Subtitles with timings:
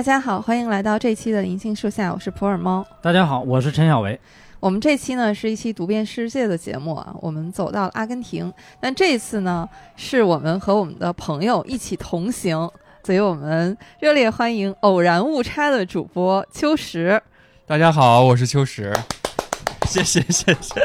[0.00, 2.82] 大家好，欢迎来到这期的银杏树下，我是普洱猫。
[3.02, 4.18] 大家好，我是陈小维。
[4.58, 8.50] 我们这期呢是一期读遍世界的节目啊，我们走到了阿根廷。
[8.80, 12.66] 但这次呢，是我们和我们的朋友一起同行，
[13.04, 17.22] 所以我们热烈欢迎偶然误差的主播秋实。
[17.66, 18.90] 大家好，我是秋实。
[19.86, 20.80] 谢谢谢谢。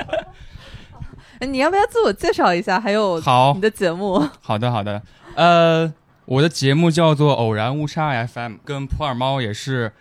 [1.39, 2.77] 哎，你要不要自我介绍一下？
[2.77, 4.21] 还有好你的节目？
[4.41, 5.01] 好的好的。
[5.35, 5.93] 呃，
[6.25, 9.93] 我的节目叫做偶然误差 FM，跟普洱猫也是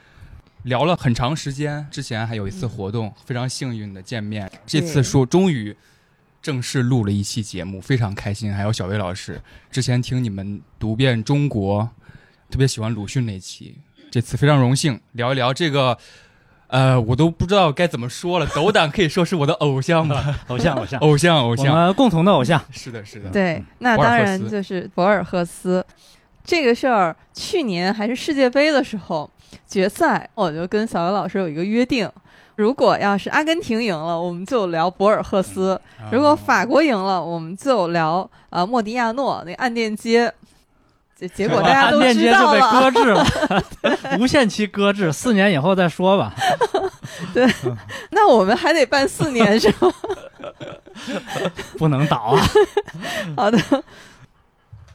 [0.62, 1.87] 聊了很长时间。
[1.91, 4.51] 之前还有一次活动，非常幸运的见面。
[4.65, 5.76] 这次说终于
[6.40, 8.51] 正式录了一期节目，非常开心。
[8.51, 9.38] 还有小薇老师，
[9.71, 11.90] 之前听你们读遍中国，
[12.51, 13.76] 特别喜欢鲁迅那期。
[14.10, 15.98] 这次非常荣幸聊一聊这个。
[16.68, 18.46] 呃，我都不知道该怎么说了。
[18.48, 22.60] 斗胆可以说是我的偶像吧， 偶像，偶像，偶像，偶像，我们共同的偶像。
[22.73, 23.29] 是的，是的。
[23.30, 25.85] 对，那当然就是博尔赫斯。
[26.45, 29.28] 这个事儿，去年还是世界杯的时候
[29.66, 32.09] 决赛，我就跟小刘老师有一个约定：
[32.56, 35.78] 如果要是阿根廷赢了，我们就聊博尔赫斯；
[36.12, 40.32] 如果法国赢了，我们就聊呃莫迪亚诺那暗电街。
[41.16, 43.24] 结结果大家都知道了，就被搁置了，
[44.18, 46.34] 无限期搁置，四年以后再说吧。
[47.32, 47.48] 对，
[48.10, 49.92] 那我们还得办四年是吗？
[51.79, 52.42] 不能倒啊！
[53.38, 53.56] 好的，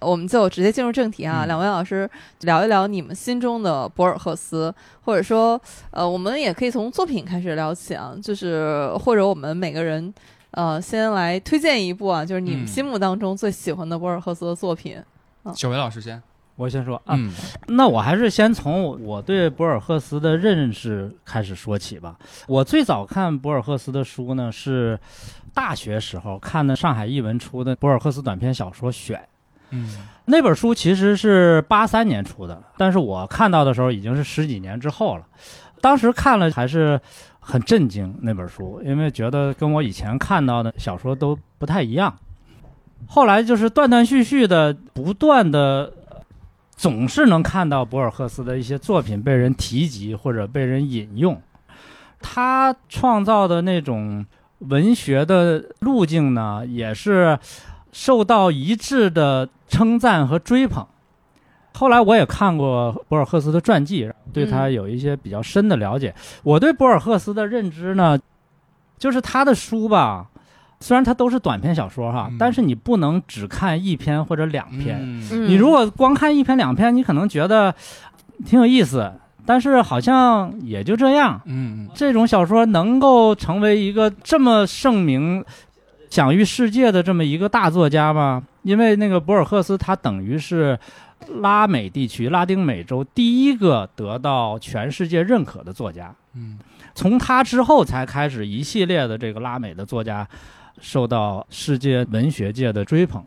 [0.01, 1.45] 我们就直接进入正题啊。
[1.45, 2.09] 两位老师
[2.41, 5.59] 聊一聊你们心中的博尔赫斯，或者说，
[5.91, 8.13] 呃，我们也可以从作品开始聊起啊。
[8.21, 10.13] 就是或者我们每个人，
[10.51, 15.01] 呃，先来推荐一部啊，就是你们心目当中最喜欢的博尔赫斯的作品。
[15.55, 16.21] 小维老师先，
[16.55, 17.17] 我先说啊，
[17.67, 22.17] 那我还是先从我对博尔赫斯的认识开始说起吧。
[22.47, 24.99] 我最早看博尔赫斯的书呢，是
[25.53, 29.27] 大学时候看的上海译文出的博尔赫斯短篇小说选。
[29.71, 29.87] 嗯，
[30.25, 35.25] 那本书其实是八三年出的，但是我看到的时候已经是十几年之后了。
[35.81, 36.99] 当时看了还是
[37.39, 42.13] 很震惊那本书，因为觉得跟我以前看到的小说都不太一样。
[43.07, 45.93] 后来就是断断续续的，不断的，
[46.75, 51.41] 总是能看到博尔赫斯的一些作品被人提及或者被人引用。
[52.19, 54.25] 他创造的那种
[54.59, 57.39] 文学的路径呢，也是
[57.91, 60.85] 受到一致的称赞和追捧。
[61.73, 66.13] 后来我也看过博尔赫斯的传记，对他有一些比较深的了解。
[66.43, 68.19] 我对博尔赫斯的认知呢，
[68.97, 70.27] 就是他的书吧。
[70.81, 75.21] 虽然它都是短篇小说哈，但是你不能只看一篇或者两篇。
[75.29, 77.75] 你如果光看一篇两篇，你可能觉得
[78.45, 79.11] 挺有意思，
[79.45, 81.41] 但是好像也就这样。
[81.43, 85.43] 嗯，这种小说能够成为一个这么盛名、
[86.09, 88.43] 享誉世界的这么一个大作家吗？
[88.63, 90.77] 因为那个博尔赫斯，他等于是
[91.41, 96.13] 拉美地区、拉丁美洲第一个得到全世界认可的作家。
[96.33, 96.59] 嗯，
[96.93, 100.27] 从他之后才开始一系列的这个拉美的作家。
[100.81, 103.21] 受到世界文学界的追捧。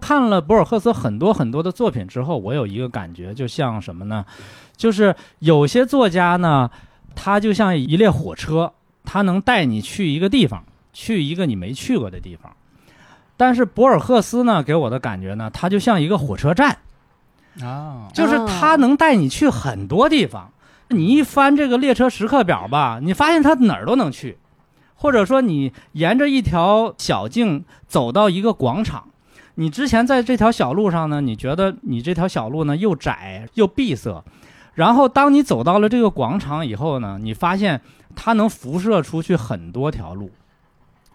[0.00, 4.24] 看了博尔赫斯很多很多的作品之后，我有一个感觉，就像什么呢？
[4.76, 6.70] 就是有些作家呢，
[7.16, 12.52] 他就像一列火车，他能带你去一个地方，去一个你没去过的地方。
[13.36, 16.78] 但是博尔赫斯呢，给我的感觉呢，他就像一个火车站
[17.60, 20.50] 啊，就是他能带你去很多地方。
[20.88, 24.38] 你一翻这个列车时刻表吧，你发现他哪儿都能去。
[24.94, 29.08] 或者说，你沿着一条小径走到一个广场，
[29.56, 34.22] 你之前在这条小路上呢，你觉得你这条小路呢又窄又闭塞，
[34.74, 37.80] 然后当你走到了这个广场以后呢，你发现
[38.14, 40.30] 它能辐射出去很多条路，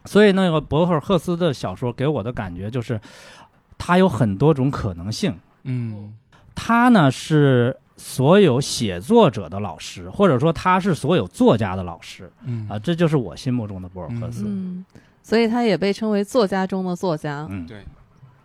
[0.07, 3.00] 所以那个博尔赫斯的小说给我的感觉就是，
[3.77, 5.38] 他有很多种可能性。
[5.63, 6.13] 嗯，
[6.56, 7.77] 他呢是。
[8.00, 14.44] 所有写作者的老师，或者说他是所有作家的老师，嗯啊，这就是我心目中的博尔赫斯。
[14.45, 14.86] 嗯，
[15.24, 17.48] 所以他也被称为作家中的作家。
[17.50, 17.83] 嗯，对。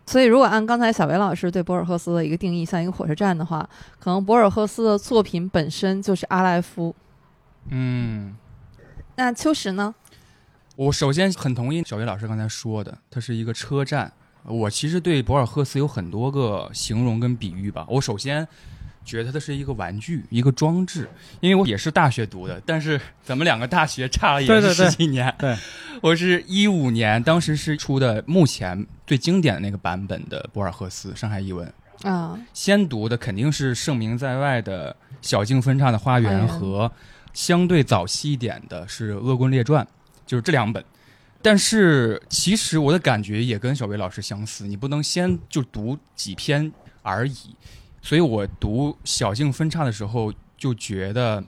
[0.06, 3.68] 所以如果按刚才小维老师对博尔赫斯的一个定义，像一个火车站的话，
[3.98, 6.94] 可能博尔赫斯的作品本身就是阿莱夫。
[7.68, 8.34] 嗯，
[9.16, 9.94] 那秋实呢？
[10.76, 14.12] 我首先很同意小维老师刚才说的，它是一个车站。
[14.44, 17.86] 我其实对博尔赫斯有很多个形容跟比喻吧。
[17.88, 18.46] 我首先。
[19.04, 21.08] 觉得它是一个玩具，一个装置。
[21.40, 25.34] 因为我也是大学读的，但是咱们两个大学差了也是十几年。
[25.40, 25.56] 对，
[26.00, 31.68] 我是一五年，当时是出的目前最经典的那个版本的博尔赫斯上海译文
[32.04, 32.38] 啊。
[32.54, 36.88] 先读的肯定是盛名在外的《小径分岔的花园》和
[37.32, 39.84] 相对早期一点的是《恶棍列传》，
[40.32, 40.82] 就是这两本。
[41.42, 47.54] 但是其实我的感觉也跟小维老师相似，你不能先就读几篇而已。
[48.00, 51.44] 所以我读小径分叉的时候就觉得，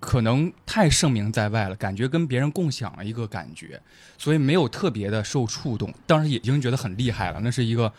[0.00, 3.80] 可能太盛名在外了，感觉跟别人共享了一个感觉，
[4.18, 5.94] 所以没有特别的受触动。
[6.04, 7.92] 当时已经觉得很厉害了，那是一个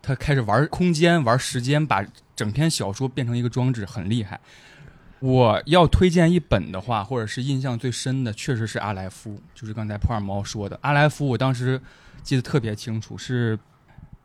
[0.00, 2.02] 他开始玩空间、玩时间，把
[2.34, 4.40] 整篇小说变成一个装置，很厉害。
[5.24, 11.26] 我要推荐一本的话，或者是印象最深的，确实是阿莱夫，就是刚才普尔猫说的阿莱夫。
[11.26, 11.80] 我当时
[12.22, 13.58] 记得特别清楚，是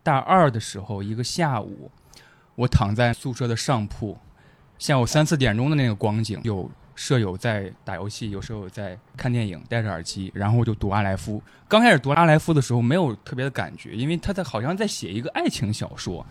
[0.04, 1.90] 大二的时候，一个下午，
[2.56, 4.18] 我躺在宿舍的上铺，
[4.78, 11.42] 下午三四点钟的那个光景，有舍友在打游戏，有舍友在看电影，戴着耳机，然后我就读阿莱夫。
[11.69, 16.25] 刚开始读阿莱夫的时候，没有特别的感觉，因为他在好像在写一个爱情小说，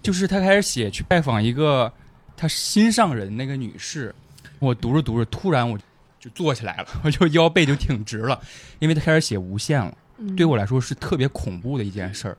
[0.00, 1.92] 就是他开始写去拜访一个。
[2.36, 4.14] 他心上人那个女士，
[4.58, 5.78] 我读着读着，突然我
[6.20, 8.40] 就坐起来了， 我就腰背就挺直了，
[8.78, 9.96] 因为他开始写无限了。
[10.36, 12.38] 对我来说是特别恐怖的一件事儿。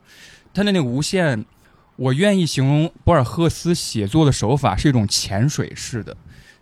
[0.52, 1.44] 他的那个无限，
[1.96, 6.16] 我愿意形容博尔赫斯写作的手法是一种潜水式的，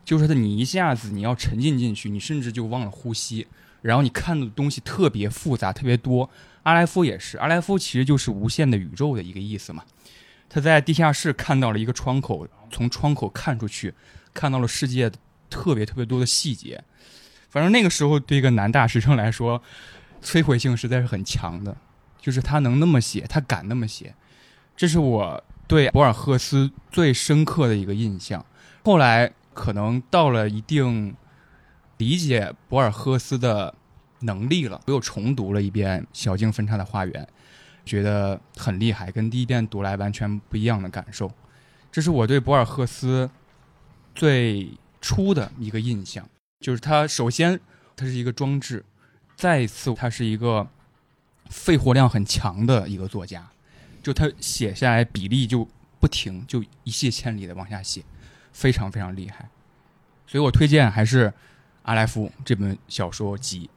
[0.04, 3.46] 就是他你一下子你要沉浸进去，你甚至就忘了呼吸，
[3.82, 6.28] 然后你看的东西特别复杂，特别多。
[6.64, 9.82] 阿莱夫也是，阿莱夫其实就是无限的宇宙的一个意思嘛。
[10.48, 13.94] 他在地下室看到了一个窗口，从窗口看出去，
[14.32, 15.10] 看到了世界
[15.50, 16.82] 特别特别多的细节。
[17.48, 19.62] 反正那个时候对一个男大学生来说，
[20.22, 21.76] 摧毁性实在是很强的。
[22.18, 24.12] 就是他能那么写，他敢那么写，
[24.76, 28.44] 这是我对博尔赫斯最深刻的一个印象。
[28.84, 31.14] 后来可能到了一定
[31.98, 33.72] 理解博尔赫斯的
[34.20, 37.22] 能力了，我又重读了一遍《小径分叉的花园》。
[37.86, 41.30] 觉得很厉害，跟第一遍读来完全不一样的感受。
[41.92, 43.30] 这是我对博尔赫斯
[44.12, 44.68] 最
[45.00, 46.28] 初的一个印象，
[46.60, 47.58] 就是他首先
[47.94, 48.84] 他是一个装置，
[49.36, 50.66] 再一次他是一个
[51.48, 53.48] 肺活量很强的一个作家，
[54.02, 55.66] 就他写下来比例就
[56.00, 58.02] 不停，就一泻千里的往下写，
[58.52, 59.48] 非常非常厉害。
[60.26, 61.32] 所以我推荐还是
[61.82, 63.70] 阿莱夫这本小说集。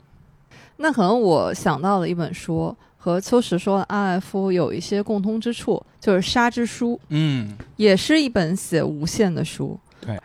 [0.78, 2.76] 那可能我想到了一本书。
[3.02, 9.80] 和秋实说的阿莱夫有一些共通之处，就是《沙之书》，嗯，也是一本写无限的书。
[10.02, 10.20] 对，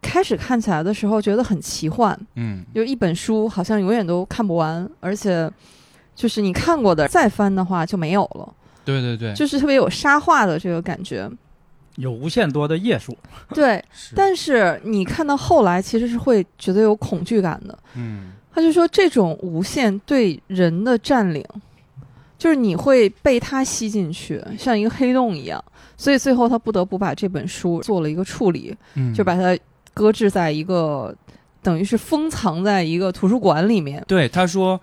[0.00, 5.50] 开始看起来的时候觉得很奇幻，嗯，就一本书好像永远都看不完，而且
[6.14, 8.54] 就是你看过的再翻的话就没有了。
[8.84, 11.28] 对对对，就是特别有沙画的这个感觉，
[11.96, 13.16] 有无限多的页数。
[13.52, 13.84] 对，
[14.14, 17.76] 但是你看到后来其实是会觉得有恐惧感的。
[17.96, 21.44] 嗯，他就说这种无限对人的占领。
[22.42, 25.64] 就是你会被它吸进去，像一个黑洞一样，
[25.96, 28.76] 所以最后他不得不把这本书做了一个处理，
[29.14, 29.56] 就把它
[29.94, 31.14] 搁置在一个，
[31.62, 34.02] 等于是封藏在一个图书馆里面。
[34.08, 34.80] 对，他说，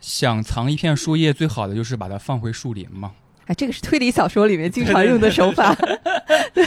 [0.00, 3.12] 想藏一片树叶，最好的就是把它放回树林嘛。
[3.44, 5.72] 哎，这个是推理小说里面经常用的手法。
[6.52, 6.66] 对，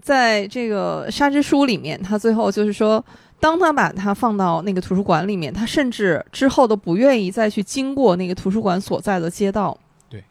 [0.00, 3.04] 在这个《沙之书》里面，他最后就是说。
[3.38, 9.78] 当他把它放到那个图书馆里面，他甚至之后都不愿意再去经过那个图书馆所在的街道。
[10.08, 10.24] 对，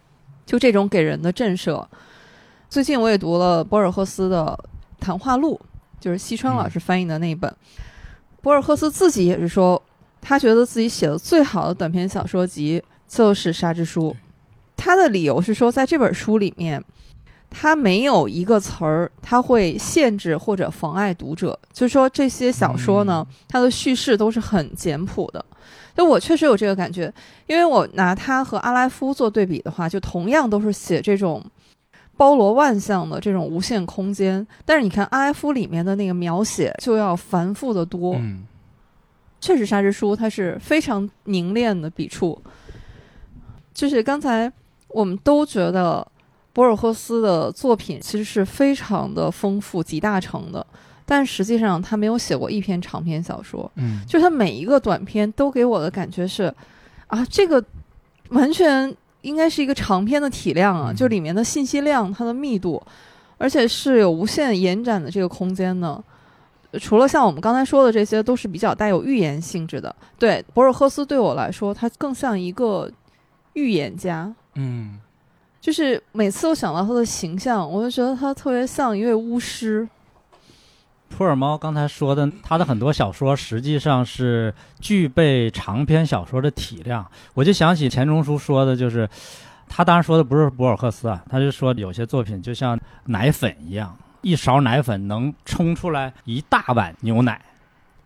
[0.46, 1.86] 就这种给人的震慑。
[2.70, 4.58] 最近我也读了博尔赫斯的
[5.04, 5.60] 《谈话录》，
[6.04, 7.56] 就是西川老师翻译的那一本。
[8.42, 9.82] 博尔赫斯自己也是说，
[10.20, 14.10] 他觉得自己写的最好的短篇小说集就是《沙之书》。
[14.76, 16.84] 他的理由是说，在这本书里面。
[17.58, 21.58] 他没有一个词儿，它会限制或者妨碍读者。
[21.72, 25.44] 就是说，这些小说呢，它的叙事都是很简朴的。
[25.96, 27.12] 就我确实有这个感觉，
[27.48, 31.42] 因为我拿它和阿莱夫做对比的话，就同样都是写这种
[32.18, 34.46] 包罗万象的这种无限空间。
[34.66, 38.16] 但是你看阿莱夫里面的那个描写就要繁复的多。
[38.16, 38.44] 嗯，
[39.40, 42.38] 确实，沙之书它是非常凝练的笔触。
[43.74, 44.52] 就是刚才
[44.90, 46.06] 我们都觉得。
[46.56, 50.66] 博尔赫斯的作品其实是非常的丰富、集大成的，
[51.06, 53.70] 但实际上他没有写过一篇长篇小说。
[53.76, 56.44] 嗯，就他每一个短篇都给我的感觉是，
[57.08, 57.62] 啊，这个
[58.30, 62.82] 完全应该是一个长篇的体量啊，就里面的信息量、它的密度，
[63.38, 66.02] 而且是有无限延展的这个空间呢。
[66.80, 69.94] 除了像我们刚才说的这些，都是比较带有预言性质的。
[70.18, 72.90] 对，博尔赫斯对我来说，他更像一个
[73.52, 74.34] 预言家。
[74.54, 75.00] 嗯。
[75.66, 79.90] 就是每次我想到他的形象，我就觉得他特别像一位巫师。
[81.10, 87.04] 普尔猫刚才说的，他的很多小说实际上是具备长篇小说的体量。
[87.34, 89.10] 我就想起钱钟书说的，就是
[89.68, 97.42] 他当然说的不是博尔赫斯啊，他就说有些作品就像奶粉一样，一勺奶粉能冲出来一大碗牛奶。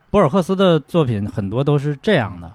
[0.10, 2.50] 博尔赫斯的作品很多都是这样的，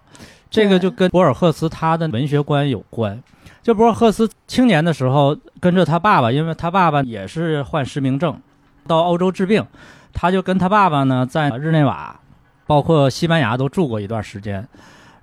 [0.48, 3.22] 这个就跟博尔赫斯他的文学观有关。
[3.64, 8.38] 这博赫斯青年的时候跟着他爸爸，因为他爸爸也是患失明症，
[8.86, 9.64] 到欧洲治病，
[10.12, 12.14] 他就跟他爸爸呢在日内瓦，
[12.66, 14.68] 包括西班牙都住过一段时间。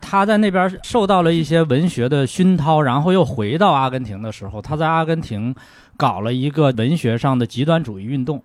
[0.02, 5.54] 他在那边受到了一些文学的熏陶，然后又回到阿根廷的时候，他在阿根廷
[5.96, 8.42] 搞了一个文学上的极端主义运动。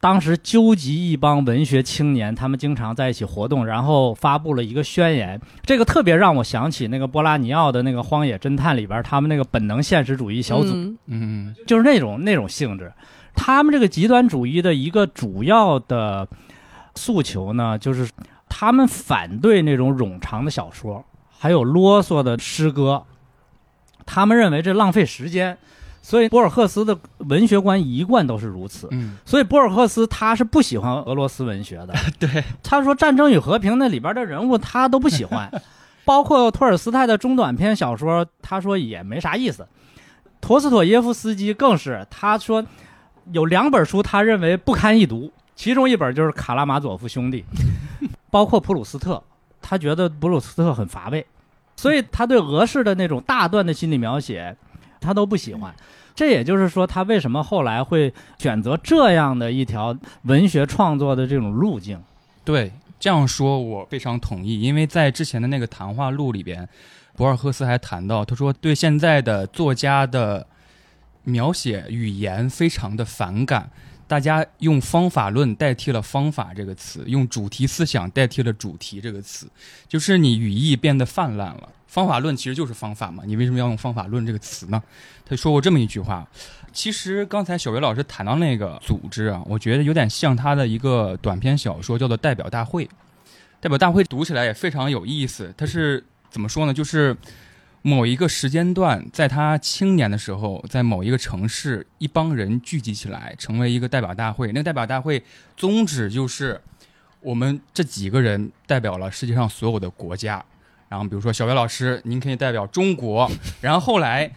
[0.00, 5.38] 当时纠集一帮文学青年，他们经常在一起活动，然后发布了一个宣言。
[5.62, 12.90] 这个特别让我想起那个波拉尼奥的那个《荒野侦探》里边，他们那个本能现实主义小组，嗯嗯就是那种那种性质。
[13.34, 16.26] 他们这个极端主义的一个主要的
[16.94, 18.08] 诉求呢，就是
[18.48, 21.04] 他们反对那种冗长的小说，
[21.38, 23.04] 还有啰嗦的诗歌。
[24.06, 25.56] 他们认为这浪费时间，
[26.02, 28.88] 所以博尔赫斯的文学观一贯都是如此。
[28.90, 31.94] 嗯，所以博尔赫斯他是不喜欢俄罗斯文学的。
[32.18, 35.50] 对，他说《战争与和平》那里边的人物他都不喜欢，
[36.04, 39.66] 包括托尔斯泰的中短篇小说，他说也没啥意思。
[40.40, 42.64] 陀思妥耶夫斯基更是，他说
[43.32, 47.44] 有两本书他认为不堪一读，其中一本就是《卡拉马佐夫兄弟
[48.30, 49.22] 》，包括普鲁斯特，
[49.60, 51.26] 他觉得普鲁斯特很乏味，
[51.76, 54.56] 所以他对俄式的那种大段的心理描写，
[55.00, 55.74] 他都不喜欢。
[56.14, 61.98] 这也就是说，他为什么后来会选择这样的一条文学创作的这种路径。
[62.44, 66.68] 对，这样说我非常同意，因为在之前的那个谈话录里边，
[67.16, 70.46] 博尔赫斯还谈到，他说对现在的作家的
[71.24, 73.70] 描写语言非常的反感，
[74.10, 79.48] 大家用方法论代替了方法这个词，用主题思想代替了主题这个词，
[79.86, 81.68] 就是你语义变得泛滥了。
[81.86, 84.82] 方法论其实就是方法嘛，你为什么要用方法论这个词呢？
[85.24, 86.26] 他说过这么一句话。
[86.72, 92.84] 其实刚才小维老师谈到那个组织啊，我觉得有点像他的一个短篇小说，叫做《代表大会》。
[93.60, 95.54] 代表大会读起来也非常有意思。
[95.56, 96.74] 它是怎么说呢？
[96.74, 97.16] 就是
[97.82, 104.48] 某一个时间段，在他青年的时候，在某一个城市，一帮人聚集起来，成为一个代表大会。
[104.48, 105.22] 那个代表大会
[105.56, 106.60] 宗旨就是，
[107.20, 110.44] 我们这几个人代表了世界上所有的国家。
[110.90, 113.30] 然后比如说小维老师，您可以代表中国。
[113.60, 114.30] 然后后来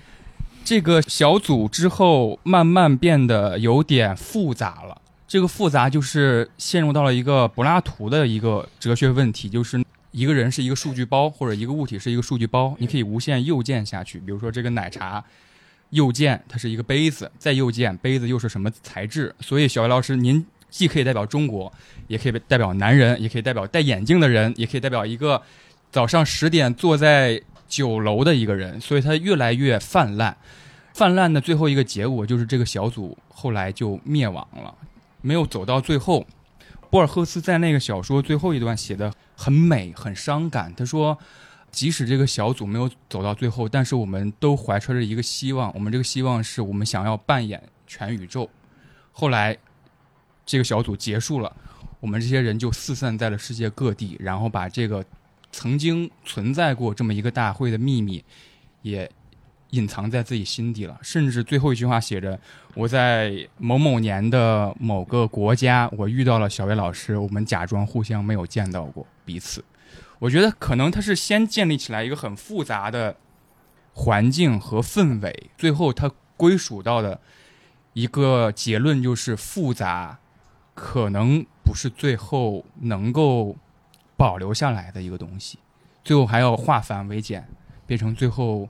[0.63, 5.01] 这个小组之后慢慢变得有点复杂了。
[5.27, 9.83] 这个复杂就是陷入到了一个柏拉图的一个哲学问题，就是
[10.13, 14.19] 一个人是一个数据包，或者一个物体是一个数据包，你可以无限右键下去。
[14.19, 15.23] 比如说这个奶茶，
[15.89, 19.33] 右键它是一个杯子，再右键杯子又是什么材质？
[19.39, 21.73] 所以小维老师，您既可以代表中国，
[22.07, 25.41] 也可以代表男人，也可以代表戴眼镜的人，也可以代表一个
[25.91, 28.79] 早上十点坐在酒楼的一个人。
[28.79, 30.37] 所以它越来越泛滥。
[30.93, 34.71] 泛滥的最后一个结果就是这个小组后来就灭亡了，
[35.21, 36.23] 没有走到最后。
[36.93, 40.71] 博尔赫斯在那个小说最后一段写的很美，很伤感。
[40.75, 41.17] 他说，
[41.71, 48.47] 即使这个小组没有走到最后，但是我们都怀揣着一个希望，我们这个希望是我们想要扮演全宇宙。
[49.11, 49.57] 后来，
[50.45, 51.51] 这个小组结束了，
[51.99, 55.03] 我们这些人就四散在了世界各地，然后把这个
[55.51, 58.23] 曾经存在过这么一个大会的秘密，
[58.83, 59.11] 也
[59.73, 60.97] 隐藏在自己心底了。
[61.01, 62.39] 甚至最后一句话写着
[62.73, 69.63] ：“我在某某年的某个国家，我遇到了小薇老师，我们假装互相没有见到过彼此。”
[70.19, 73.15] 我觉得可能他是先建立起来一个很复杂的
[73.93, 77.19] 环境和氛围，最后他归属到的
[77.91, 80.19] 一个结论就是复杂，
[80.73, 83.57] 可能不是最后能够
[84.15, 85.59] 保留下来的一个东西，
[86.05, 87.45] 最后还要化繁为简，
[87.85, 88.69] 变成最后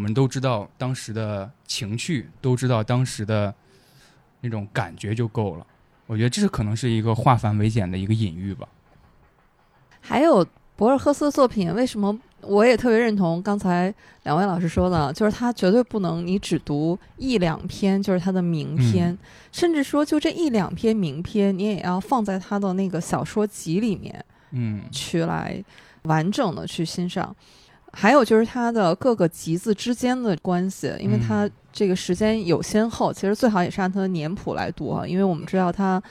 [0.00, 3.54] 我们都知道当时的情绪，都知道当时的
[4.40, 5.66] 那种感觉就够了。
[6.06, 8.66] 我觉得这是可能是一个化繁为简的一个隐喻吧。
[10.00, 10.42] 还有
[10.74, 19.18] 博尔赫斯的作品，为什么我也特别认同刚才两位老师说的，就是他绝对不能你只读一两篇，就是他的名篇，嗯
[19.52, 25.62] 甚至说就这一两篇名篇，你也要放在他的那个小说集里面嗯去来
[26.04, 27.36] 完整的去欣赏。
[27.92, 31.52] 还有就是它的各个集子之间的关系，因为它嗯。
[31.72, 36.02] 这个时间有先后，其实最好也是按它的年谱来读啊，因为我们知道他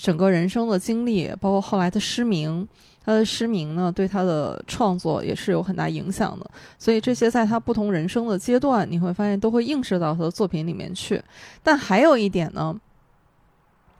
[0.00, 2.66] 整个人生的经历，包括后来的失明，
[3.04, 11.22] 他的失明呢对他的创作也是有很大影响的，所以这些在他不同人生的阶段，你会发现都会映射到他的作品里面去。
[11.62, 12.74] 但还有一点呢，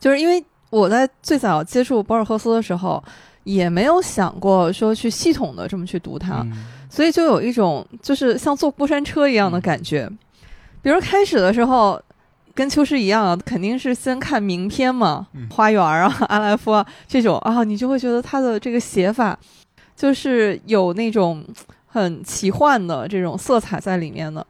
[0.00, 3.04] 就是因为我在最早接触博尔赫斯的时候，
[3.44, 10.10] 也没有想过说去系统的这么去读它，嗯所以就有一种就是像坐过山车一样的感觉。
[10.82, 12.00] 比如开始的时候，
[12.54, 19.38] 跟秋实一样啊，肯定是先看名篇嘛，嗯 花园啊、阿莱夫啊这种啊，你就会觉得他的这个写法
[19.96, 21.44] 就是有那种。
[21.90, 24.46] 很奇幻的这种色彩在里面的。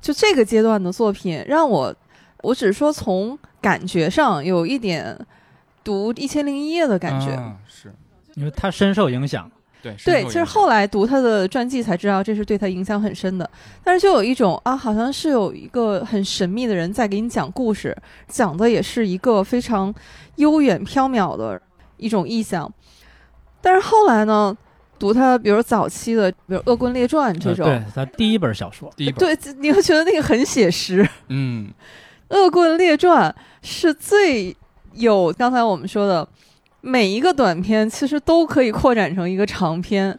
[0.00, 1.94] 就这个阶段的作品，让我，
[2.42, 5.16] 我只是说从感觉上有一点
[5.84, 7.30] 读《一千零一夜》的感觉。
[7.30, 7.94] 啊是
[8.34, 9.48] 因为他深受影响。
[9.92, 13.48] 对对，其实后来读他的传记才知道，这是对他影响很深的。
[13.82, 17.94] 但是就有一种啊，好像是有一个很神秘的人在给你讲故事，
[18.26, 19.94] 讲的也是一个非常
[20.36, 21.60] 悠远缥缈的
[21.98, 22.72] 一种意象。
[23.60, 24.56] 但是后来呢，
[24.98, 31.06] 读他比如早期的，比如《恶棍列传》这种，呃对他第一本小说，第一本，对，你会觉得那个很写实。
[31.28, 31.68] 嗯，
[32.36, 33.30] 《恶棍列传》
[33.62, 34.56] 是最
[34.94, 36.26] 有刚才我们说的
[36.86, 40.16] 每一个短片，其实都可以扩展成一个长篇，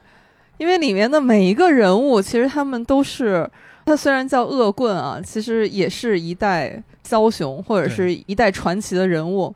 [0.58, 3.48] 因为里面的每一个人物，其实他们都是，
[3.86, 9.54] 他虽然叫恶棍啊，其实也是一代枭雄或者是一代传奇的人物。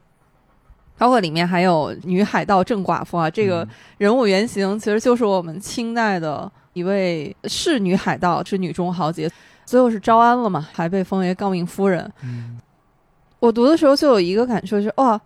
[1.00, 3.70] 包括里面还有女海盗郑寡妇啊，这个嗯。
[3.98, 9.32] 人物原型其实就是我们清代的一位是女海盗，是女中豪杰，
[9.66, 12.12] 最后是招安了嘛，还被封为诰命夫人。
[12.22, 12.60] 嗯。
[13.40, 15.20] 我读的时候就有一个感受，就是哇，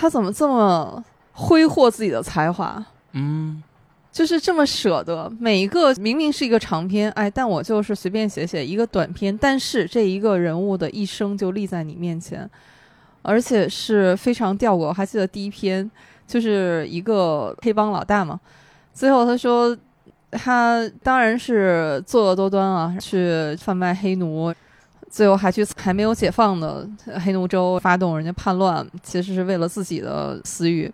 [0.00, 3.62] 他怎么这么挥霍自己的才华，嗯
[4.10, 5.30] 就是这么舍得。
[5.38, 12.48] 每一个明明是一个长篇，哎，但我就是随便写写一个短篇，但是这一个人物的一生就立在你面前，
[13.20, 14.78] 而且是非常吊诡。
[14.78, 15.88] 我还记得第一篇
[16.26, 18.40] 就是一个黑帮老大嘛，
[18.94, 19.76] 最后他说
[20.30, 24.50] 他当然是作恶多端啊，去贩卖黑奴。
[25.10, 26.88] 最后还去还没有解放的
[27.24, 30.90] 黑奴州发动人家叛乱，其实是为了自己的私欲，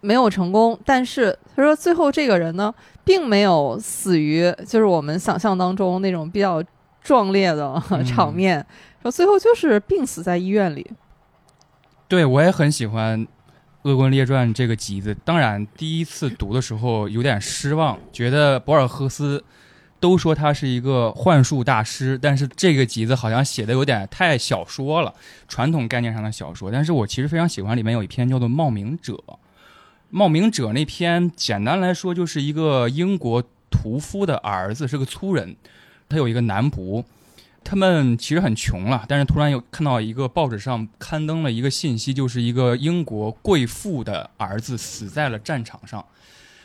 [0.00, 0.76] 没有成功。
[0.84, 2.74] 但是他说最后这个人呢，
[3.04, 6.62] 并没有死于就是我们想象当中那种比较
[7.02, 8.64] 壮烈的嗯 场面，
[9.02, 10.90] 说最后就是病死在医院里。
[12.08, 13.20] 对我也很喜欢
[13.82, 15.14] 《恶棍列传》这个集子。
[15.24, 19.42] 当然，第一次读的时候有点失望，觉得博尔赫斯
[20.04, 25.14] 都说他是一个幻术大师，但是这个集子好像写的有点太小说了，
[25.48, 26.70] 传统概念上的小说。
[26.70, 29.14] 但是我其实非常喜欢里面有一篇叫做《冒名者》。
[30.10, 35.56] 冒名者那篇，简单来说就是一个英国屠夫的儿子是个粗人，
[36.06, 37.02] 他有一个男仆，
[37.64, 46.04] 他们其实很穷了，但是突然有看到一个报纸上刊登了一个信息，就是一个英国贵妇的儿子死在了战场上。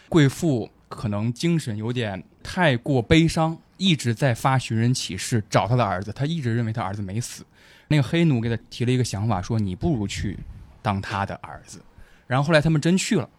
[0.10, 7.46] 贵妇可能精神有点太过悲伤，一直在发寻人启事找他的儿子，他一直认为他儿子没死。
[7.88, 10.38] 那个黑奴给他提了一个想法，说你不如去
[10.82, 11.82] 当他的儿子。
[12.28, 13.30] 然后后来他们真去了，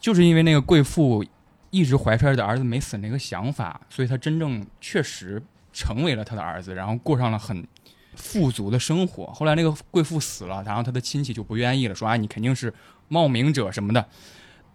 [0.00, 1.24] 就是因为那个贵妇
[1.70, 7.64] 一直怀揣着儿子没死那个想法，所以他真正确实成为了他的儿子，然后过上了很
[8.14, 9.26] 富足的生活。
[9.32, 12.72] 后来那个贵妇死了，然后他的亲戚就不愿意了，说啊你肯定是
[13.08, 14.06] 冒名者什么的。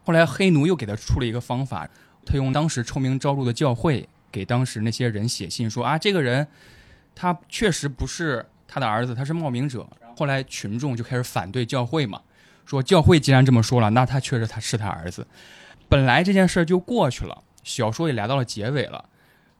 [0.08, 1.86] 后来黑奴又给他出了一个方法，
[2.26, 6.48] 他用当时臭名昭著的教会给当时那些人写信说啊这个人
[7.14, 9.86] 他确实不是他的儿子，他是冒名者。
[10.16, 12.22] 后来群众就开始反对教会嘛，
[12.66, 15.28] 说教会既然这么说了，那他确实他是他儿子。
[15.90, 19.10] 本来这件事儿就过去了，小说也来到了结尾了。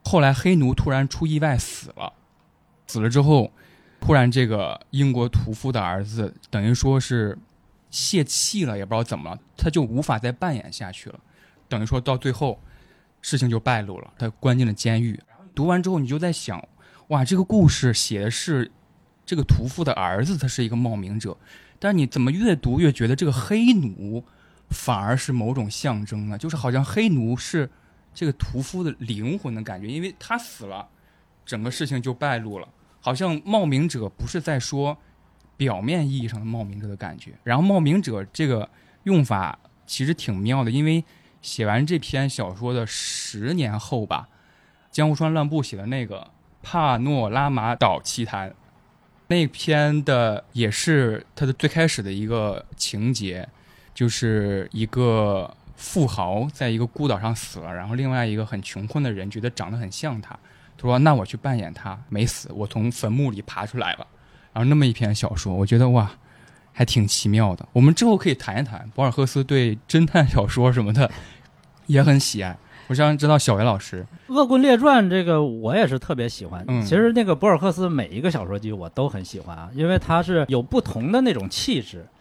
[0.02, 2.14] 后来黑奴突然出意外死了，
[2.86, 3.52] 死了之后，
[4.00, 7.36] 突然这个英国屠夫的儿子等于说是
[7.98, 11.18] 泄气了，也不知道怎么了，他就无法再扮演下去了。
[11.68, 12.60] 等于说到最后，
[13.20, 15.18] 事情就败露了，他关进了监狱。
[15.54, 16.62] 读完之后，你就在想，
[17.08, 18.70] 哇，这个故事写的是
[19.26, 21.36] 这个屠夫的儿子，他是一个冒名者，
[21.78, 24.24] 但你怎么越读越觉得这个黑奴
[24.70, 26.38] 反而是某种象征呢？
[26.38, 27.68] 就是好像黑奴是
[28.14, 30.88] 这个屠夫的灵魂的感觉，因为他死了，
[31.44, 32.68] 整个事情就败露了。
[33.00, 34.96] 好像冒名者不是在说
[35.58, 38.66] 表面意义上的冒名者的感觉，然后冒名者这个
[39.02, 41.04] 用法其实挺妙的，因为
[41.42, 44.28] 写完这篇小说的十年后吧，
[44.90, 46.20] 江户川乱步写的那个
[46.62, 48.48] 《帕诺拉马岛奇谭》，
[49.26, 53.48] 那篇的也是他的最开始的一个情节，
[53.92, 60.38] 就是一个富豪在一个孤岛上死了，然后另外一个很穷困的人觉得长得很像他，
[60.76, 64.06] 他说：“那我去扮演他，没死，我从坟墓里爬出来了。”
[64.58, 66.10] 然后那么一篇小说，我觉得哇，
[66.72, 67.64] 还挺奇妙的。
[67.72, 71.08] 我们之后可以谈一谈博尔赫斯对侦探小说什么的
[71.86, 72.58] 也很喜爱。
[72.88, 76.64] 我想知道小维老师，《恶棍列传》这个我也是特别喜欢。
[76.66, 81.98] 嗯其实那个博尔赫斯每一个小说集我都很喜欢啊，因为他是有不同的那种气质。《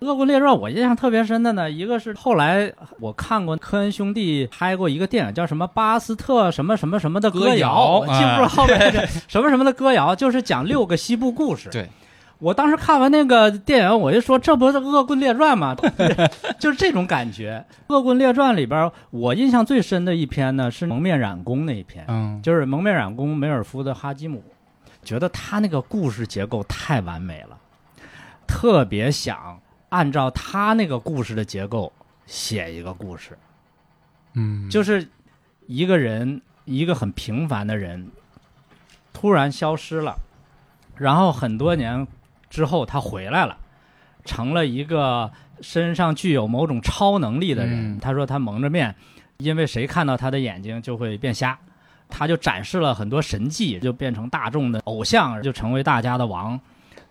[0.00, 11.68] 恶棍列传》我印象特别深的呢，一个是后来我看过科恩兄弟拍过一个电影，叫什么巴斯特什么什么什么的歌谣谣，记不住哎后面这个什么什么的歌谣，就是讲六个西部故事。
[11.70, 11.88] 对，
[12.38, 15.74] 我当时看完那个电影，我就说这不是《恶棍列传》吗？
[16.60, 17.64] 就是这种感觉。
[17.92, 24.44] 《恶棍列传》里边，我印象最深的一篇呢是蒙面染工那一篇，嗯，就是蒙面染工梅尔夫的哈基姆，
[25.02, 27.58] 觉得他那个故事结构太完美了，
[28.46, 29.58] 特别想
[29.90, 31.92] 按照他那个故事的结构
[32.26, 33.36] 写一个故事。
[34.34, 35.08] 嗯，就是
[35.66, 38.10] 一个人，一个很平凡的人，
[39.12, 40.16] 突然消失了，
[40.96, 42.06] 然后很多年
[42.50, 43.56] 之后他回来了，
[44.24, 47.94] 成了一个身上具有某种超能力的人。
[47.94, 48.94] 嗯他说他蒙着面，
[49.38, 51.58] 因为谁看到他的眼睛就会变瞎，
[52.08, 56.60] 他就展示了很多神迹，就变成大众的偶像，就成为大家的王。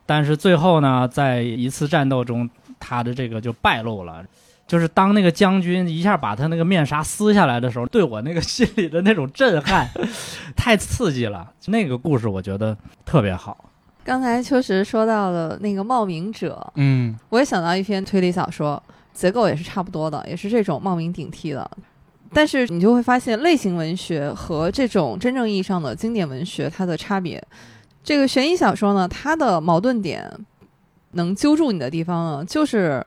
[0.05, 4.23] 但是最后呢，在一次战斗中，他的这个就败露了。
[4.67, 9.87] 就是当那个将军一下把他那个面纱撕下来的时候，对我那个心里的那种震撼，
[10.57, 11.49] 太刺激了。
[11.67, 13.69] 那个故事我觉得特别好。
[14.03, 18.81] 刚才秋实说到了那个冒名者，嗯我也想到一篇推理小说，
[19.13, 21.69] 结构也是差不多的，也是这种冒名顶替的。
[22.33, 27.41] 但是你就会发现，类型文学和这种真正意义上的经典文学它的差别。
[28.03, 30.29] 这个悬疑小说呢，它的矛盾点
[31.17, 33.05] 能揪住你的地方呢，就是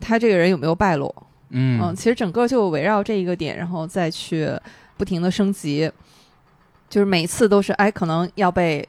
[0.00, 1.14] 他这个人有没有败露。
[1.50, 1.94] 嗯。
[1.94, 4.48] 其实整个就围绕这一个点，然后再去
[4.96, 5.90] 不停的升级，
[6.88, 8.88] 就是每次都是哎，可能要被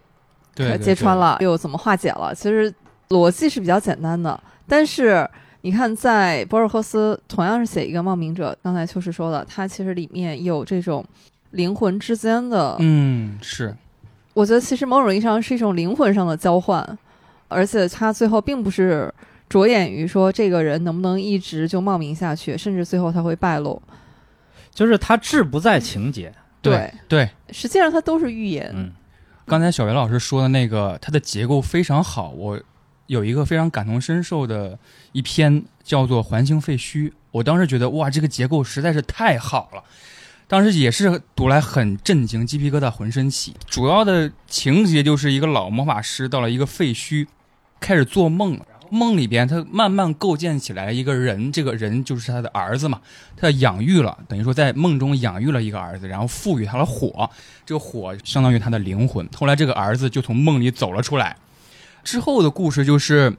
[0.56, 2.34] 对，揭穿，了，又怎么化解了？
[2.34, 2.74] 其实
[3.10, 5.30] 逻辑是比较简单的，但是
[5.62, 11.06] 你看，在博尔赫斯同样是写一个冒名者，刚才秋实说的，他其实里面有这种
[11.52, 13.76] 灵魂之间的，嗯，是，
[14.34, 16.98] 我觉得其实某种意义上是一种灵魂上的交换，
[17.52, 19.14] 而且他最后并不是
[19.50, 23.82] 着眼于说这个人能不能一直就冒名下去，甚至最后他会败露。
[24.74, 27.30] 就是他志不在情节，对对。
[27.52, 28.72] 实际上他都是预言。
[28.74, 28.94] 嗯，
[29.46, 32.30] 刚才小袁老师说的那个，它的结构非常好。
[32.30, 32.58] 我
[33.08, 34.80] 有一个非常感同身受的
[35.12, 37.10] 一篇，叫做《环形废墟》。
[37.32, 39.84] 我当时觉得，哇，这个结构实在是太好了。
[40.48, 43.56] 当时也是读来很震惊，鸡皮疙瘩浑身起。
[43.68, 47.28] 主要的情节就是一个老魔法师到了一个废墟，
[47.82, 48.58] 开始做梦。
[48.94, 53.00] 梦里边，他慢慢构建起来一个人，这个人就是他的儿子嘛。
[53.38, 57.30] 他养育了，等于说在梦中养育了一个儿子，然后赋予他了火，
[57.66, 59.26] 这个火相当于他的灵魂。
[59.34, 61.38] 后来这个儿子就从梦里走了出来，
[62.04, 63.38] 之后的故事就是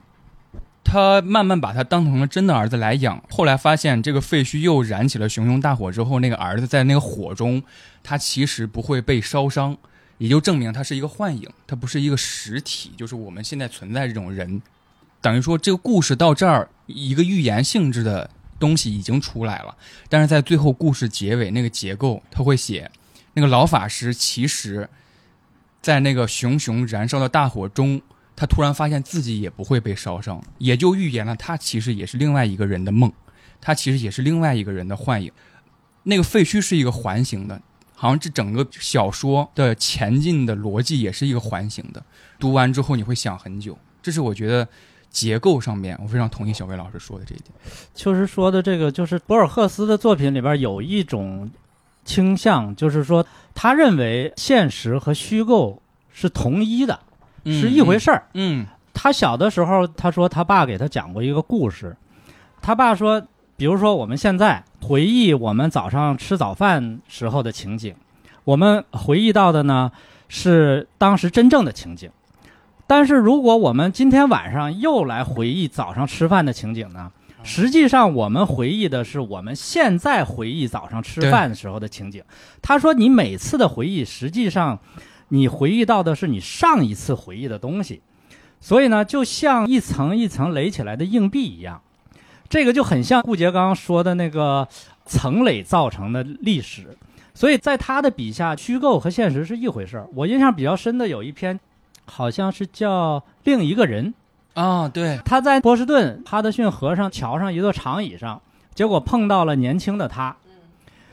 [0.83, 3.23] 他慢慢把他当成了真的儿子来养。
[3.29, 7.63] 后来发现这个废墟又燃起了熊熊大火之后，那个儿子在那个火中，
[8.03, 9.77] 他其实不会被烧伤，
[10.23, 14.63] 也就证明他是一个幻影，他不是一个实体，就是我们现在存在这种人。
[15.21, 19.77] 等于说这个故事到这儿，一个预言性质的东西已经出来了，
[20.09, 22.89] 但是在最后故事结尾那个结构，他会写
[23.35, 24.89] 那个老法师其实，
[25.81, 28.01] 在那个熊熊燃烧的大火中，
[28.37, 33.13] 他突然发现自己也不会被烧伤，也就预言了他其实也是另外一个人的梦，
[33.61, 35.33] 他其实也是另外一个人的幻影。
[36.05, 37.61] 那个废墟是一个环形的，
[38.03, 42.03] 好像这整个小说的前进的逻辑也是一个环形的。
[42.37, 44.67] 读完之后你会想很久，这是我觉得
[45.09, 47.53] 结构上面我非常同意小魏老师说的这一点。
[47.95, 51.49] 就是说的这个，就是博尔赫斯的作品里边有一种
[52.05, 55.81] 倾向，就是说他认为现实和虚构
[56.13, 56.99] 是同一的，
[57.45, 58.27] 是一回事儿。
[58.35, 61.97] 嗯他小的时候，他说他爸给他讲过一个故事，
[62.61, 63.25] 他爸说，
[63.63, 67.95] 比如说我们现在回忆我们早上吃早饭时候的情景，
[68.43, 69.93] 我们回忆到的呢
[70.27, 72.11] 是当时真正的情景。
[72.89, 77.13] 但是如果我们今天晚上又来回忆早上吃饭的情景呢？
[77.45, 82.21] 实际上，我们回忆的是我们现在回忆早上吃饭时候的情景。
[82.61, 84.77] 他说，你每次的回忆，实际上
[85.29, 88.03] 你回忆到的是你上一次回忆的东西。
[88.61, 91.81] 所以呢，就像一层一层垒起来的硬币一样，
[92.53, 94.69] 这个就很像顾颉刚说的那个
[95.07, 96.95] 层垒造成的历史。
[97.33, 100.07] 所以在他的笔下，虚构和现实是一回事儿。
[100.15, 101.59] 我印象比较深的有一篇，
[102.05, 104.13] 好像是叫《另一个人》，
[104.63, 108.39] 啊，对，他在波士顿哈德逊河上桥上一座长椅上，
[108.75, 110.37] 结果碰到了年轻的他，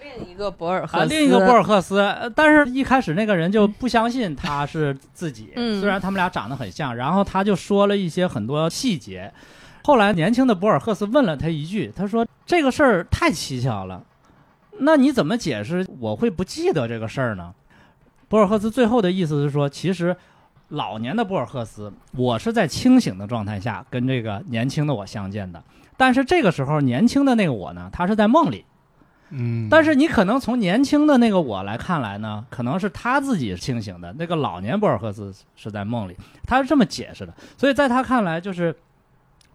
[0.02, 9.32] 另一个博尔赫啊，斯，另一个博尔赫斯，呃但是一开始那个人就不相信他是自己，嗯虽然他们俩长得很像，然后他就说了一些很多细节。
[9.90, 14.04] 后来年轻的博尔赫斯问了他一句，他说：“这个事儿太蹊跷了，
[14.82, 17.52] 那你怎么解释我会不记得这个事儿呢？”
[18.30, 20.16] 博尔赫斯最后的意思是说，其实
[20.68, 25.64] 老年的博尔赫斯，我是在清醒的状态下跟这个年轻的我相见的，
[25.98, 28.64] 但是这个时候年轻的那个我呢，他是在梦里。
[29.32, 37.34] 嗯，但是你可能从年轻的那个我来看来呢，可能是他自己清醒的，那个老年博尔赫斯是在梦里，他是这么解释的。
[37.58, 38.76] 所以在他看来，就是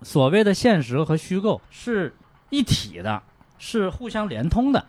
[0.04, 2.14] 所谓的现实和虚构是
[2.50, 3.22] 一体的，
[3.58, 4.84] 是互相连通的。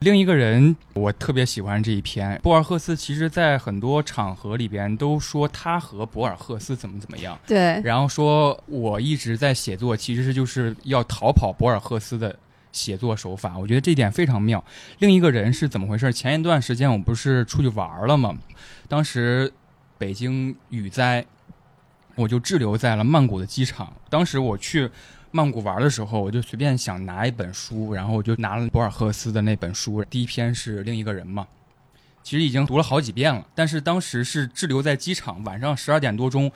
[0.00, 2.40] 另一个人，我特别喜欢这一篇。
[2.42, 12.34] 博尔赫斯其实，在很多场合里边都说他和博尔赫斯怎么怎么样，对，然后说我一直在写作，其实是就是要逃跑博尔赫斯的
[12.72, 13.58] 写作手法。
[13.58, 14.64] 我觉得这点非常妙。
[15.00, 16.10] 另一个人是怎么回事？
[16.10, 18.34] 前一段时间我不是出去玩了吗？
[18.88, 19.52] 当时
[19.98, 21.26] 北京雨灾，
[22.14, 23.92] 我就滞留在了曼谷的机场。
[24.08, 24.90] 当时我去。
[25.32, 30.04] 曼谷玩的时候，我就随便想拿一本书，然后我就拿了博尔赫斯的那本书。
[30.06, 31.46] 第一篇是另一个人嘛，
[32.20, 36.50] 其实已经读了好几遍了，但是当时是滞留在机场，晚上十二点多钟，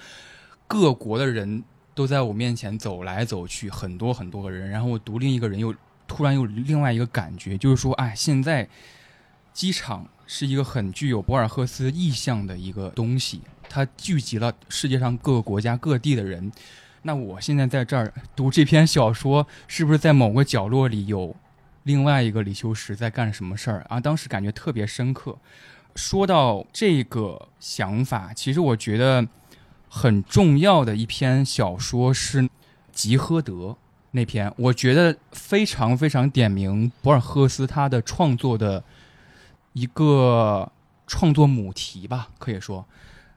[0.66, 1.62] 各国的人
[1.94, 4.68] 都在我面前走来走去，很多很多个人。
[4.68, 5.72] 然后我读另一个人，又
[6.08, 8.68] 突然有另外一个感觉，就是说，哎，现在
[9.52, 16.50] 机场是一个很具有博尔赫斯意象的一个东西，它聚集了世界上各个国家各地的人。
[17.02, 21.36] 那我现在在这儿读这篇小说，是不是在某个角落里有
[21.82, 24.00] 另外一个李修石在干什么事儿啊？
[24.00, 25.36] 当时感觉特别深刻。
[25.94, 29.28] 说到这个想法，其实我觉得
[29.88, 32.42] 很重要的一篇小说是
[32.90, 33.52] 《吉诃德》
[34.12, 38.82] 那篇，我觉得非常非常点明博尔赫斯他的创作的
[39.74, 40.72] 一个
[41.06, 42.86] 创作母题吧，可以说。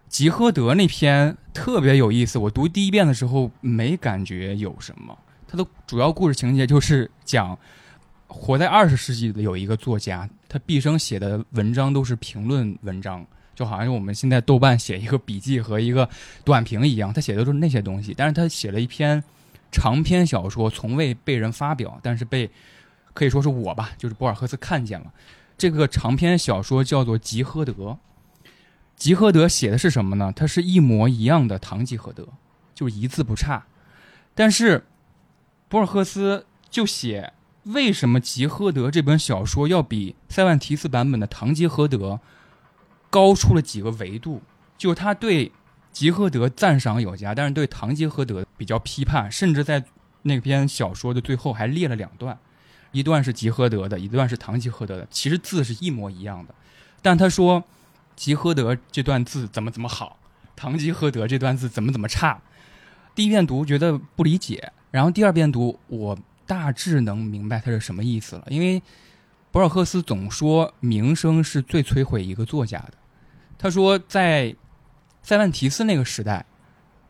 [0.10, 5.18] 吉诃德那篇特别有意思，我读第一遍的时候没感觉有什么。
[5.48, 7.58] 它的主要故事情节就是讲
[8.26, 16.08] 活在二十世纪的有一个作家，他毕生写的文章都是评论文章，就好像我们现在豆瓣写一个笔记和一个
[16.44, 18.14] 短评一样，他写的都是那些东西。
[18.16, 19.22] 但是他写了一篇
[19.72, 22.50] 长篇小说，从未被人发表，但是被
[23.14, 25.14] 可以说是我吧，就是博尔赫斯看见了。
[25.58, 27.74] 这个长篇小说叫做《吉诃德》。
[28.98, 30.34] 吉诃德写的是什么呢？
[30.36, 32.24] 它是一模一样的《堂吉诃德》，
[32.74, 33.68] 就是一字不差。
[34.34, 34.86] 但是
[35.70, 37.32] 博尔赫斯就写
[37.66, 42.14] 为什么《吉诃德》这本小说要比塞万提斯版本的《堂吉诃德》
[43.12, 44.42] 高出了几个维度？
[44.80, 45.52] 就他对
[45.92, 49.86] 吉诃德赞赏有加，但是对堂吉诃德比较批判，甚至在
[50.24, 52.36] 那篇小说的最后还列了两段，
[52.92, 56.56] 一段是吉诃德的，一段是堂吉诃德的，其实字是一模一样的，
[57.04, 57.64] 但他说。
[58.18, 60.18] 吉诃德这段字怎么怎么好，
[60.56, 62.42] 堂吉诃德这段字怎么怎么差？
[63.14, 68.44] 第一遍读觉得不理解，然后第二遍读我大致能明白他是什么意思了。
[68.50, 68.82] 因为
[69.52, 72.94] 博尔赫斯总说名声是最摧毁一个作家的。
[73.56, 74.56] 他说在
[75.22, 76.44] 塞万提斯那个时代，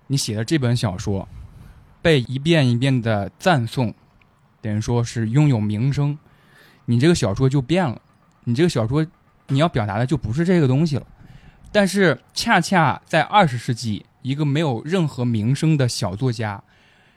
[0.08, 1.28] 你写的这本小说
[2.02, 3.94] 被一遍一遍的赞颂，
[4.62, 6.20] 等于说是拥有名声，
[6.86, 8.02] 你这个小说就变了，
[8.44, 9.08] 你这个小说。
[9.50, 11.08] 你要表达的就不是这个东西了，
[11.72, 16.62] 但是恰恰在二十世纪，一个没有任何名声的小作家，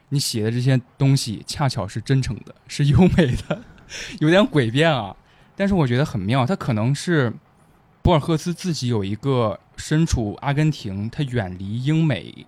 [0.09, 3.61] 你写的这些东西恰巧是真诚的，是优美的，
[4.19, 5.15] 有点诡辩啊。
[5.55, 7.33] 但是我觉得很妙，他可能是
[8.01, 12.45] 博尔赫斯自己有一个身处阿根廷，他远离英美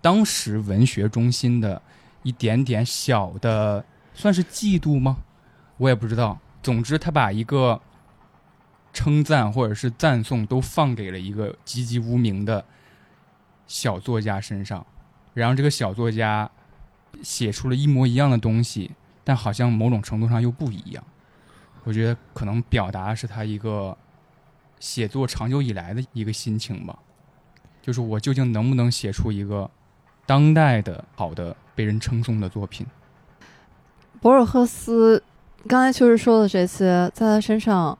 [0.00, 1.80] 当时文学中心的
[2.22, 5.16] 一点点小的，算是嫉妒吗？
[5.78, 6.38] 我也不知道。
[6.62, 7.80] 总之，他把一个。
[8.92, 12.64] 称赞或者是赞颂都放给了一个籍籍无名的
[13.66, 14.86] 小作家身上，
[15.32, 16.50] 然后这个小作家
[17.22, 18.90] 写出了一模一样的东西，
[19.24, 21.02] 但好像某种程度上又不一样。
[21.84, 23.96] 我觉得可能表达的是他一个
[24.78, 26.98] 写作长久以来的一个心情吧，
[27.80, 29.70] 就是我究竟能不能写出一个
[30.26, 32.86] 当代的好的被人称颂的作品？
[34.20, 35.22] 博尔赫斯
[35.66, 37.98] 刚才确实说的这些，在他身上。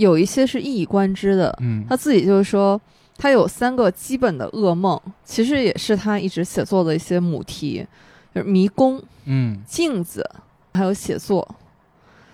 [0.00, 2.80] 有一些是一以贯之的，嗯，他自己就是说，
[3.18, 7.86] 他有三个基本的噩梦，其实也是他一直写作的一些母题，
[8.34, 10.28] 就是迷宫，嗯，镜子，
[10.72, 11.46] 还有写作，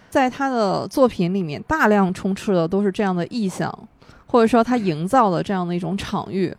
[0.08, 3.76] 在他的作品里面大量充斥的都是这样的意象，
[4.26, 6.56] 或者说他营造的这样的一种场域，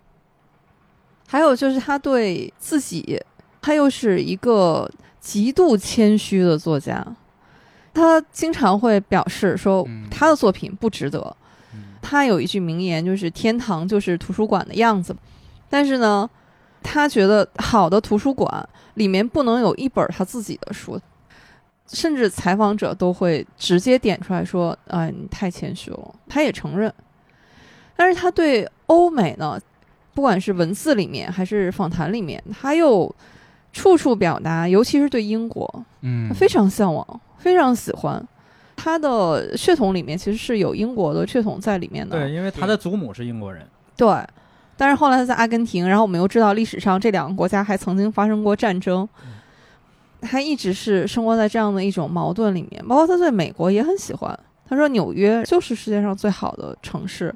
[1.26, 3.18] 还有就是他对自己，
[3.62, 4.92] 他又是一个
[5.22, 7.06] 极度谦虚的作家。
[7.98, 11.36] 他经常会表示说，他的作品不值得。
[12.00, 15.16] 他有一句名言，就是“天堂就是图书馆的样子”。
[15.68, 16.30] 但是呢，
[16.84, 21.00] 他觉得好的图书馆里面不能有一本他自己的书。
[21.88, 26.94] 甚至采访者都会直接点出来说：“哎，你太谦虚了。”他也承认。
[27.96, 29.60] 但是他对欧美呢，
[30.14, 33.14] 不管是文字里面还是访谈里面，他又
[33.74, 37.22] 处处表达，尤其是对英国，嗯，非常向往。
[37.48, 38.22] 非常喜欢，
[38.76, 42.20] 他的血统里面其实是有英国的血统在里面的。
[42.20, 43.66] 对，因为他的祖母是英国人。
[43.96, 44.22] 对，
[44.76, 49.08] 但是后来他在阿根廷，然后我们又知道历史上这两个国家还曾经发生过战争，
[50.20, 52.86] 他一直是生活在这样的一种矛盾里面。
[52.86, 57.34] 包括他对美国也很喜欢，他说纽约就是世界上最好的城市。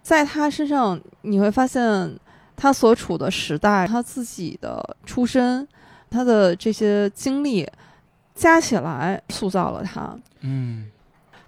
[0.00, 2.16] 在他身上你会发现，
[2.54, 5.66] 他所处的时代、他自己的出身、
[6.08, 7.68] 他的这些经历
[8.36, 10.16] 加起来塑造了他。
[10.42, 10.86] 嗯，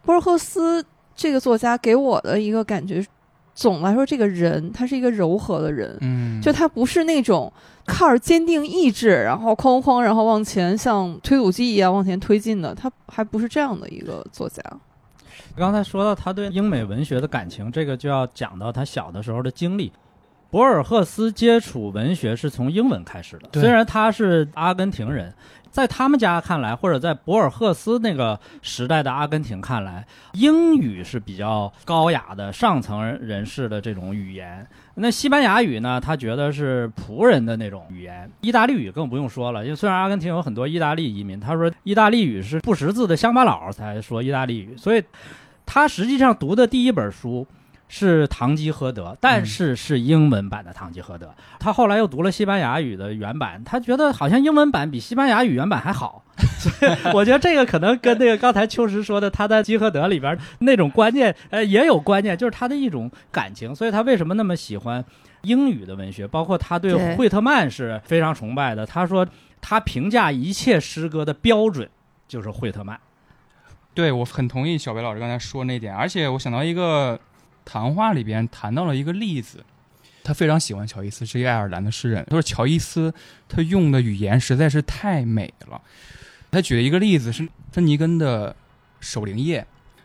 [0.03, 3.05] 博尔赫斯这个作家给我的一个感觉，
[3.55, 7.53] 总来说，这个人他是一个柔和的人，嗯，就他不是那种
[7.87, 14.63] 靠着坚定意志，然后哐哐，然后往前像推土机一样往前推进的，他还不是这样的一个作家。
[15.57, 19.93] 刚才说到他对英美文学的感情，这个就要讲到他小的时候的经历。
[20.51, 25.31] 博尔赫斯接触文学是从英文开始的，虽然他是阿根廷人，
[25.71, 34.67] 在他们家看来，或者在博尔赫斯那个时代的阿根廷看来，英语是比较高雅的上层人士的这种语言。
[34.95, 38.29] 那西班牙语呢，他觉得是仆人的那种语言。
[38.41, 45.03] 意大利语更不用说了，因为虽然阿根廷有很多意大利移民，他说意大利语是不识字的乡巴佬才说意大利语，所以
[45.65, 47.47] 他实际上读的第一本书
[47.89, 51.27] 是《堂吉诃德》，但是是英文版的《堂吉诃德》。
[51.59, 56.25] 他后来又读了西班牙语的原版，他觉得好像英文版比西班牙语原版还好。
[56.59, 63.75] 所以我觉得这个可能跟那个刚才秋实说的他在《吉诃德》里边那种观念，呃，也有观念，就是他的一种感情。
[63.75, 65.05] 所以他为什么那么喜欢
[65.43, 66.29] 英语的文学？
[66.29, 68.87] 包括他对对惠特曼是非常崇拜的。
[68.87, 69.27] 他说
[69.61, 71.89] 他评价一切诗歌的标准
[72.29, 72.99] 就是惠特曼。
[73.95, 77.19] 对我很同意小白老师刚才说那一点，而且我想到一个
[77.71, 79.63] 谈话里边谈到了一个例子，
[80.25, 82.25] 他非常喜欢乔伊斯，是一个爱尔兰的诗人。
[82.25, 83.13] 他说乔伊斯
[83.47, 85.79] 他用的语言实在是太美了。
[86.51, 88.53] 他举了一个例子是芬尼根的
[89.01, 89.61] 《守灵夜》，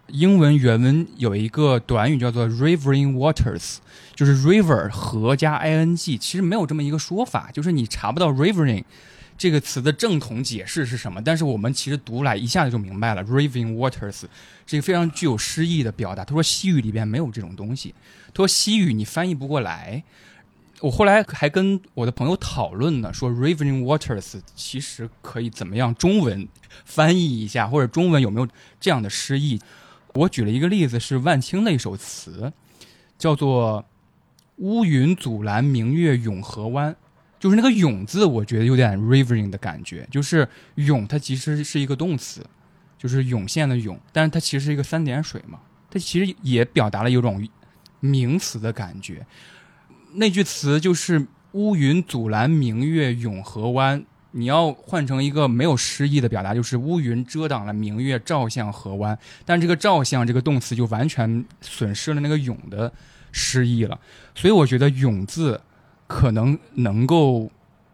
[0.07, 3.77] 英文原文有一个短语叫做 “rivering waters”，
[4.13, 8.83] 就是 “river” 河加 ing，其实没有这么一个说法，就是你查不到 “rivering”。
[9.37, 11.21] 这个词的正统解释是什么？
[11.21, 14.21] 但是我们其实读来一下子就明白了，“raving waters”
[14.65, 16.23] 是一个非常具有诗意的表达。
[16.23, 17.93] 他说西语里边没有这种东西，
[18.27, 20.03] 他说西语你翻译不过来。
[20.79, 26.47] 我后来还跟我的朋友讨论呢，说 “raving waters” 其实可以怎么样中文
[26.85, 28.47] 翻译一下，或者中文有没有
[28.79, 29.59] 这样的诗意？
[30.13, 32.51] 我举了一个例子，是万青的一首词，
[33.17, 33.85] 叫做
[34.57, 36.95] “乌云阻拦明月永河湾”。
[37.43, 40.07] 就是那个“涌”字，我觉得有点 rivering 的感觉。
[40.09, 42.41] 就是“涌”，它其实是一个动词，
[42.97, 45.59] 就是涌现的“涌”，但是它其实是一个三点水嘛，
[45.91, 47.45] 它其实也表达了有种
[47.99, 49.25] 名词的感觉。
[50.13, 59.19] 那句词就是“乌云阻拦明月涌河湾”，你要换成一个没有诗意的表达，就是乌云遮挡了明月，照向河湾。
[59.43, 62.89] 但这个“照向”这个动词就完全损失了那个“涌”的
[63.33, 63.99] 诗意了。
[64.33, 65.59] 所以我觉得“涌”字。
[66.07, 67.49] 可能能够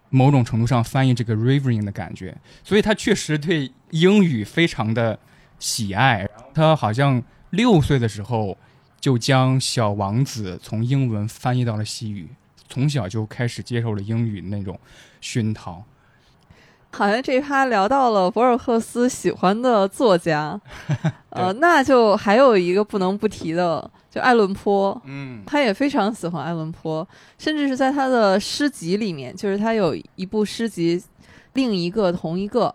[0.09, 5.17] 某种程度上翻译这个 rivering 的感觉，所以他确实对英语非常的
[5.59, 6.27] 喜爱。
[6.53, 8.57] 他好像六岁的时候
[8.99, 12.27] 就将《小王子》从英文翻译到了西语，
[12.67, 14.79] 从小就开始接受了英语那种
[15.21, 15.83] 熏陶。
[16.91, 20.59] 好像这一趴聊到了博尔赫斯喜欢的作家，
[21.29, 24.99] 呃，那就还有一个不能不提的，就爱伦坡。
[25.05, 31.01] 嗯，他也非常喜欢爱伦坡，甚至是在他的诗集里面，就是他有一部诗集，
[31.53, 32.73] 另一个同一个，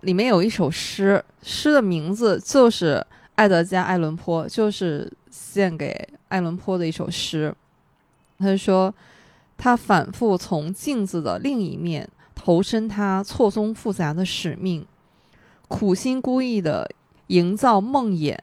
[0.00, 3.02] 里面有一首诗，诗的名字就是
[3.36, 7.54] 爱德加·爱伦坡，就是献给爱伦坡的一首诗。
[8.38, 8.92] 他说，
[9.56, 12.06] 他反复从镜子的另一面。
[12.44, 14.84] 投身他错综复杂的使命，
[15.68, 16.90] 苦心孤诣的
[17.28, 18.36] 营造梦魇。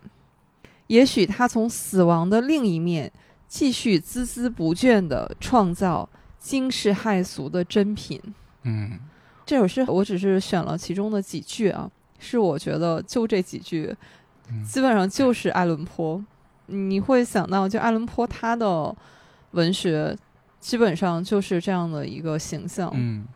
[0.87, 3.11] 也许他从死亡的另一面
[3.49, 6.07] 继续孜孜不倦地创造
[6.37, 8.21] 惊世骇俗的珍品。
[8.63, 8.97] 嗯，
[9.45, 13.93] 这首诗我只是选了其中的几句啊，是我觉得就这几句，
[14.65, 16.23] 基本上就是爱伦坡。
[16.67, 18.95] 你会想到，就爱伦坡他的
[19.51, 20.15] 文学
[20.61, 22.89] 基本上就是这样的一个形象。
[22.93, 23.27] 嗯。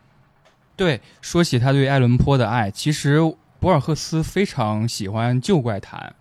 [0.76, 3.20] 对，说起他对爱伦坡的爱，其实
[3.60, 6.12] 博尔赫斯非常喜欢旧怪谈，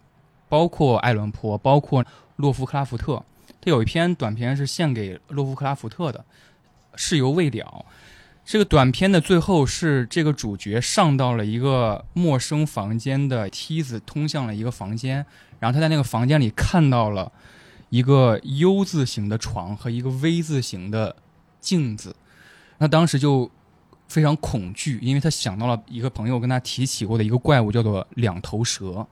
[0.47, 3.23] 包括爱伦坡，包括洛夫克拉福特。
[3.59, 6.19] 他有一篇短篇是献给洛夫克拉福特的，
[6.95, 7.85] 《事由未了》。
[8.45, 15.25] 这个短片的最后是这个主角上到了一个陌生房间的梯子，通向了一个房间，
[15.59, 17.31] 然后他在那个房间里看到了
[17.89, 21.15] 一个 U 字形的床和一个 V 字形的
[21.59, 22.15] 镜子，
[22.77, 23.49] 那当时就。
[24.07, 29.05] 非常恐惧，因为他想到了一个朋友跟他提起过的一个怪物，叫做两头蛇，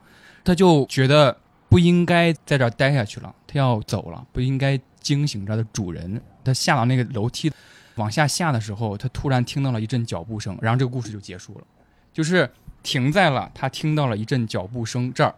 [0.44, 1.36] 他就觉得
[1.68, 6.20] 不应该在这儿待下去了，他要走了，不应该惊醒这的主人。
[6.44, 7.52] 他下到那个楼梯
[7.96, 11.64] 往下下的时候，他突然听到了一阵脚步声，然后这个故事就结束了，
[12.12, 12.48] 就是
[12.82, 15.34] 停在了他听到了一阵脚步声这儿，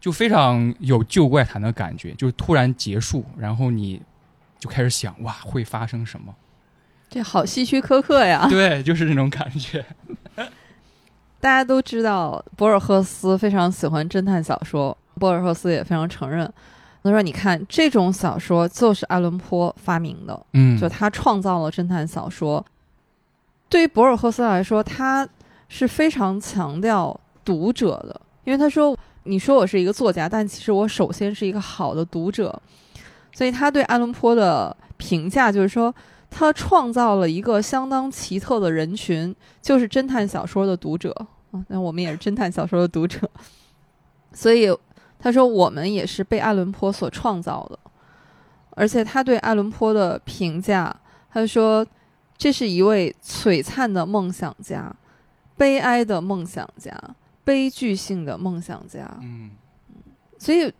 [0.00, 4.00] 就非常有旧怪谈的感觉，就是突然结束，然后你
[4.58, 6.34] 就开始想哇会发生什么。
[7.08, 8.46] 这好希区柯克呀！
[8.50, 9.84] 对，就是那种感觉。
[11.40, 16.52] 大家都知道，博尔赫斯非常喜欢侦探小说，博尔赫斯也非常承认。
[17.04, 22.64] 他说：“你看，这种小说就是爱伦坡发明的，嗯，就他创造了侦探小说。
[23.68, 25.28] 对于博尔赫斯来说，他
[25.68, 32.60] 是非常强调读者的，因为他说：‘你说我是一个作家，但其实我首先是一个好的读者。’
[33.32, 35.94] 所以他对爱伦坡的评价就是说。”
[36.38, 41.10] 他创造了一个相当奇特的人群，就是侦探小说的读者
[41.50, 41.64] 啊。
[41.68, 43.18] 那我们也是侦探小说的读者，
[44.34, 44.68] 所以
[45.18, 47.78] 他说我们也是被爱伦坡所创造的。
[48.72, 50.94] 而且他对爱伦坡的评价，
[51.30, 51.86] 他说
[52.36, 54.94] 这是一位璀璨的梦想家，
[55.56, 56.94] 悲哀的梦想家，
[57.44, 59.10] 悲剧性的梦想家。
[59.22, 59.52] 嗯，
[60.38, 60.70] 所以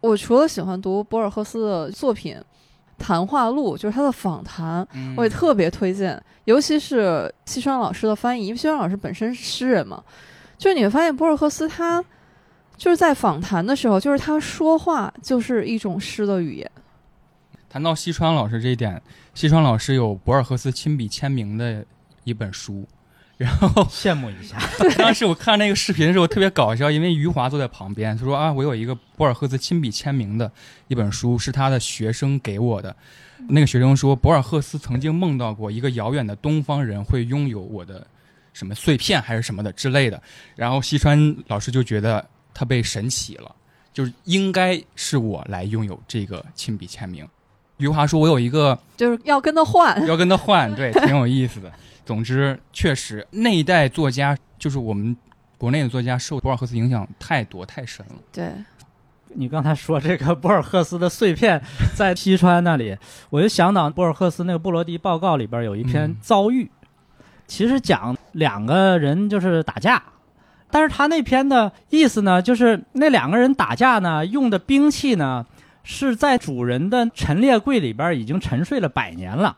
[0.00, 2.42] 我除了喜欢读博尔赫斯的作品。
[3.02, 4.86] 谈话录就是他的访谈，
[5.16, 10.02] 我也特别推荐，尤其是西川老师的翻译，因为西川老师本身是诗人嘛。
[10.56, 12.02] 就是你会发现博尔赫斯他
[12.76, 16.70] 就是在访谈的时候，就是他说话就是一种诗的语言。
[17.68, 19.02] 谈到西川老师这一点，
[19.34, 21.84] 西川老师有博尔赫斯亲笔签名的
[22.22, 22.86] 一本书。
[23.38, 24.56] 然后 羡慕一下。
[24.98, 30.50] 当时我看那个视频的时候特别搞笑，因为余华坐在旁边，他说啊，我有一个博尔赫斯亲笔签名的
[30.88, 32.94] 一本书，是他的学生给我的。
[33.48, 38.06] 那个学生说，博尔赫斯曾经梦到过一个遥远的东方人会拥有我的
[38.52, 40.22] 什么碎片还是什么的之类的。
[40.54, 42.24] 然后西川老师就觉得
[42.54, 43.52] 他被神启了，
[43.92, 47.26] 就是应该是我来拥有这个亲笔签名。
[47.78, 51.72] 余华说，我有一个就是要跟他换，要跟他换，对，挺有意思的。
[52.04, 55.16] 总之，确实那一代作家，就是我们
[55.56, 58.16] 国内的作家，受博尔赫斯影响太多太深了。
[58.32, 58.52] 对，
[59.34, 61.62] 你刚才说这个博尔赫斯的碎片
[61.94, 62.96] 在西川那里，
[63.30, 66.68] 我就想到博尔赫斯那个布罗迪报告里边有一篇遭遇，
[67.46, 70.02] 其实讲两个人就是打架，
[70.72, 75.46] 但是他那篇的意思呢，就是那两个人打架呢，用的兵器呢
[75.84, 79.56] 是在主人的陈列柜里边已经沉睡了百年了，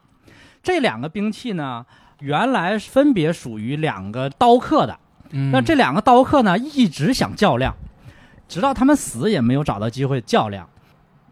[0.63, 1.87] 这两个兵器呢。
[2.21, 4.99] 原来分别属于两个刀客的，
[5.53, 7.75] 那这两个刀客呢，一直想较量，
[8.49, 10.69] 直到他们死也没有找到机会较量。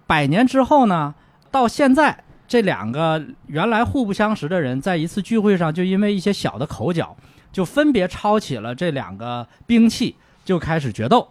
[0.06, 1.14] 百年之后呢，
[1.50, 7.16] 到现在这两个原来互不相识的人，在一次聚会上，就因为一些小的口角，
[7.50, 11.28] 就分别抄起了这两个兵器，就开始决斗。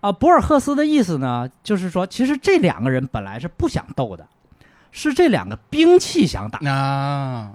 [0.00, 4.26] 啊，博尔赫斯的意思呢，就是说，其实这两个人本来是不想斗的，
[4.90, 7.52] 是这两个兵器想打啊。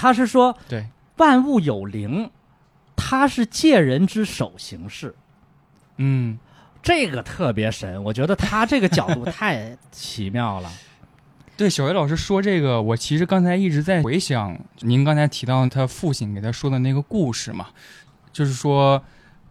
[0.00, 0.86] 他是说，对，
[1.18, 2.30] 万物有灵，
[2.96, 5.14] 他是借人之手行事，
[5.98, 6.38] 嗯，
[6.82, 10.72] 这个特别神，我觉得他这个角度太奇妙了。
[11.54, 17.66] 对，小薇老师说这个，我其实刚才一直在回想您刚才提到他父亲给他说的那个故事嘛，
[18.32, 19.02] 就是说，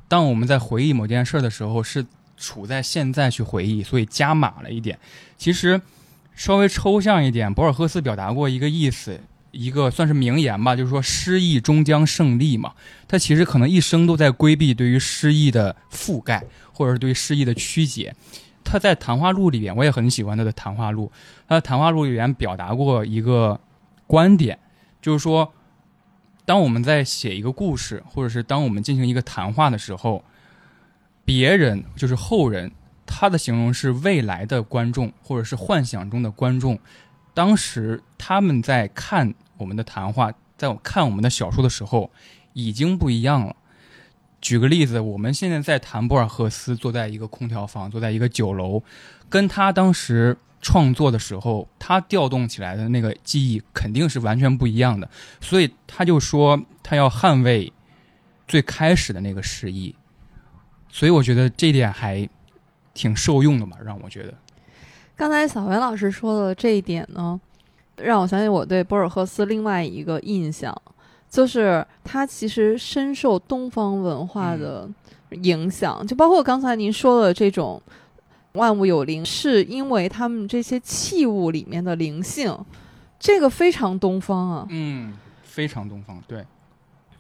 [0.07, 2.03] 当我们在回忆某件事的时候，是
[2.37, 4.97] 处在现在去回忆，所以加码了一点。
[5.37, 5.79] 其实
[6.33, 9.21] 稍微抽象一点，博尔赫斯表达过一个意思。
[9.51, 12.73] 一个算是名言吧，就是说失意终将胜利嘛。
[13.07, 18.15] 他其实可能一生都在规避对于失意的覆盖，或者是对失意的曲解。
[18.63, 21.11] 他在谈话录里边，我也很喜欢他的谈话录。
[21.47, 23.59] 他的谈话录里边表达过一个
[24.05, 24.59] 观点，
[25.01, 25.51] 就是说，
[26.45, 30.23] 当我们在写一个故事，或者是当我们进行一个谈话的时候，
[31.25, 32.71] 别人就是后人，
[33.07, 36.77] 他的形容是未来的观众，或者是幻想中的观众。
[37.33, 42.11] 当时他们在看我们的谈话，在看我们的小说的时候，
[42.53, 43.55] 已经不一样了。
[44.39, 48.83] 举个例子，我们现在在谈博尔赫斯，坐在一个空调房，坐在一个酒楼，
[49.27, 55.09] 跟他当时创作的时候，他调动起来的那个记忆肯定是完全不一样的。
[55.41, 57.73] 所以他就说，他要捍卫
[58.47, 59.95] 最开始的那个诗意。
[60.89, 62.27] 所以我觉得这点还
[62.93, 64.33] 挺受用的嘛，让我觉得。
[65.15, 67.39] 刚才小袁老师说的这一点呢，
[68.01, 70.75] 让我想起我对博尔赫斯另外一个印象，
[71.29, 74.89] 就是他其实深受东方文化的
[75.31, 77.81] 影响，就包括刚才您说的这种
[78.53, 82.57] 万物有灵，是因为他们这些器物里面的灵性，
[83.19, 84.67] 这个非常东方啊。
[84.69, 86.45] 嗯，非常东方，对。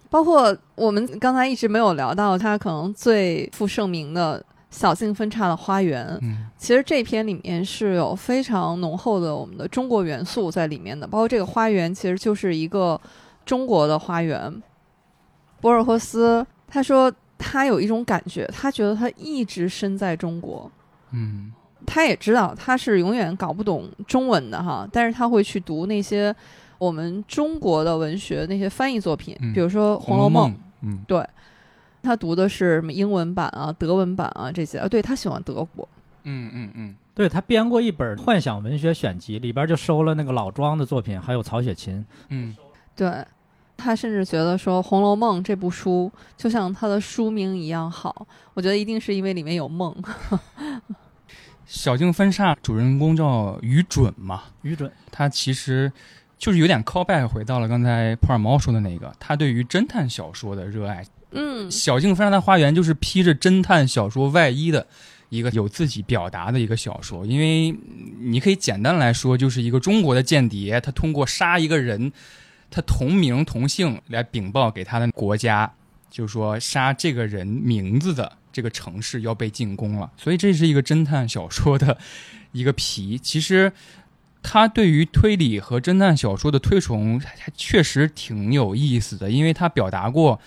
[0.09, 6.17] 包括我们刚才一直没有聊到，他可能最负盛名的小径分叉的花园。
[6.21, 6.47] 嗯。
[6.57, 12.99] 其实这篇里面是有非常浓厚的我们的中国元素在里面的，包括这个花园其实就是一个
[13.45, 14.61] 中国的花园。
[15.61, 20.71] 博尔赫斯他说他有一种感觉，他觉得他一直身在中国，
[21.11, 21.51] 嗯。
[21.87, 26.35] 他也知道他是永远搞不懂中文的哈，但是他会去读那些
[26.77, 29.51] 我们中国的文学那些翻译作品，嗯。
[29.53, 30.51] 比如说《《红楼梦》，
[30.81, 30.99] 嗯。
[31.07, 31.25] 对，
[32.01, 35.87] 他读的是什么英文版啊、德文版啊这些啊，对他喜欢德国。
[36.23, 42.05] 嗯嗯嗯对他编过一本幻想文学选集，里边就收了那个老庄的作品，还有曹雪芹。
[42.29, 42.55] 嗯
[42.95, 43.25] 对
[43.77, 49.95] 他甚至觉得说《红楼梦》这部书就像它的书名一样好，我觉得一定是因为里面有梦。
[51.65, 55.91] 小径分叉主人公叫于准嘛，于准，他其实
[56.37, 61.05] 就是有点 callback 回到了刚才普尔猫说的那个，他对于侦探小说的热爱。
[61.31, 64.87] 嗯，小径分叉的花园就是披着侦探小说外衣的
[65.29, 67.75] 一个有自己表达的一个小说，因为
[68.19, 72.11] 你可以简单来说，就是一个中国的间谍，他通过杀一个人，
[72.71, 75.71] 他同名同姓来禀报给他的国家，
[76.09, 81.95] 就是说杀这个人名字的这个城市要被进攻了，所以这是一个侦探小说的
[82.51, 83.19] 一个皮。
[83.19, 83.71] 其实
[84.41, 90.41] 他对于推理和侦探小说的推崇，还确实挺有意思的，因为他表达过。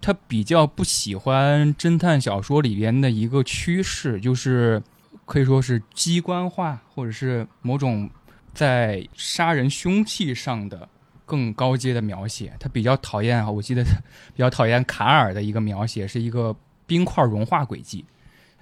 [0.00, 4.82] 他比较不喜欢侦探小说里边的一个趋势，就是
[5.24, 8.08] 可以说是机关化，或者是某种
[8.54, 10.88] 在杀人凶器上的
[11.26, 12.52] 更高阶的描写。
[12.58, 16.54] 他比较讨厌啊，我记得比较讨厌卡尔的一个描写是一个
[16.86, 18.04] 冰块融化轨迹，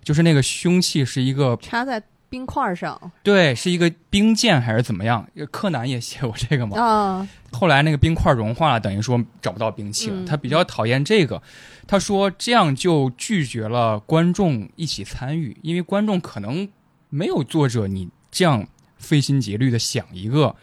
[0.02, 5.26] 就是那个凶器是一个插在冰块上对，是一个冰剑还是怎么样？
[5.50, 6.80] 柯南也写过这个嘛。
[6.80, 10.16] 啊，后来那个冰块融化了，等于说找不到兵器了。
[10.16, 11.40] 嗯他比较讨厌这个，
[11.86, 16.68] 他说这样就拒绝了观众一起参与，因为观众可能
[17.08, 18.66] 没有作者你这样
[18.96, 20.56] 费心竭虑的想一个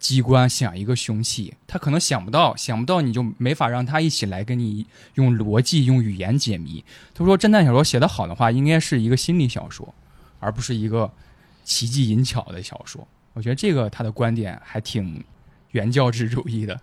[0.00, 6.84] 机关，想一个凶器，他可能想不到，想不到你就没法让他一起来跟你用逻辑、用语言解谜。
[7.14, 9.92] 他说侦探小说写得好的话，应该是一个心理小说，
[10.40, 11.10] 而不是一个
[11.64, 13.06] 奇技淫巧的小说。
[13.34, 15.22] 我觉得这个他的观点还挺
[15.70, 16.78] 原教旨主义的。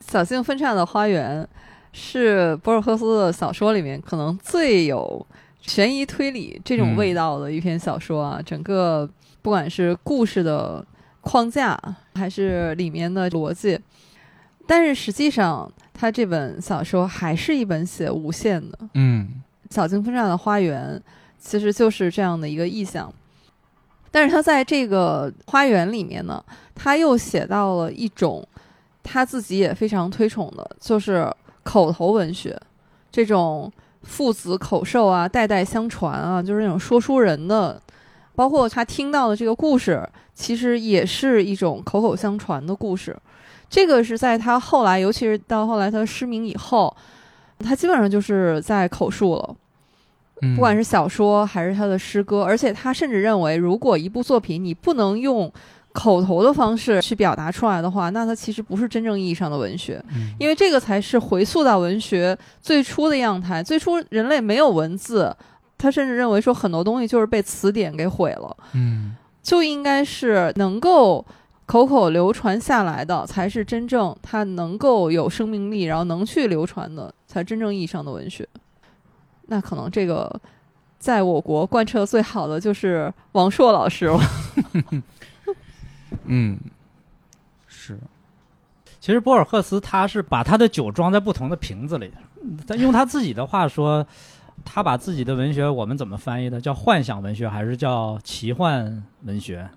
[0.00, 1.48] 小径分岔的花园
[1.92, 5.24] 是博尔赫斯的小说里面可能最有
[5.60, 9.08] 悬疑推理这种嗯味道的一篇小说啊，整个
[9.40, 10.84] 不管是故事的
[11.20, 11.78] 框架
[12.14, 13.78] 还是里面的逻辑，
[14.66, 18.78] 但是实际上他这本小说还是一本写无限的。
[18.94, 21.00] 嗯小径分岔的花园
[21.44, 23.12] 其实就是这样的一个意象。
[24.10, 26.42] 但是他在这个花园里面呢，
[26.74, 28.46] 他又写到了一种
[29.02, 31.28] 他自己也非常推崇的，就是
[31.62, 32.58] 口头文学，
[33.10, 33.72] 这种
[34.02, 37.80] 父子口授啊、代代相传啊，就是那种说书人的，
[38.34, 43.16] 包括他听到的这个故事，其实也是一种口口相传的故事。
[43.70, 46.94] 这个是在他后来，尤其是到后来他失明以后，
[47.60, 49.56] 他基本上就是在口述了。
[50.42, 55.50] 嗯，不管是小说还是他的诗歌，而且他甚至认为，如果一部作品你不能用
[55.92, 63.62] 口头的方式去表达出来的话，那它其实不是真正意义上的文学，嗯因为这个才是回溯到文学最初的样态。
[63.62, 65.34] 最初人类没有文字，
[65.78, 71.24] 他甚至认为说很多东西就是被词典给毁了，嗯就应该是能够。
[71.64, 78.46] 口口流传下来的才是真正它能够有生命力，然后能去流传的，才真正意义上的文学。
[79.52, 80.40] 那可能这个
[80.98, 84.18] 在我国贯彻最好的就是王朔老师了。
[86.24, 86.58] 嗯，
[87.66, 87.98] 是
[88.98, 92.10] 其实博尔赫斯他是把他的酒装在不同的瓶子里，
[92.66, 94.06] 他用他自己的话说，
[94.64, 96.58] 他把自己的文学我们怎么翻译的？
[96.58, 99.68] 叫幻想文学还是叫奇幻文学？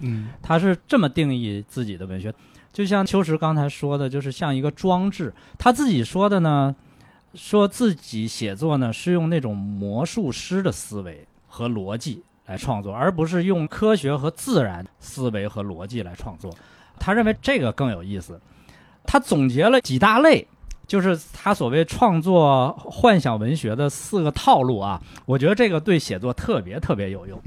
[0.00, 2.34] 嗯他是这么定义自己的文学，
[2.72, 5.32] 就像秋实刚才说的，就是像一个装置。
[5.56, 6.74] 他自己说的呢，
[7.34, 16.52] 说自己写作呢是用那种魔术师的思维和逻辑来创作，而不是用科学和自然思维和逻辑来创作。
[16.98, 18.40] 他认为这个更有意思。
[19.04, 20.46] 他总结了几大类，
[20.86, 25.00] 就是他所谓创作幻想文学的四个套路啊。
[25.24, 27.40] 我觉得这个对写作特别特别有用。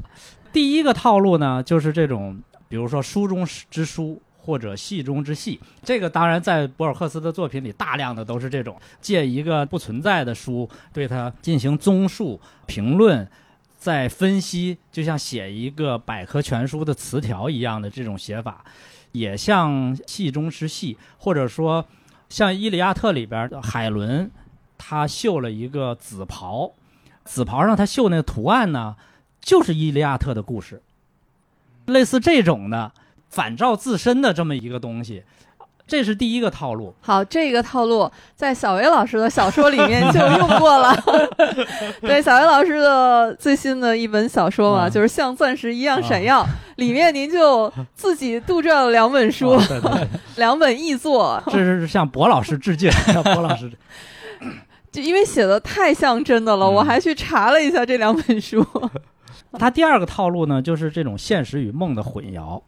[0.52, 5.60] 第一个套路呢，就是这种，比如说书中之书或者戏中之戏。
[5.82, 13.28] 这个当然在博尔赫斯的作品里，大量的都是这种借一个不存在的书，对它进行综述、评论、
[13.78, 18.64] 再分析，就像写一个百科全书的词条一样的这种写法，
[19.14, 21.86] 也像戏中之戏，或者说
[22.30, 24.30] 像《伊利亚特》里边海伦，
[24.78, 26.74] 他绣了一个紫袍，
[27.24, 28.96] 紫袍上他绣那个图案呢，
[29.40, 30.82] 就是《伊利亚特》的故事，
[31.86, 32.92] 类似这种的
[33.34, 35.24] 反照自身的这么一个东西。
[35.86, 36.96] 这是第一个套路。
[37.02, 40.96] 好，这个套路在小维老师的小说里面就用过了。
[42.00, 49.60] 对，小维老师的最新的一本小说嘛，嗯就是像钻石一样闪耀，里面您就自己杜撰了两本书，
[50.38, 53.78] 两本译作，这是向博老师致敬，向 博老师致
[54.40, 54.52] 敬。
[54.90, 58.66] 就因为写的太像真的了，嗯我还去查了一下这两本书。
[59.60, 62.62] 他第二个套路呢，就是这种现实与梦的混淆，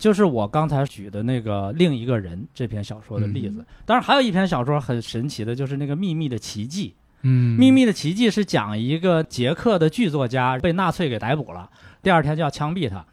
[0.00, 3.62] 就是我刚才举的那个另一个人这篇小说的例子。
[3.84, 6.88] 当然，还有一篇小说很神奇的，就是那个《秘密的奇迹》。
[7.20, 11.68] 嗯，《秘密的奇迹》是讲一个捷克的剧作家被纳粹给逮捕了，
[12.02, 13.04] 第二天就要枪毙他。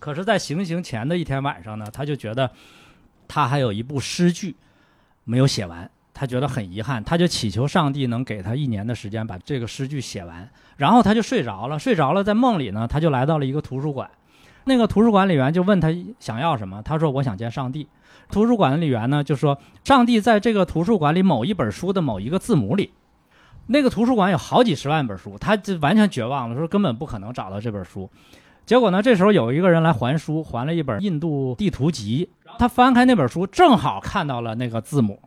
[0.00, 2.50] 可是，在行刑前的一天晚上呢，他就觉得
[3.28, 4.56] 他还有一部诗句
[5.22, 10.50] 没有写完，他觉得很遗憾，他就祈求上帝能给他一年的时间把这个诗句写完。
[10.76, 14.10] 然后他就睡着了，睡着了，在梦里呢，他就来到了一个图书馆。
[14.64, 15.88] 那个图书管理员就问他
[16.18, 17.88] 想要什么，他说我想见上帝。
[18.30, 22.92] 图书管理员呢就说上帝在这个图书馆里某一本书的某一个字母里。
[23.66, 28.10] 那个图书馆有好几十万本书，他就完全绝望了，说根本不可能找到这本书。
[28.66, 32.30] 结果呢，这时候有一个人来还书，还了一本印度地图集。
[32.58, 35.20] 他翻开那本书，正好看到了那个字母，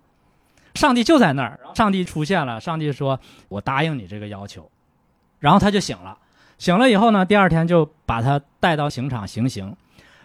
[0.74, 1.60] 上帝就在那儿。
[1.74, 3.20] 上帝出现了，上帝说
[3.50, 4.70] ：“我答应你这个要求。”
[5.40, 6.18] 然后他就醒了。
[6.58, 9.76] 醒了以后呢，第二天就把他带到刑场行刑，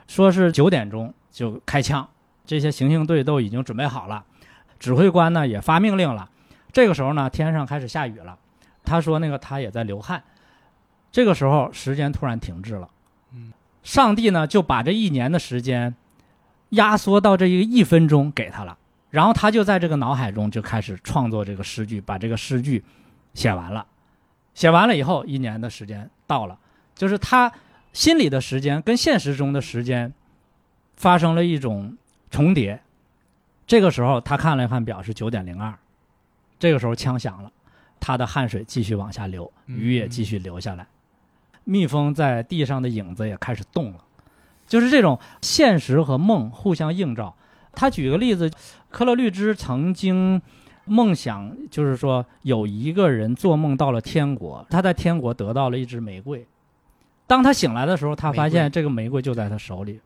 [0.06, 2.08] 说是九点钟就开枪，
[2.44, 4.24] 这些行刑队都已经准备好了，
[4.78, 6.30] 指挥官呢也发命令了。
[6.72, 8.38] 这个时候呢，天上开始下雨了。
[8.84, 10.22] 他说那个他也在流汗。
[11.12, 12.88] 这个时候时间突然停滞了。
[13.34, 13.52] 嗯，
[13.82, 15.94] 上帝呢就把这一年的时间
[16.70, 18.78] 压缩到这一个一分钟给他了，
[19.10, 22.84] 然后他就在这个脑海中就开始创作这个诗句，把这个诗句
[23.34, 23.84] 写完了。
[24.54, 26.56] 写完了以后，一年的时间到了，
[26.94, 27.52] 就是他
[27.92, 30.12] 心里的时间跟现实中的时间
[30.94, 31.98] 发生了一种
[32.30, 32.80] 重叠。
[33.66, 35.76] 这个时候，他看了看表，是九点零二。
[36.60, 37.50] 这个时候枪响了，
[37.98, 40.86] 他的汗水继续往下流，雨也继续流下来，
[41.64, 44.04] 蜜蜂在地上的影子也开始动了，
[44.68, 47.34] 就是这种现实和梦互相映照。
[47.72, 48.48] 他举个例子，
[48.88, 50.40] 科勒律兹曾经
[50.84, 56.46] 梦想，就是说有一个人做梦到了天国，他在天国得到了一支玫瑰。
[57.26, 60.00] 当他醒来的时候，他发现这个玫瑰就在他手里。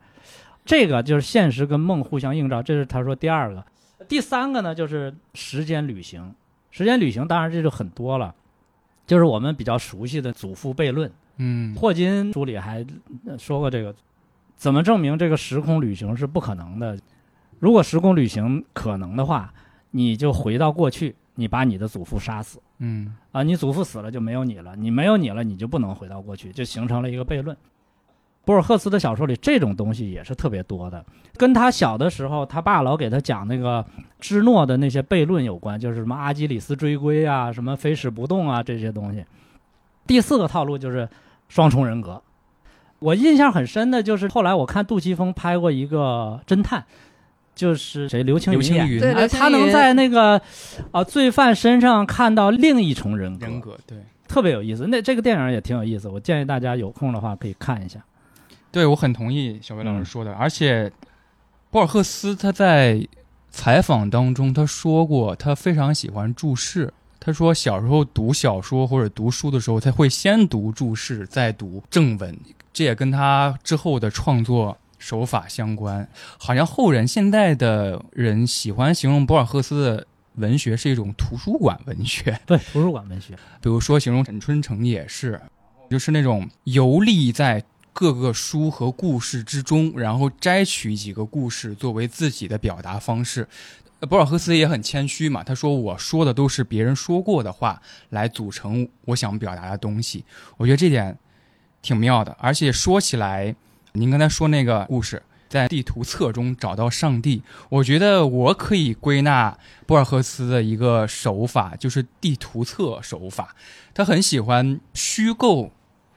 [0.63, 3.63] 这个就是现实跟梦互相映照，这是他说第二个。
[4.07, 6.33] 第三个呢，就是时间旅行。
[6.71, 8.33] 时间旅行当然这就很多了，
[9.07, 11.11] 就是我们比较熟悉的祖父悖论。
[11.37, 12.85] 嗯霍金书里还
[13.25, 13.93] 呃说过这个，
[14.55, 16.97] 怎么证明这个时空旅行是不可能的？
[17.59, 19.53] 如果时空旅行可能的话，
[19.95, 27.55] 你就回到过去，你把你的祖父杀死嗯啊，你祖父死了就没有你了，你没有你了，你就不能回到过去，就形成了一个悖论。
[28.43, 31.03] 博尔赫斯的小说里这种东西也是特别多的，
[31.37, 33.83] 跟他小的时候他爸老给他讲那个
[34.19, 39.25] 芝诺的那些悖论有关，就是什么阿基里斯追龟啊，什么飞矢不动啊这些东西。
[40.05, 41.07] 第四个套路就是
[41.47, 42.21] 双重人格。
[42.99, 46.85] 我印象很深的就是后来我看杜琪峰拍过一个侦探，
[47.55, 48.21] 就是谁？
[48.21, 49.27] 刘青云演刘青云。
[49.29, 50.39] 他能在那个
[50.91, 53.97] 啊、罪犯身上看到另一重人格，人格对。
[54.27, 54.87] 特别有意思。
[54.87, 58.03] 那这个电影也挺有意思，我建议大家有空的话可以看一下。
[58.71, 60.05] 对，我很同意小薇老师嗯。
[60.05, 60.91] 说的，而且
[61.71, 63.07] 博尔赫斯他在
[63.49, 66.91] 采访当中他说过，他非常喜欢注释。
[67.19, 72.37] 他说小时候读小说或者读书的时候，他会先读注释，再读正文，
[72.73, 76.07] 这也跟他之后的创作手法相关。
[76.37, 85.41] 好像后人现代的人喜欢形容博尔赫斯的文学是一种图书馆文学，对，图书馆文学，比如说形容沈春城也是，
[85.89, 93.47] 就是那种游历在各个书和故事之中，然后摘取几个故事作为自己的表达方式。
[94.01, 100.25] 呃博尔赫斯也很谦虚嘛，他说我说的都是别人说过的话来组成我想表达的东西。
[100.57, 101.17] 我觉得这点
[101.81, 103.55] 挺妙的，而且说起来，
[103.95, 105.21] 您刚才说那个故事。
[105.47, 113.55] 在地图册中找到上帝，我觉得我可以归纳博尔赫斯的一个手法，就是地图册手法。
[113.93, 115.71] 他很喜欢虚构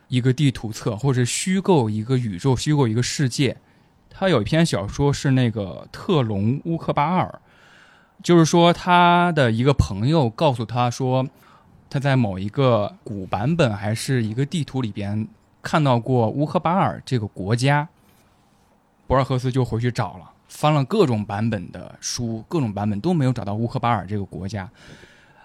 [0.09, 3.59] 一个地图册，或者虚构一个宇宙，虚构一个世界。
[4.09, 7.41] 他有一篇小说是那个特隆乌克巴尔，
[8.25, 11.29] 就是说他的一个朋友告诉他说，
[11.91, 15.29] 他在某一个古版本还是一个地图里边
[15.63, 17.89] 看到过乌克巴尔这个国家。
[19.07, 24.69] 博尔赫斯就回去找了，翻了各种版本的书，各种版本都没有找到乌克巴尔这个国家。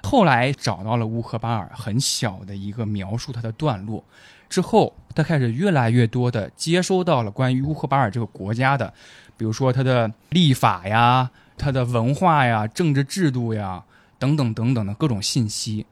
[0.03, 4.03] 后来找到了乌克巴尔很小的一个描述它的段落，
[4.49, 8.93] 之后他开始越来越多的接收到了关于乌克巴尔这个国家的，
[9.37, 13.81] 比如说它的立法呀、它的文化呀、政治制度呀
[14.19, 15.85] 等等等等的各种信息。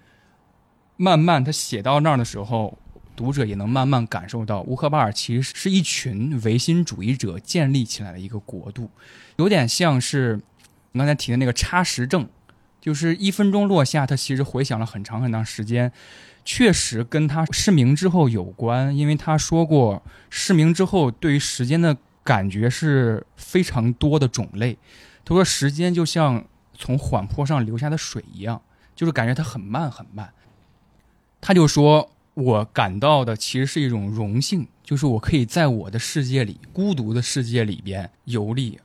[0.97, 2.77] 慢慢他写到那儿的时候，
[3.15, 8.89] 读者也能慢慢感受到乌克巴尔其实是一群唯心主义者建立起来的一个国度，
[9.37, 10.39] 有点像是
[10.91, 12.27] 你刚才提的那个差时症。
[12.79, 15.91] 就是一分钟落下，他其实回想了很长很长时间，
[16.43, 20.01] 确实跟他失明之后有关，因为他说过
[20.31, 24.79] 失明之后对于时间的感觉是非常多的种类。
[25.23, 26.43] 他说时间就像
[26.73, 28.59] 从缓坡上流下的水一样，
[28.95, 30.33] 就是感觉它很慢很慢。
[31.39, 32.09] 他就说
[32.41, 38.79] 我感到的其实是一种荣幸，就是我可以在我的世界里孤独的世界里边游历，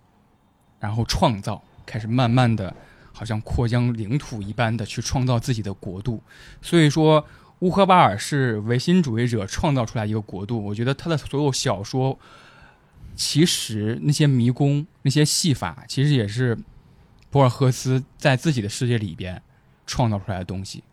[0.79, 2.75] 然后创造，开始慢慢的。
[3.19, 6.23] 好像扩张领土一般的去创造自己的国度，
[6.61, 7.27] 所以说
[7.61, 10.63] 乌克巴尔是唯心主义者创造出来一个国度。
[10.63, 12.19] 我觉得他的所有小说，
[13.15, 16.59] 其实那些迷宫、那些戏法，其实也是
[17.31, 19.41] 博尔赫斯在自己的世界里边
[19.87, 20.85] 创造出来的东西。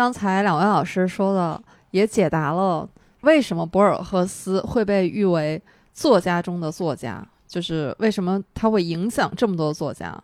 [0.00, 2.88] 刚才两位老师说的也解答了
[3.20, 5.60] 为什么博尔赫斯会被誉为
[5.92, 10.18] 作家中的作家，就是为什么他会影响这么多作家。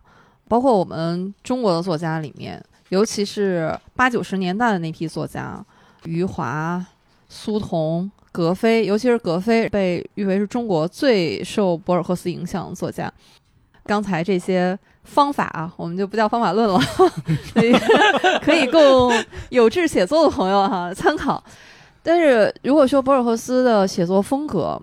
[0.48, 2.58] 包括我们中国的作家里面，
[2.88, 5.62] 尤其是八九十年代的那批作家，
[6.04, 6.82] 余华、
[7.28, 13.12] 苏童、格非，尤其是格非被誉为是中国最受博尔赫斯影响的作家。
[13.84, 16.78] 刚才这些方法啊，我们就不叫方法论了，
[17.54, 17.72] 可以
[18.42, 19.12] 可以供
[19.50, 21.42] 有志写作的朋友哈参考。
[22.02, 24.80] 但是如果说博尔赫斯的写作风格，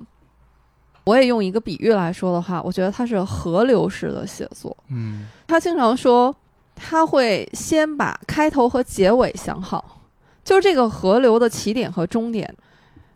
[1.03, 4.75] 我也用一个比喻来说的话，我觉得他是河流式的写作。
[4.89, 6.35] 嗯，他经常说，
[6.75, 10.01] 他会先把开头和结尾想好，
[10.43, 12.53] 就是这个河流的起点和终点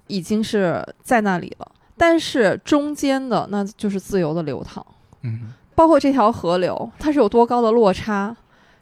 [0.08, 4.86] 已经是在那里了，但是中间的那就是自由的流淌。
[5.24, 8.36] 嗯，包括这条河流，它是有多高的落差，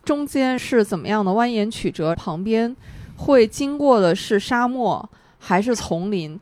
[0.06, 2.74] 中间是怎么样的蜿蜒曲折，旁边
[3.18, 6.40] 会经过的是沙漠还是丛林？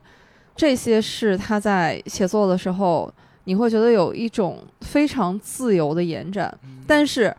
[0.54, 3.12] 这些是他在写作的时候，
[3.46, 6.56] 你会觉得有一种非常自由的延展。
[6.86, 7.36] 但是，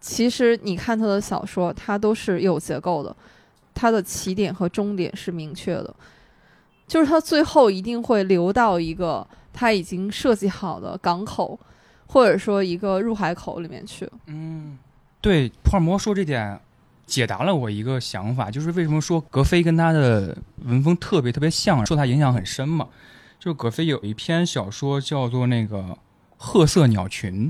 [0.00, 3.16] 其实你看他的小说，它都是有结构的，
[3.74, 5.92] 它的起点和终点是明确的，
[6.86, 11.58] 就是他最后一定会流到一个他已经设计好的港口，
[12.12, 14.08] 或者说一个入海口里面去。
[14.26, 14.76] 嗯，
[15.20, 16.60] 对，普尔摩说这点。
[17.04, 20.34] 解答了我一个想法，就是为什么说格非跟他的
[20.64, 22.88] 文风特别特别像，受他影响很深嘛？
[23.38, 25.78] 就是格非有一篇小说叫做那个
[26.38, 27.48] 《褐色鸟群》，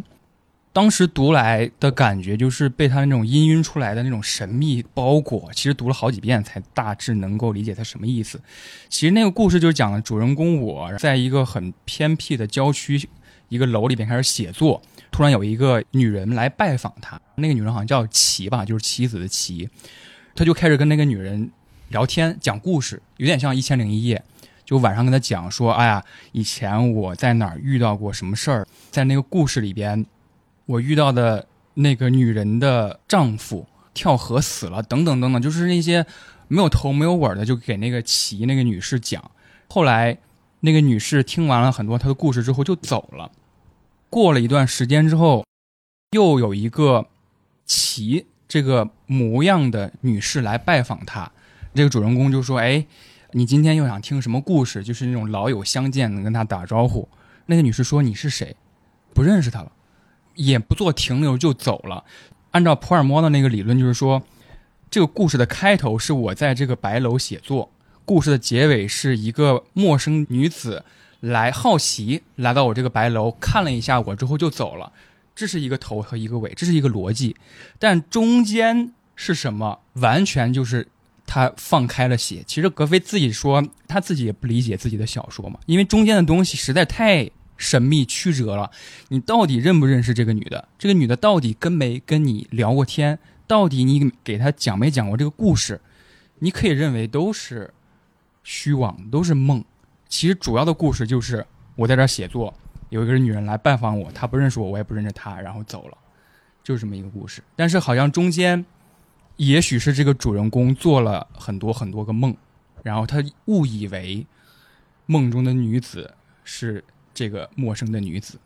[0.73, 5.49] 当时读来的感觉就是被他那种氤氲出来的那种神秘包裹。
[5.53, 8.41] 其实读了好几遍才大致能够理解他什么意思。
[8.89, 13.09] 其实那个故事就是讲了主人公我在一个很偏僻的郊区
[13.53, 14.81] 一个楼里边开始写作。
[15.11, 19.69] 突然有一个女人来拜访他，那个女人好像叫琪吧，就是棋子的棋，
[20.35, 21.51] 他就开始跟那个女人
[21.91, 24.17] 聊天，讲故事，有点像《一千零一夜》，
[24.65, 30.07] 就晚上跟他讲说，哎呀，以前我在哪儿遇到过什么事儿，在那个故事里边，
[30.65, 36.07] 我遇到的那个女人的丈夫跳河死了，等等等等，就是那些
[36.49, 39.23] 没有头没有尾的，就给那个棋那个女士讲。
[39.69, 40.17] 后来
[40.61, 43.31] 那个女士听完了很多她的故事之后就走了。
[44.13, 45.43] 过了一段时间之后，
[46.11, 47.07] 又有一个
[47.65, 51.33] 奇这个模样的女士来拜访他。
[51.75, 52.87] 这个主人公就说：“哎，
[53.31, 54.85] 你今天又想听什么故事？
[54.85, 57.09] 就是那种老友相见，能跟他打招呼。”
[57.47, 58.55] 那个女士说：“你是谁？
[59.15, 59.73] 不认识他了，
[60.35, 62.05] 也不做停留就走了。”
[62.53, 64.23] 按照普尔摩的那个理论，就是说，
[64.91, 67.73] 这个故事的开头是我在这个白楼写作，
[68.05, 70.85] 故事的结尾是一个陌生女子。
[71.23, 74.93] 来好奇来到我这个白楼看了一下我之后就走了，
[75.37, 77.37] 这是一个头和一个尾，这是一个逻辑，
[77.79, 79.79] 但中间是什么？
[79.95, 80.89] 完全就是
[81.25, 82.43] 他放开了写。
[82.45, 88.68] 其实格非自己说他自己也不理解自己的小说嘛，因为中间的东西实在太神秘曲折了。
[89.09, 90.66] 你到底认不认识这个女的？
[90.77, 93.16] 这个女的到底跟没跟你聊过天？
[93.47, 95.81] 到底你给她讲没讲过这个故事？
[96.41, 97.73] 你可以认为都是
[98.43, 99.64] 虚妄，都是梦。
[100.13, 101.45] 其实主要的故事就是
[101.75, 102.53] 我在这儿写作，
[102.91, 105.97] 有一个女人来拜访我，她不认识我，我也不认识她，然后走了，
[106.63, 107.43] 就是这么一个故事。
[107.57, 108.63] 但是好像中间，
[109.37, 112.37] 也许是这个主人公做了很多很多个梦，
[112.83, 114.27] 然后他误以为
[115.07, 116.13] 梦中的女子
[116.45, 116.85] 是
[117.15, 118.39] 这个陌生的女子。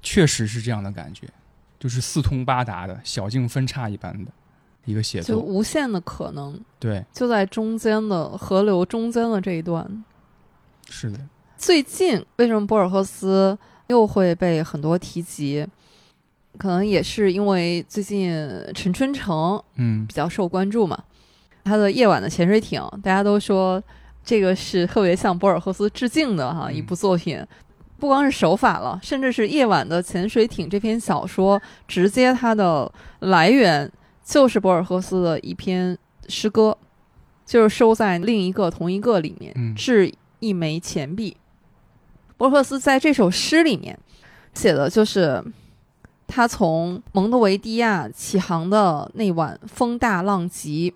[0.00, 1.28] 确实是这样的感觉，
[1.78, 4.30] 就是四通八达的小径分叉一般的
[4.86, 5.42] 一个写作就。
[5.42, 10.04] 无限的可能对，就在中间的河流中间的这一段。
[10.88, 11.18] 是的，
[11.56, 13.56] 最近为什么博尔赫斯
[13.88, 15.66] 又会被很多提及？
[16.58, 18.34] 可能也是因为最近
[18.74, 20.06] 陈春成嗯。
[20.06, 20.98] 比较受关注嘛，
[21.64, 23.82] 他的《夜晚的潜水艇》，大家都说
[24.24, 26.74] 这个是特别向博尔赫斯致敬的哈、嗯。
[26.74, 27.44] 一部作品。
[27.98, 31.58] 不光是手法了，甚至是《夜晚的潜水艇》这篇小说，
[31.88, 33.90] 直接它的来源
[34.22, 35.96] 就是博尔赫斯的一篇
[36.28, 36.76] 诗歌，
[37.46, 39.74] 就是收在另一个同一个里面，嗯。
[39.74, 41.36] 致一枚钱币。
[42.36, 43.98] 博尔赫斯在这首诗里面
[44.52, 45.42] 写的就是
[46.26, 50.94] 他从蒙特维迪亚起航的那晚风大浪急，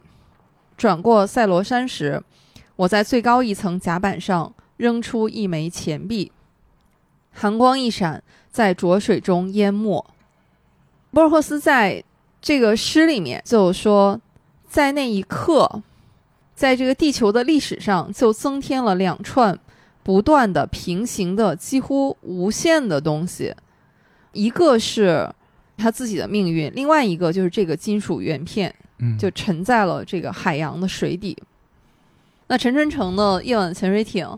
[0.77, 2.23] 转过塞罗山时，
[2.77, 6.33] 我在最高一层甲板上扔出一枚钱币，
[7.33, 10.05] 寒光一闪，在浊水中淹没。
[11.13, 12.03] 博尔赫斯在
[12.41, 14.21] 这个诗里面就说，
[14.69, 15.83] 在那一刻，
[16.61, 19.59] 在这个地球的历史上就增添了两串
[20.03, 23.55] 不断的平行的、几乎无限的东西，
[24.35, 25.27] 一个是
[25.79, 31.35] 他自己的命运，另外一个就是这个金属圆片嗯，就沉在了这个海洋的水底。
[32.49, 34.29] 那陈春成的夜晚潜水艇，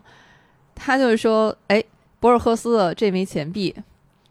[0.73, 1.83] 他就是说，哎，
[2.21, 3.75] 博尔赫斯的这枚钱币，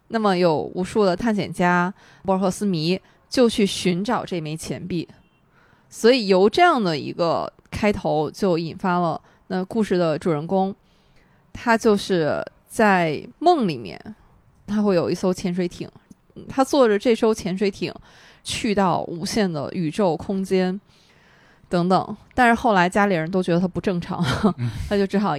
[0.09, 1.93] 那么有无数的探险家、
[2.24, 5.07] 博尔赫斯迷就去寻找这枚钱币，
[5.90, 10.73] 所以由这样的一个开头就引发了那故事的主人公，
[11.53, 13.99] 他就是在梦里面，
[14.66, 15.91] 他会有一艘潜水艇，
[16.37, 17.93] 嗯他坐着这艘潜水艇
[18.45, 20.81] 去到无限的宇宙空间
[21.68, 24.25] 等等，但是后来家里人都觉得他不正常，
[24.59, 25.35] 嗯 他就只好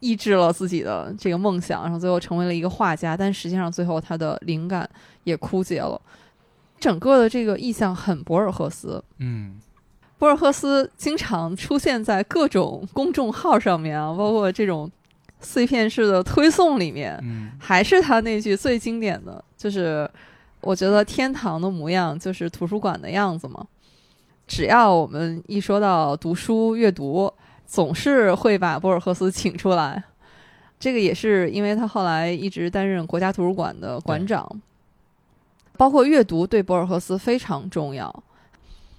[0.00, 4.88] 抑制了自己的这个梦想，然后最后成为了一个画家，但实际上最后他的灵感
[5.24, 6.00] 也枯竭了。
[6.78, 9.58] 整个的这个意象很博尔赫斯，嗯
[10.18, 14.90] 博尔赫斯经常出现在各种公众号上面啊，包括这种
[15.40, 20.10] 碎片式的推送里面，嗯还是他那句最经典的，就是
[20.62, 23.66] 我觉得天堂的模样就是图书馆的样子嘛。
[24.46, 27.30] 只要我们一说到读书阅读，
[27.66, 30.02] 总是会把博尔赫斯请出来。
[30.78, 34.48] 这个也是因为他后来一直担任国家图书馆的馆长，
[35.76, 38.22] 包括阅读对博尔赫斯非常重要。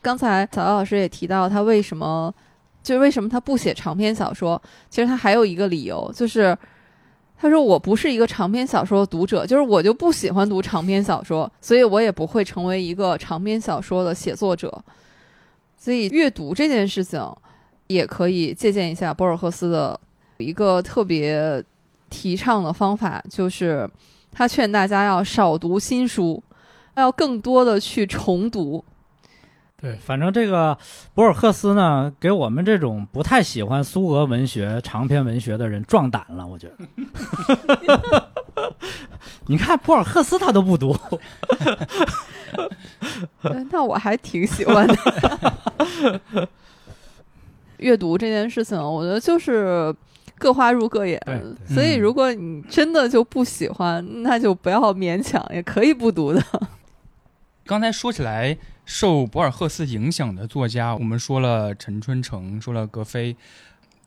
[0.08, 2.34] 刚才小姚老师也提到，他为什么
[2.82, 4.62] 就是为什么他不写长篇小说？
[4.90, 6.58] 其实他还有一个理由，就是
[7.38, 14.82] 他说我不是一个长篇小说的读者，就是我就不喜欢读长篇小说，所以我也不会成为一个长篇小说的写作者。
[15.76, 17.22] 所以阅读这件事情，
[17.88, 20.00] 也可以借鉴一下博尔赫斯的
[20.38, 21.62] 一个特别
[22.10, 23.86] 提倡的方法，就是
[24.32, 26.42] 他劝大家要少读新书，
[26.96, 28.82] 要更多的去重读。
[29.80, 30.76] 对，反正这个
[31.14, 36.78] 博尔赫斯呢，给我们这种不太喜欢苏俄文学、长篇文学的人壮胆了，我觉得。
[39.46, 40.94] 你看博尔赫斯他都不读，
[43.44, 44.96] 呃那我还挺喜欢的。
[47.78, 49.94] 阅读这件事情，我觉得就是
[50.40, 51.22] 各花入各眼。
[51.68, 56.42] 所以，嗯如果你真的就不喜欢，那就不要勉强，也可以不读的。
[57.68, 63.36] 刚才说起来，受博尔赫斯影响的作家，我们说了陈春成，说了格非。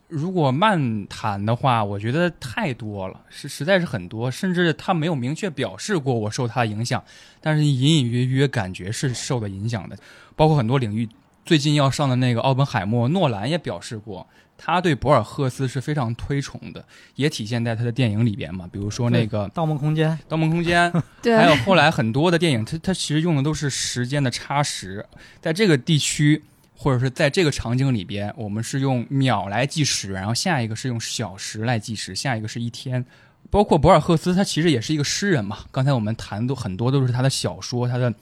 [0.09, 7.05] 如果漫谈的话，我觉得太多了，是实在是很多，甚至他没有明确表示过我受他的影响，
[7.43, 9.97] 但是隐隐约约感觉是受的影响的，
[10.35, 11.07] 包括很多领域。
[11.45, 14.27] 最近要上的那个奥本海默，诺兰也表示过，
[14.63, 16.85] 他对博尔赫斯是非常推崇的，
[17.15, 20.93] 也体现在他的电影里边嘛，比如说那个《盗梦空间》盗梦空间
[21.23, 25.07] 》，对还有后来很多的电影，它它其实用的都是时间的差时，
[25.41, 26.43] 在这个地区
[26.77, 33.03] 或者是在这个场景里边，我们是用秒来计时，然后下一个是用小时来计时，下一个是一天。
[33.49, 35.61] 包括博尔赫斯，他其实也是一个诗人嘛。
[35.73, 38.13] 刚才我们谈的很多都是他的小说，他的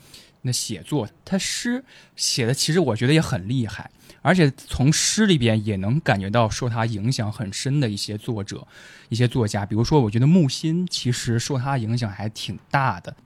[0.43, 1.84] 那写作，他诗
[2.16, 3.91] 写的其实我觉得也很厉害，
[4.29, 8.66] 而且从诗里边也能感觉到受他影响很深的一些作者、
[9.09, 13.16] 一些作家，比如说我觉得木心其实受他影响还挺大的。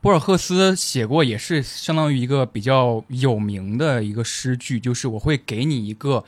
[0.00, 6.24] 博尔赫斯写过也是相当于一个比较有名的一个诗句，就是我会给你一个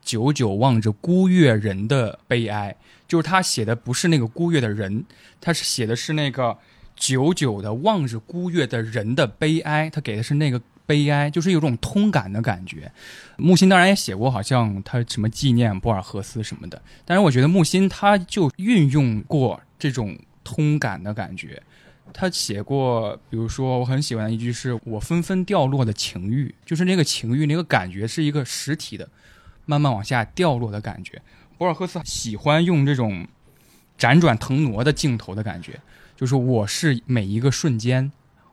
[0.00, 2.76] 久久望着孤月人的悲哀，
[3.08, 5.04] 就是他写的不是那个孤月的人，
[5.40, 6.56] 他是写的是那个
[6.94, 10.60] 久久的望着孤月的人的悲哀，他给的是那个
[10.90, 12.90] 悲哀，就是有种通感的感觉。
[13.36, 21.62] 木心当然也写过，好像他什么纪念博尔赫斯什么的，但是我觉得木心他就运用过这种通感的感觉。
[22.12, 29.08] 他写过，比如说我很喜欢的一句是“我纷纷掉落的情欲”，就是那个情欲那个感觉是一个实体的，
[29.64, 31.22] 慢慢往下掉落的感觉。
[31.56, 33.28] 博尔赫斯喜欢用这种
[33.96, 35.78] 辗转腾挪的镜头的感觉，
[36.16, 38.10] 就是我是每一个瞬间，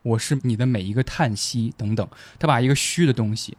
[0.08, 2.08] 我是你的每一个叹息等等。
[2.40, 3.58] 他把一个虚的东西，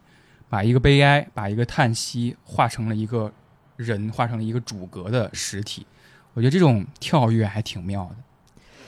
[0.49, 3.31] 把一个悲哀，把一个叹息化成了一个
[3.75, 5.85] 人，化成了一个主格的实体。
[6.33, 8.15] 我觉得这种跳跃还挺妙的。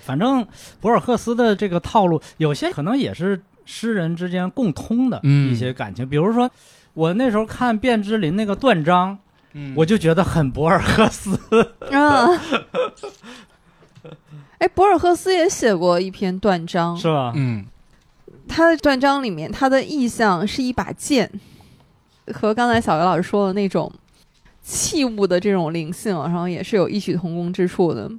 [0.02, 0.46] 反正
[0.80, 6.08] 博尔赫斯的这个套路，有些可能也是诗人之间共通的嗯一些感情。
[6.10, 6.50] 比如说，
[6.94, 9.18] 我那时候看卞之琳那个断章，
[9.54, 11.38] 嗯我就觉得很博尔赫斯。
[11.94, 12.28] 啊。
[14.60, 17.34] 哎，博尔赫斯也写过一篇断章，是吧？
[17.36, 17.66] 嗯
[18.48, 21.32] 他的断章里面，他的意象是一把剑，
[22.34, 23.90] 和刚才小刘老师说的那种
[24.62, 28.12] 器物的这种灵性，然后也是有异曲同工之处的。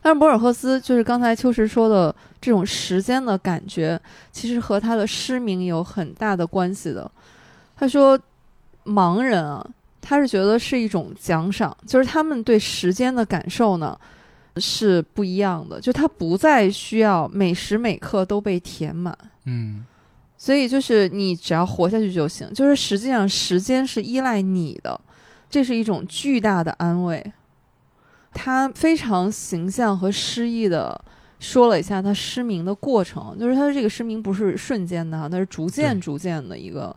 [0.00, 7.10] 但是博尔赫斯就是刚才秋实说的这种时间的感觉，其实和他的失明有很大的关系的。
[7.74, 8.16] 他说，
[8.84, 9.66] 盲人啊，
[10.00, 13.98] 他是觉得是一种奖赏，就是他们对时间的感受呢
[14.56, 19.16] 是不一样的，就他不再需要每时每刻都被填满。
[19.44, 19.84] 嗯
[20.36, 25.00] 所以就是你只要活下去就行，就是实际上时间是依赖你的，
[25.48, 27.32] 这是一种巨大的安慰。
[28.32, 31.00] 他非常形象和诗意的
[31.38, 36.94] 说了一下他失明的过程，就是他这个失明不是瞬间的哈，它是逐渐逐渐的一个。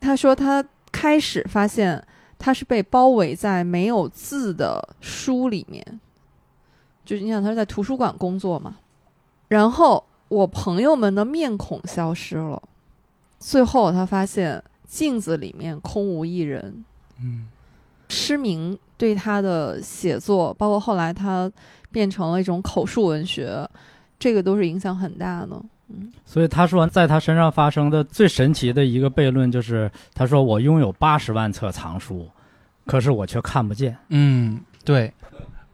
[0.00, 2.04] 他说他开始发现
[2.38, 6.00] 他是被包围在没有字的书里面，
[7.06, 8.76] 就是你想他是在图书馆工作嘛，
[9.48, 12.62] 然后我朋友们的面孔消失了，
[13.38, 16.84] 最后他发现镜子里面空无一人。
[17.22, 17.46] 嗯
[18.08, 21.50] 失明对他的写作，包括后来他
[21.90, 23.68] 变成了一种口述文学，
[24.16, 25.60] 这个都是影响很大的。
[25.88, 32.28] 嗯，所以他说，在他身上发生的最神奇的一个悖论就是，他说我拥有八十万册藏书，
[32.86, 33.96] 可是我却看不见。
[34.10, 35.12] 嗯，对。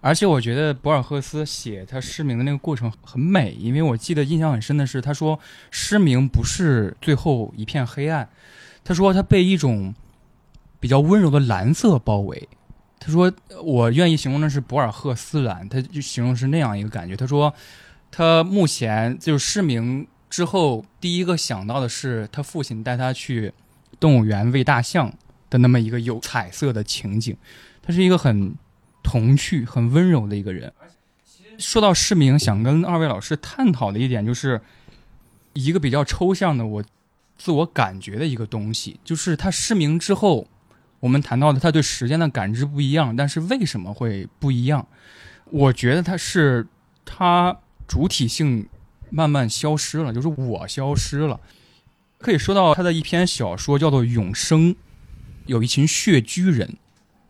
[0.02, 5.38] 而且我觉得博尔赫斯写他失明的那个过程很美，因为我记得印象很深的是，他说
[5.70, 8.28] 失明不是最后一片黑暗，
[8.82, 9.94] 他说他被一种
[10.80, 12.48] 比较温柔的蓝色包围。
[12.98, 13.32] 他说
[13.62, 17.16] 我愿意形容的是博尔赫斯蓝，他就形容是那样一个感觉。
[17.16, 17.54] 他说
[18.10, 23.52] 他目前就是失明之后，第一个想到的是他父亲带他去
[24.00, 25.12] 动物园喂大象
[25.48, 27.36] 的那么一个有彩色的情景。
[27.82, 28.54] 他是一个很
[29.02, 30.72] 童趣、很温柔的一个人。
[31.58, 34.60] 说到失明，想跟二位老师探讨的一点就是
[35.52, 36.82] 一个比较抽象的我
[37.36, 40.46] 自我感觉的一个东西，就是他失明之后，
[41.00, 44.86] 我们谈到的他对时间的感知不一样，但是为什么会不一样？
[45.50, 46.66] 我觉得他是
[47.04, 48.66] 他主体性
[49.10, 51.38] 慢慢消失了，就是我消失了。
[52.18, 54.74] 可以说到他的一篇小说叫做《永生》，
[55.46, 56.76] 有一群穴居人，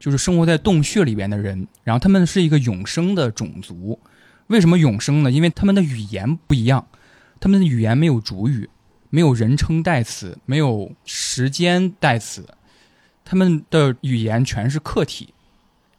[0.03, 4.01] 就是生活在洞穴里边的人，然后他们是一个永生的种族。
[4.49, 5.31] 为什么永生呢？
[5.31, 6.85] 因为他们的语言不一样，
[7.39, 8.69] 他们的语言没有主语，
[9.11, 12.45] 没有人称代词，没有时间代词，
[13.25, 15.33] 他们的语言全是客体，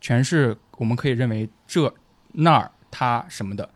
[0.01, 1.93] 全是我们可以认为这、
[2.33, 3.69] 那儿、他什么的，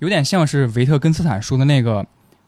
[0.00, 2.06] 有点像是维特根斯坦说的那个。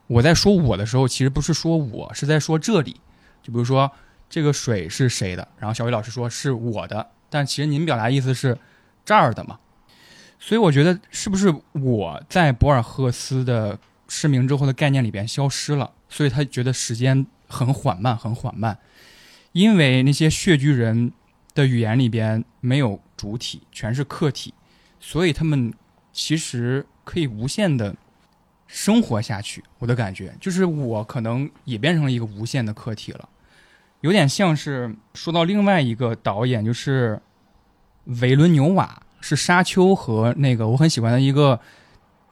[0.09, 3.01] 我在说我的时候，其实不是说我，是在说这里。
[3.43, 3.91] 就比如说，
[4.29, 5.49] 这个水是谁的？
[5.59, 8.59] 然后小雨老师说是我的，但其实您表达意思是
[9.07, 9.59] 这儿的嘛？
[10.39, 13.79] 所以我觉得是不是我在博尔赫斯的
[14.09, 15.91] 失明之后的概念里边消失了？
[16.11, 18.77] 所以他觉得时间很缓慢，很缓慢，
[19.53, 21.11] 因为那些穴居人
[21.55, 24.53] 的语言里边没有主体，全是客体，
[25.01, 25.73] 所以他们
[26.13, 27.95] 其实可以无限的
[28.67, 29.65] 生活下去。
[29.79, 33.29] 我的感觉就是我可能也变成了一个无限的客体了。
[34.03, 37.21] 有点像是说到另外一个导演，就是
[38.21, 41.59] 维伦纽瓦，是《沙丘》和那个我很喜欢的一个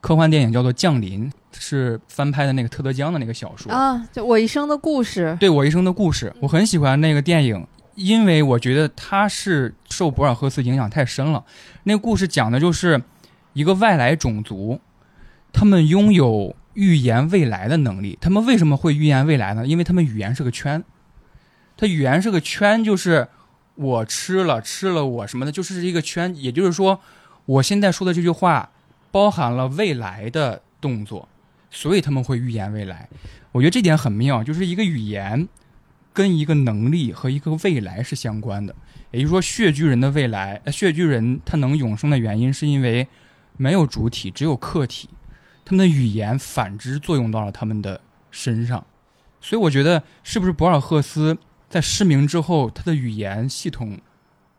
[0.01, 3.73] 科幻电影叫做《降临》，是翻拍的那个特德·江的那个小说。
[3.73, 5.37] 啊，就我一生的故事。
[5.39, 7.65] 对我一生的故事，我很喜欢那个电影，
[7.95, 11.45] 因为我觉得它是受博尔赫斯影响太深了。
[11.85, 13.01] 那个故事讲的就是
[13.53, 14.81] 一个外来种族，
[15.53, 18.19] 他们拥有预言未来的能力。
[18.21, 19.65] 他们为什么会预言未来呢？
[19.65, 20.83] 因为他们语言是个圈，
[21.81, 23.27] 它语言是个圈，就是
[23.75, 26.31] 我吃了吃了我什么的，就是一个圈。
[26.37, 27.01] 也就是说，
[27.47, 28.71] 我现在说的这句话
[29.11, 31.27] 包含了未来的动作，
[31.71, 33.09] 所以他们会预言未来。
[33.53, 35.49] 我觉得这点很妙，就是一个语言
[36.13, 38.77] 跟一个能力和一个未来是相关的。
[39.11, 43.09] 也就是说，穴居人的未来，呃穴居人他能永生的原因，是因为
[43.57, 45.09] 没有主体，只有客体，
[45.65, 48.85] 他们的语言反之作用到了他们的身上，
[49.41, 51.39] 所以我觉得是不是博尔赫斯
[51.71, 53.97] 在失明之后，他的语言系统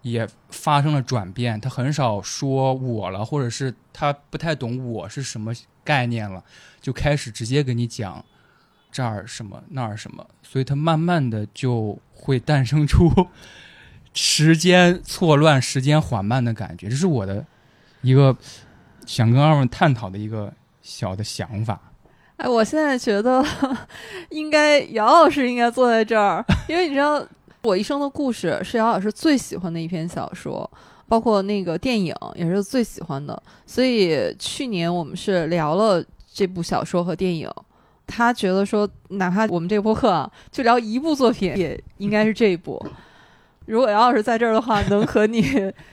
[0.01, 5.53] 也发生了转变，他很少说我了，或者是他不太懂我是什么
[5.83, 6.41] 概念了，
[6.79, 8.23] 就开始直接跟你讲
[8.89, 13.27] 这儿什么那儿什么，所以他慢慢的就会诞生出
[14.13, 17.45] 时间错乱、时间缓慢的感觉，这是我的
[18.01, 18.35] 一个
[19.05, 21.90] 想跟二位探讨的一个小的想法。
[22.41, 23.45] 哎，我现在觉得
[24.29, 27.21] 应该姚老师应该坐在这儿，因为你知道，
[27.61, 30.67] 《我一生的故事》是姚老师最喜欢的一篇小说，
[31.07, 33.39] 包括那个电影也是最喜欢的。
[33.67, 37.47] 所以去年我们是聊了这部小说和电影，
[38.07, 42.83] 他觉得说，哪怕我们这个播客啊，就聊一部作品，也应该是这一部。
[43.67, 45.43] 如果姚老师在这儿的话，能和你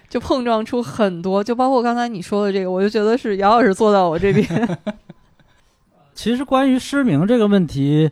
[0.09, 4.79] 就碰撞出很多，就包括刚才你说的这个，我就觉得是姚老师坐到我这边。
[6.19, 8.11] 其实关于失明这个问题，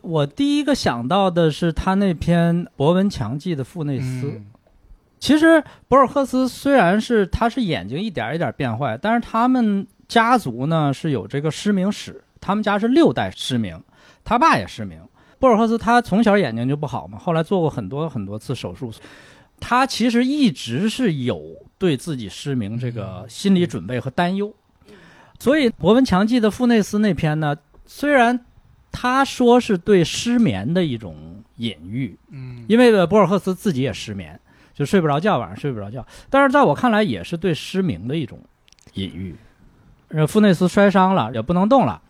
[0.00, 4.28] 我第一个想到的是他那篇《博闻强记》的傅内斯。
[4.28, 4.46] 嗯
[5.18, 13.80] 其实博尔赫斯虽然是他是眼睛一点一点变坏，但是他们家族呢是有这个失明史，他们家是六代失明，
[14.22, 15.00] 他爸也失明。
[15.40, 18.92] 博尔赫斯他从小眼睛就不好嘛，后来做过很多很多次手术，
[19.58, 21.40] 他其实一直是有
[21.76, 24.54] 对自己失明这个心理准备和担忧。
[25.42, 28.44] 所以博文强记的傅内斯那篇呢，虽然
[28.92, 31.16] 他说是对失眠的一种
[31.56, 34.38] 隐喻，嗯因为博尔赫斯自己也失眠，
[34.72, 36.06] 就睡不着觉，晚上睡不着觉。
[36.30, 38.38] 但是在我看来，也是对失明的一种
[38.94, 39.34] 隐喻。
[40.10, 42.00] 呃，傅内斯摔伤了，也不能动了，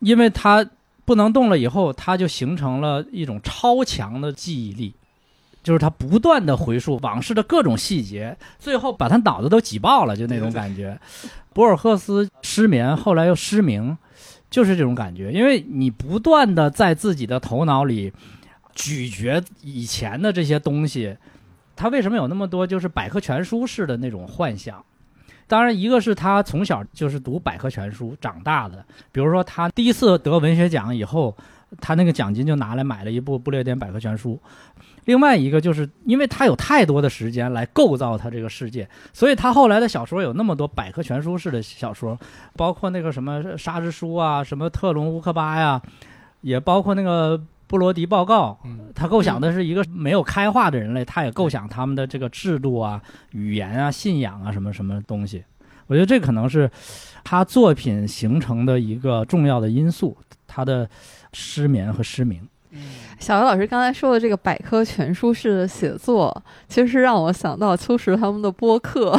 [0.00, 0.68] 因为他
[1.04, 4.92] 不能动了以后，他就形成了一种超强的记忆力，
[5.62, 10.98] 就是他不断的回溯往事的各种细节，最后把他脑子都挤爆了，就那种感觉。
[11.52, 13.96] 博尔赫斯失眠，后来又失明，
[14.50, 18.12] 就是这种感觉，因为你不断的在自己的头脑里
[18.74, 21.16] 咀嚼以前的这些东西，
[21.76, 24.84] 他为什么有那么多就是百科全书式的那种幻想？
[25.46, 28.82] 当然，一个是他从小就是读百科全书长大的，
[29.12, 31.36] 比如说他第一次得文学奖以后，
[31.78, 34.40] 他那个奖金就拿来买了一部不列颠百科全书。
[35.04, 42.18] 另外一个就是因为他有太多的时间来构造他这个世界，所以他后来的小说有那么多百科全书式的小说，
[42.56, 45.82] 包括那个什么《沙之书》啊，什么《特隆乌克巴》呀，
[46.40, 48.58] 也包括那个布罗迪报告。
[48.64, 55.42] 嗯他构想的是一个没有开化的人类，他也构想他们的这个制度啊、语言啊、信仰啊什么什么东西。
[55.88, 56.70] 我觉得这可能是
[57.24, 60.88] 他作品形成的一个重要的因素，他的
[61.32, 62.46] 失眠和失明。
[63.22, 69.16] 小姚老师刚才说的这个百科全书式的写作，其实让我想到秋实他们的播客。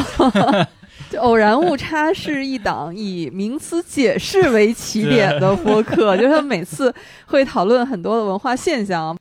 [1.10, 6.94] 就偶然误差是一档以名词解释为起点的播客，就是他每次
[7.28, 9.18] 会讨论很多的文化现象。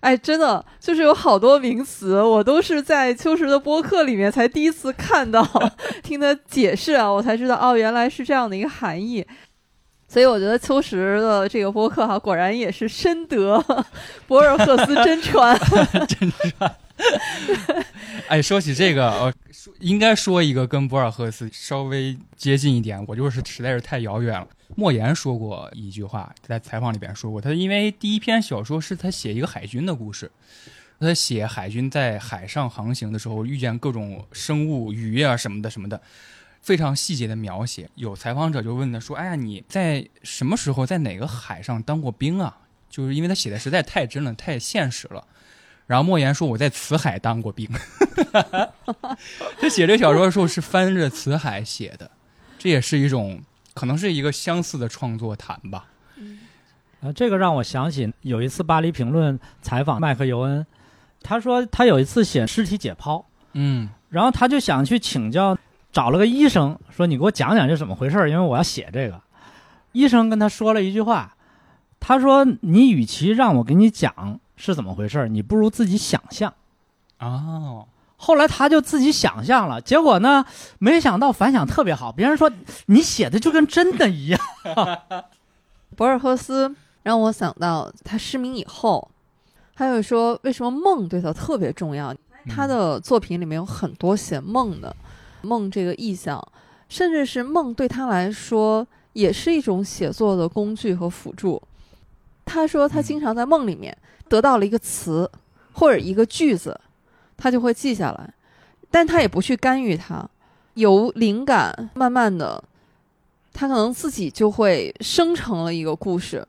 [0.00, 5.42] 哎，真的就是有好多名词，我都是在秋实的播客里面才第一次看到，
[6.04, 9.26] 听他解释啊，我才知道哦，原来是这样的一个含义。
[10.10, 13.64] 所以我觉得秋实的这个播客哈、果然也是深得
[14.26, 15.56] 博尔赫斯真传。
[16.08, 16.76] 真传
[18.26, 19.32] 哎，说起这个，呃，
[19.78, 24.48] 应该说一个跟博尔赫斯稍微接近一点，我就是实在是太遥远了。
[24.74, 30.28] 莫言说过一句话，在采访里边说过，他因为第一篇小说是他写一个海军的故事，
[30.98, 36.00] 他写海军在海上航行的时候遇见各种生物、鱼啊什么的什么的，
[36.62, 37.88] 非常细节的描写。
[37.94, 42.58] 有采访者就问他说：“哎呀，你在什么时候在哪个海上当过兵啊？”
[42.90, 45.24] 就是因为他写的实在太真了，太现实了。
[45.86, 47.68] 然后莫言说：“我在辞海当过兵。”
[49.60, 52.10] 他写这个小说的时候是翻着辞海写的，
[52.58, 53.40] 这也是一种
[53.74, 55.86] 可能是一个相似的创作谈吧。
[57.00, 60.66] 啊，这个让我想起有一次巴黎评论采访麦克尤恩，
[61.22, 63.24] 他说他有一次写尸体解剖，
[63.54, 65.56] 嗯然后他就想去请教，
[65.92, 69.20] 找了个医生说：“你给我讲讲这怎么回事儿，因为我要写这个。”
[69.92, 71.34] 医生跟他说了一句话，
[71.98, 76.54] 他说：“你与其让我给你讲是怎么回事儿，你不如自己想象。”
[77.18, 77.86] 哦，
[78.16, 80.44] 后来他就自己想象了，结果呢，
[80.78, 82.50] 没想到反响特别好，别人说
[82.86, 84.40] 你写的就跟真的一样。
[85.96, 89.10] 博尔赫斯让我想到他失明以后，
[89.74, 92.14] 还有说为什么梦对他特别重要。
[92.48, 94.96] 他的作品里面有很多写梦的，
[95.42, 96.42] 梦这个意象，
[96.88, 101.60] 甚至是梦对他来说也是一种写作的工具和辅助。
[102.44, 103.96] 他说他经常在梦里面
[104.28, 105.30] 得到了一个词
[105.72, 106.78] 或者一个句子，
[107.36, 108.34] 他就会记下来，
[108.90, 110.28] 但他也不去干预它，
[110.74, 112.62] 由灵感慢慢的
[113.52, 116.46] 他可能自己就会生成了一个故事。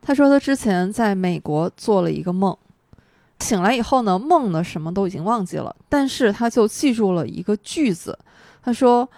[0.00, 2.56] 他说他之前在美国做了一个梦，
[3.42, 8.16] 醒来以后呢，梦呢什么都已经忘记了，但是他就记住了一个句子。
[8.62, 9.08] 他说：“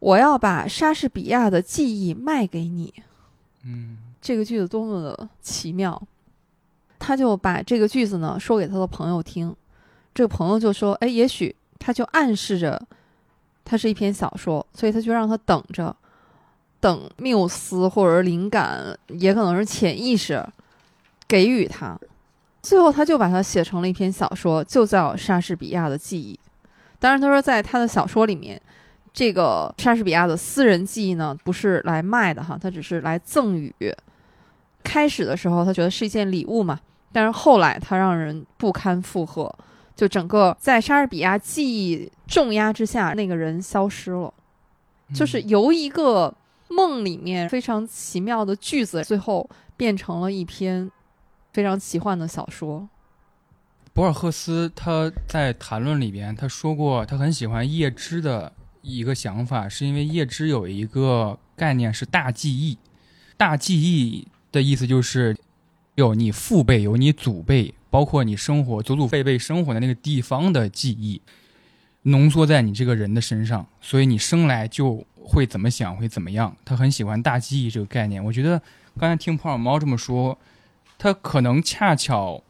[0.00, 2.92] 我要把莎士比亚的记忆卖给你。”
[3.64, 6.00] 嗯，这个句子多么的奇妙！
[6.98, 9.54] 他就把这个句子呢说给他的朋友听，
[10.12, 12.80] 这个朋友就说：“哎，也许他就暗示着，
[13.64, 15.94] 它是一篇小说，所以他就让他等着，
[16.80, 20.44] 等缪斯或者是灵感，也可能是潜意识
[21.28, 21.96] 给予他。
[22.68, 26.34] 最后，他就把它写成了一篇小说，就叫《莎士比亚的记忆》。
[26.98, 28.60] 当然，他说在他的小说里面，
[29.10, 33.74] 这个莎士比亚的私人记忆呢，不是来卖的哈，他只是来赠予。
[34.84, 36.78] 开始的时候，他觉得是一件礼物嘛。
[37.10, 39.50] 但是后来他让人不堪负荷，
[39.96, 44.30] 就整个在莎士比亚记忆重压之下，那个人消失了，
[45.14, 46.34] 就是由一个
[46.68, 50.90] 梦里面非常奇妙的句子，最后变成了一篇
[51.58, 52.88] 非常奇幻的小说。
[53.92, 62.78] 博尔赫斯他在谈论里边他说过，他很喜欢叶芝的一个想法，是因为叶芝有一个概念是大记忆，
[63.36, 65.36] 大记忆的意思就是。
[65.96, 71.20] 有你父辈，有你祖辈，包括你生活祖祖辈辈生活的那个地方的记忆，
[72.02, 76.56] 浓缩在你这个人的身上，所以你生来就会怎么想，会怎么样。
[76.64, 78.24] 他很喜欢大记忆这个概念。
[78.24, 78.62] 我觉得
[78.96, 80.38] 刚才听胖猫这么说，
[80.98, 82.42] 他可能恰巧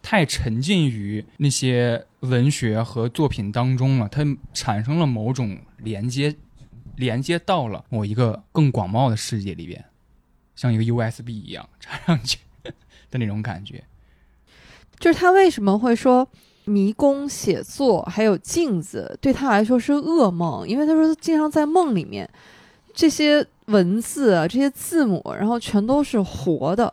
[0.00, 6.34] 太沉浸于那些文学和作品当中了，他产生了某种连接，
[6.96, 9.84] 连接到了某一个更广袤的世界里边，
[10.56, 12.38] 像一个 USB 一样插上去。
[13.10, 13.84] 的那种感觉，
[14.98, 16.26] 就是他为什么会说
[16.64, 20.66] 迷宫写作还有镜子对他来说是噩梦？
[20.66, 22.26] 因为他说他经常在梦里面，
[22.94, 26.90] 这些文字啊，这些字母，然后全都是活的。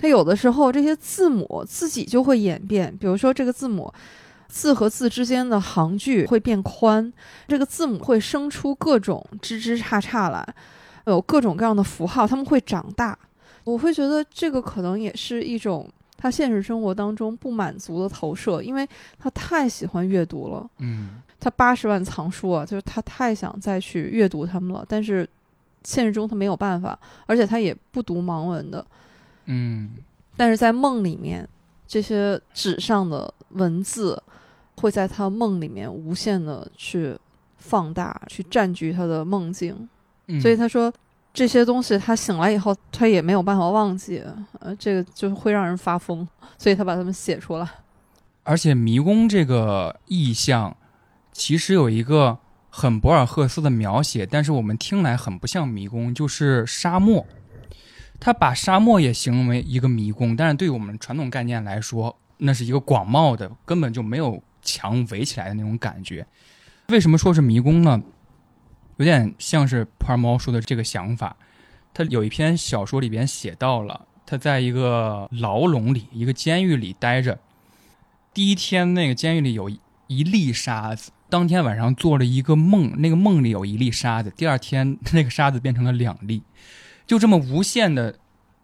[0.00, 3.92] 他有的时候这些字母自己就会演变，比如说这个字母
[4.48, 7.12] 字和字之间的行距会变宽，
[7.46, 10.54] 这个字母会生出各种枝枝杈杈来，
[11.04, 13.18] 有各种各样的符号，它们会长大。
[13.64, 15.86] 我会觉得这个可能也是一种
[16.16, 20.66] 他现实生活当中不满足的投射，因为他太喜欢阅读了。
[20.78, 25.28] 嗯，他八十万藏书啊，就是他太想再去阅读他们了，但是
[25.84, 28.84] 现实中他没有办法，而且他也不读盲文的。
[29.50, 29.90] 嗯，
[30.36, 31.48] 但是在梦里面，
[31.86, 34.22] 这些纸上的文字
[34.76, 37.16] 会在他梦里面无限的去
[37.58, 39.88] 放大，去占据他的梦境。
[40.40, 40.92] 所以他说。
[41.32, 44.20] 这些东西他醒来以后，他也没有办法忘记，
[44.58, 46.26] 呃，这个就会让人发疯，
[46.58, 47.68] 所以他把它们写出来。
[48.42, 50.76] 而且迷宫这个意象，
[51.30, 52.36] 其实有一个
[52.68, 57.24] 很博尔赫斯的描写，但是我们听来很不像迷宫，就是沙漠。
[58.20, 66.26] 他把沙漠也形容为一个迷宫，但是对于我们传统概念来说，那是一个广袤的，根本就没有墙围起来的那种感觉。
[66.88, 68.02] 为什么说是迷宫呢？
[68.98, 71.34] 有点像是普尔猫说的这个想法，
[71.94, 77.38] 他有一篇小说里边写到了，他在一个牢笼里，一个监狱里待着。
[78.34, 79.70] 第一天，那个监狱里有
[80.06, 84.30] 一粒沙子，当天晚上做了一个梦，那个梦里有一粒沙子。
[84.36, 86.42] 第二天，那个沙子变成了两粒，
[87.10, 88.14] 就这么无限的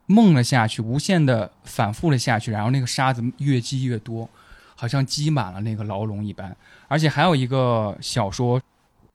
[0.07, 4.31] 梦了下去，无限的反复了下去，然后那个沙子越积越多，
[4.77, 6.57] 好像积满了那个牢笼一般。
[6.87, 8.63] 而且还有一个小说。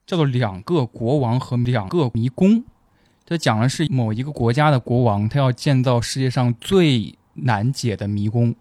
[0.05, 2.65] 叫做两个国王和两个迷宫，
[3.25, 8.53] 它讲的是某一个国家的国王，他要建造世界上最难解的迷宫，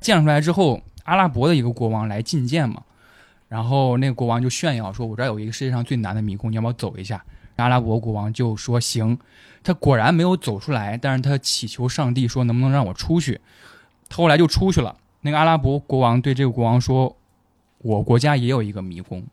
[0.00, 2.84] 建出来之后，阿拉伯的一个国王来觐见嘛，
[3.48, 7.22] 然后那个国王就炫耀说：“我这儿有一个世界上最难的迷宫，你要不要走一下？”
[7.58, 9.18] 阿拉伯国王就说：“行。”
[9.62, 13.40] 他果然没有走出来，但是他祈求上帝说：“能不能让我出去？”
[14.08, 14.96] 他后来就出去了。
[15.20, 17.16] 那个阿拉伯国王对这个国王说
[17.78, 19.24] ：“我国家也有一个迷宫。”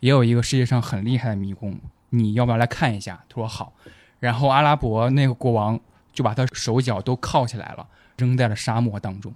[0.00, 1.78] 也有一个世界上很厉害的迷宫，
[2.10, 3.24] 你要不要来看一下？
[3.28, 3.72] 他说好。
[4.18, 5.78] 然后阿拉伯那个国王
[6.12, 7.86] 就把他手脚都铐起来了，
[8.16, 9.32] 扔在了沙漠当中，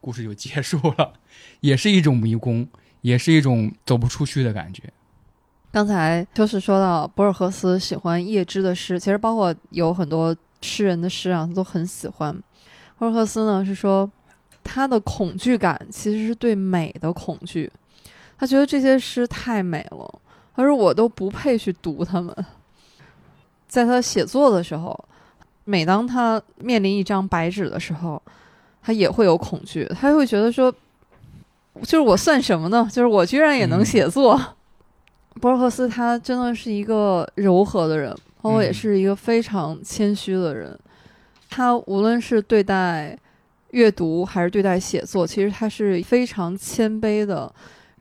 [0.00, 1.12] 故事就结束了。
[1.60, 2.66] 也是一种迷宫，
[3.02, 4.82] 也是一种走不出去的感觉。
[5.70, 12.34] 刚才就是说到博尔赫斯喜欢叶芝的诗，其实包括有很多诗人的诗啊，他都很喜欢。
[12.98, 14.10] 博尔赫斯呢是说，
[14.64, 17.70] 他的恐惧感其实是对美的恐惧。
[18.38, 20.20] 他觉得这些诗太美了，
[20.56, 22.34] 他说我都不配去读他们。
[23.66, 24.98] 在他写作的时候，
[25.64, 28.20] 每当他面临一张白纸的时候，
[28.80, 30.72] 他也会有恐惧，他会觉得说，
[31.82, 32.88] 就是我算什么呢？
[32.90, 34.40] 就是我居然也能写作。
[35.38, 40.78] 博尔赫斯他真的是一个柔和的人，包括也嗯是一个非常谦虚的人。
[41.48, 43.18] 他无论是对待
[43.70, 47.50] 阅读还是对待写作，其实他是非常谦卑的。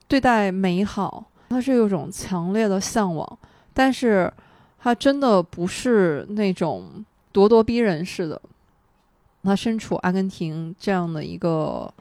[0.08, 3.38] 对待美好，他是有一种强烈的向往，
[3.74, 4.32] 但是
[4.80, 8.42] 他真的不是那种咄咄逼人似的。
[9.44, 11.94] 他身处阿根廷这样的一个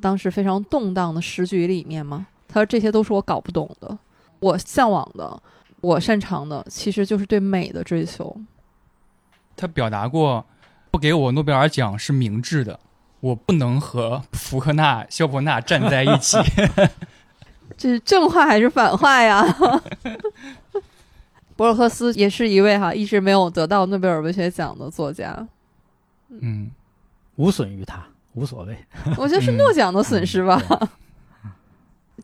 [0.00, 3.98] 当时非常动荡的时局里面嘛，他说这些都是我搞不懂的，
[4.44, 5.42] 我向往的，
[5.80, 8.36] 我擅长的，其实就是对美的追求。
[9.56, 10.44] 他表达过，
[10.90, 12.78] 不给我诺贝尔奖是明智的，
[13.20, 16.36] 我不能和福克纳、肖伯纳站在一起。
[17.78, 19.42] 这是正话还是反话呀？
[21.56, 25.48] 博尔赫斯也是一位哈一直没有得到诺贝尔文学奖的作家，
[26.28, 26.70] 嗯，
[27.36, 28.04] 无损于他，
[28.34, 28.76] 无所谓。
[29.16, 30.60] 我觉得是诺奖的损失吧，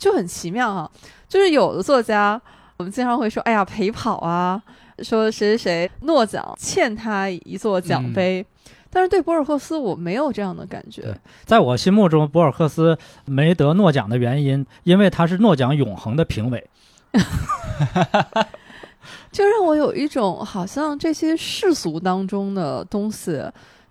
[0.01, 0.91] 就很奇妙哈。
[1.29, 2.41] 就是有的作家，
[2.79, 4.61] 我们经常会说，哎呀陪跑啊，
[4.99, 8.45] 说谁谁谁诺奖欠他一座奖杯，
[8.91, 11.17] 但是对博尔赫斯我没有这样的感觉。
[11.45, 16.69] 在我心目中，博尔赫斯没得诺奖的原因，因为他是诺奖永恒的评委。
[19.31, 23.41] 就让我有一种好像这些世俗当中的东西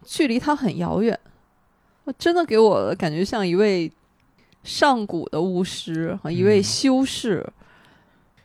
[0.04, 1.18] 距离他很遥远，
[2.18, 3.90] 真的给我感觉像一位
[4.64, 7.46] 上古的巫师和一位嗯修士。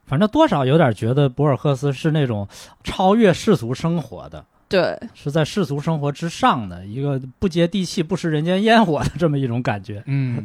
[0.07, 2.47] 反正多少有点觉得博尔赫斯是那种
[2.83, 10.03] 超越世俗生活的，对，是在世俗生活之上的一个不接地气、不食人间烟火的这么一种感觉。
[10.07, 10.45] 嗯，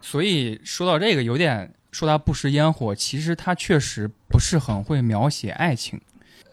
[0.00, 6.00] 所以说到这个，有点说他不食烟火，其实他确实不是很会描写爱情，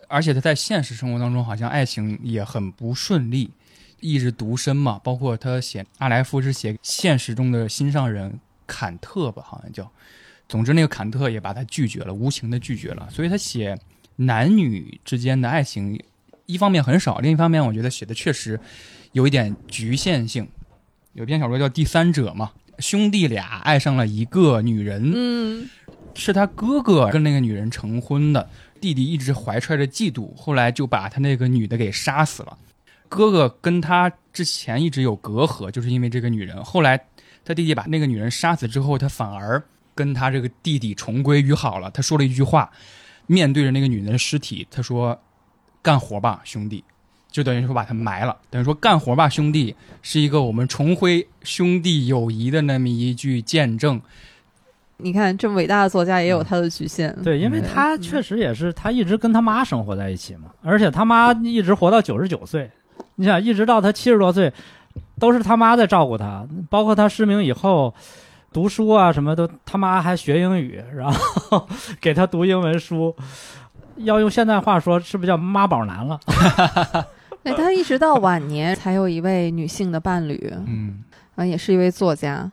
[0.10, 3.50] 而且他在现实生活当中好像爱情也很不顺利，
[4.00, 5.00] 一直独身嘛。
[5.04, 9.90] 包括他写阿莱夫是写现实中的心上人坎特吧，好像叫。
[10.50, 13.08] 总之，那个坎特也把他拒绝了，无情的拒绝了。
[13.12, 13.78] 所以他写
[14.16, 16.02] 男女之间的爱情，
[16.46, 18.58] 一方面很少，另一方面我觉得写的确实
[19.12, 20.48] 有一点局限性。
[21.12, 25.70] 有篇小说叫《第三者》嘛，兄弟俩爱上了一个女人，嗯，
[26.14, 28.50] 是他哥哥跟那个女人成婚的，
[28.80, 32.58] 弟弟一直怀揣着嫉妒，后来就把他那个女的给杀死了。
[33.10, 36.64] 哥哥跟他之前一直有隔阂，就是因为这个女人。
[36.64, 36.98] 后来
[37.44, 39.62] 他弟弟把那个女人杀死之后，他反而
[39.96, 41.90] 跟他这个弟弟重归于好了。
[41.92, 42.70] 他说了一句话，
[43.26, 45.20] 面对着那个女人的尸体，他说
[45.82, 46.84] ：“干活吧，兄弟。”
[47.30, 54.02] 就等于说把他埋了，等于说干活吧，兄弟，是一个我们重回兄弟友谊的那么一句见证。
[54.96, 57.16] 你看这么伟大的作家也有他的局限。
[57.24, 62.72] 对，因为他嗯确实也是，他一直跟他妈生活在一起嘛，而且他妈一直活到九十九岁，
[63.16, 64.52] 你想一直到他七十多岁，
[65.20, 67.94] 都是他妈在照顾他，包括他失明以后。
[68.54, 71.68] 读书啊，什么都他妈还学英语，然后
[72.02, 73.14] 给他读英文书，
[73.98, 76.18] 要用现代话说，是不是叫妈宝男了？
[77.44, 81.04] 对 他一直到晚年才有一位女性的伴侣，嗯
[81.36, 82.50] 啊，也是一位作家。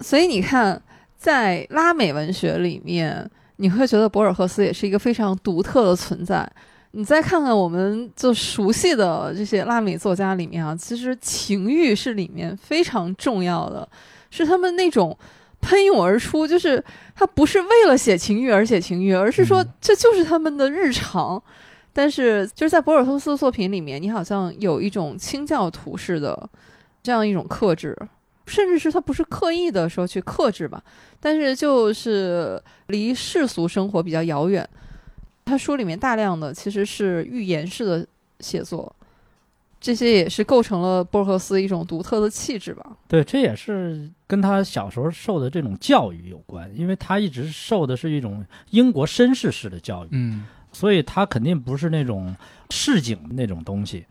[0.00, 0.78] 所以你看，
[1.16, 6.46] 在拉美文学里面，你会觉得博尔赫斯也是一个非常独特的存在。
[6.92, 13.86] 你再看看我们就熟悉的这些拉美作家里面啊，其实情欲是里面非常重要的，
[14.30, 15.16] 是他们那种
[15.60, 16.82] 喷涌而出，就是
[17.14, 21.42] 他不是为了写情欲而写情欲，而是说嗯这就是他们的日常。
[21.92, 26.48] 但是就是在博尔赫斯的作品里面，你好像有一种清教徒式的
[27.02, 27.96] 这样一种克制，
[28.46, 30.82] 甚至是他不是刻意的说去克制吧，
[31.18, 34.68] 但是就是离世俗生活比较遥远。
[35.46, 38.06] 他书里面大量的其实是寓言式的
[38.40, 38.94] 写作，
[39.80, 42.84] 这些也是构成了博尔赫斯一种独特的气质吧。
[43.08, 52.36] 对，这也是跟他小时候受的这种教育有关，因为他一直受的是一种英国绅士式的教育，嗯所以他肯定不是那种
[52.68, 54.04] 市井那种东西。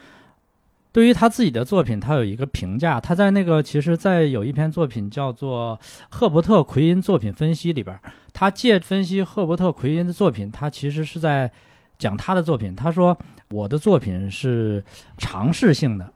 [0.96, 3.02] 对于他自己的作品，他有一个评价。
[3.02, 5.78] 他在那个，其实，在有一篇作品叫做
[6.10, 8.00] 《赫伯特·奎因作品分析》里边，
[8.32, 11.52] 他借分析赫伯特·奎因的作品，他其实是在
[12.00, 12.74] 讲他的作品。
[12.74, 13.18] 他说
[13.52, 14.82] ：“我的作品是
[15.18, 16.10] 尝试性的，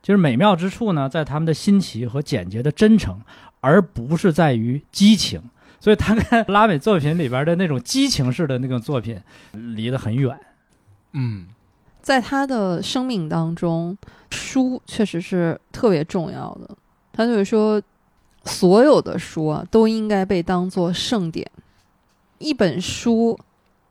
[0.00, 3.20] 就是美妙之处呢，在他们的新奇和简洁的真诚，
[3.58, 5.42] 而不是在于激情。”
[5.82, 9.20] 所以，他跟拉美作品里边的那种激情式的那个作品
[9.50, 10.38] 离得很远。
[11.14, 11.48] 嗯
[12.02, 13.96] 在他的生命当中，
[14.30, 16.76] 书确实是特别重要的。
[17.12, 17.80] 他就是说，
[18.44, 21.48] 所有的书啊都应该被当作圣典。
[22.38, 23.38] 一本书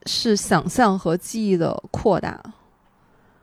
[0.05, 2.41] 是想象和记忆的扩大，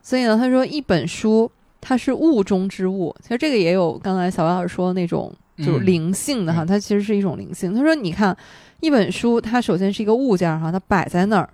[0.01, 1.49] 所以呢，他说一本书
[1.79, 3.15] 它是物中之物。
[3.21, 7.73] 其实这个也有刚才小白老师说的那种就是嗯灵性的哈，嗯它其实是一种灵性。
[7.73, 8.35] 他说，你看
[8.81, 11.49] 一本书，它首先是一个物件儿哈，它摆在那儿。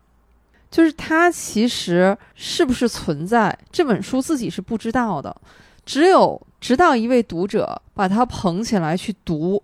[0.73, 5.35] 就是它其实是不是存在，这本书自己是不知道的，
[5.85, 9.61] 只有直到一位读者把它捧起来去读，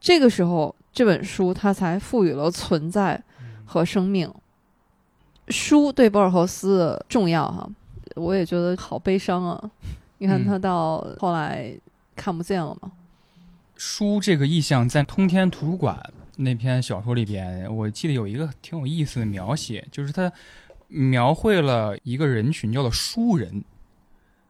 [0.00, 3.20] 这个时候这本书它才赋予了存在
[3.64, 4.32] 和生命。
[5.48, 7.68] 书对博尔赫斯的重要哈，
[8.14, 9.70] 我也觉得好悲伤啊！
[10.18, 11.74] 你看他到后来
[12.14, 12.92] 看不见了嘛。
[13.74, 15.98] 书这个意象在通天图书馆
[16.40, 20.32] 那篇小说里边，我记得有一个挺有意思的描写，就是他
[20.86, 23.64] 描绘了一个人群叫做书人。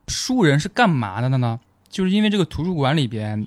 [0.07, 1.61] 书人是干嘛的呢？
[1.89, 3.47] 就是因为这个图书馆里边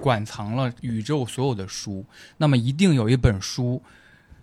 [0.00, 2.04] 馆藏了宇宙所有的书，
[2.38, 3.82] 那么一定有一本书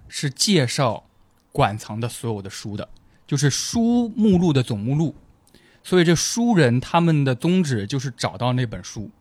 [0.07, 1.05] 是介绍。
[1.53, 2.87] 馆藏的所有的书的，
[3.27, 5.13] 就是书目录的总目录，
[5.83, 9.11] 所以这书人他们的宗旨就是找到那本书。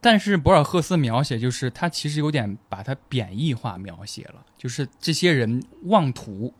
[0.00, 6.54] 但是博尔赫斯描写就是他其实有点把它贬义化描写了，就是这些人妄图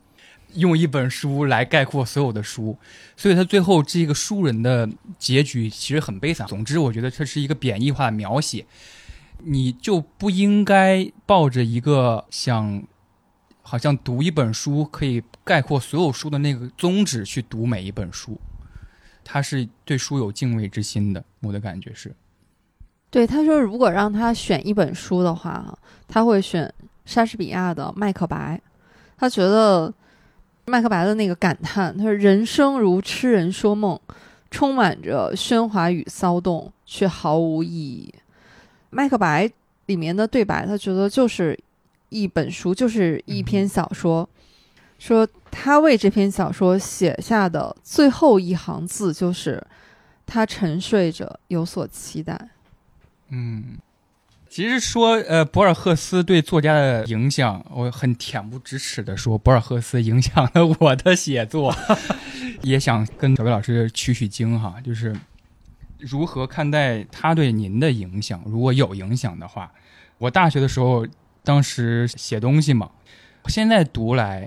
[0.54, 2.76] 用一本书来概括所有的书，
[3.16, 4.88] 所以他最后这个书人的
[5.18, 6.46] 结局其实很悲惨。
[6.46, 8.66] 总之，我觉得这是一个贬义化的描写，
[9.44, 12.82] 你就不应该抱着一个想。
[13.60, 18.40] 好像读一本书可以概括所有书的那个宗旨去读每一本书，
[19.22, 21.22] 他是对书有敬畏之心的。
[21.40, 22.16] 我的感觉是，
[23.10, 25.76] 对他说，如果让他选一本书的话，
[26.06, 26.72] 他会选
[27.04, 28.60] 莎士比亚的《麦克白》。
[29.16, 29.92] 他觉得
[30.66, 33.98] 麦克白的那个感叹，他说：“人生如痴人说梦，
[34.50, 38.12] 充满着喧哗与骚动，却毫无意义。”
[38.90, 39.50] 麦克白
[39.86, 41.58] 里面的对白，他觉得就是。
[42.10, 44.26] 一本书就是一篇小说，
[44.98, 49.62] 说他为这篇小说写下的最后一行字就是
[50.24, 52.48] 他沉睡着，有所期待。
[53.28, 53.78] 嗯，
[54.48, 61.74] 其实说呃，博尔赫斯对作家的影响，我很恬不知耻的说，博尔赫斯影响了我的写作，
[62.62, 65.14] 也想跟小魏老师取取经哈，就是
[65.98, 68.42] 如何看待他对您的影响？
[68.46, 69.72] 如果有影响的话，
[70.18, 71.06] 我大学的时候。
[71.44, 72.90] 当时写东西嘛，
[73.46, 74.46] 现在读来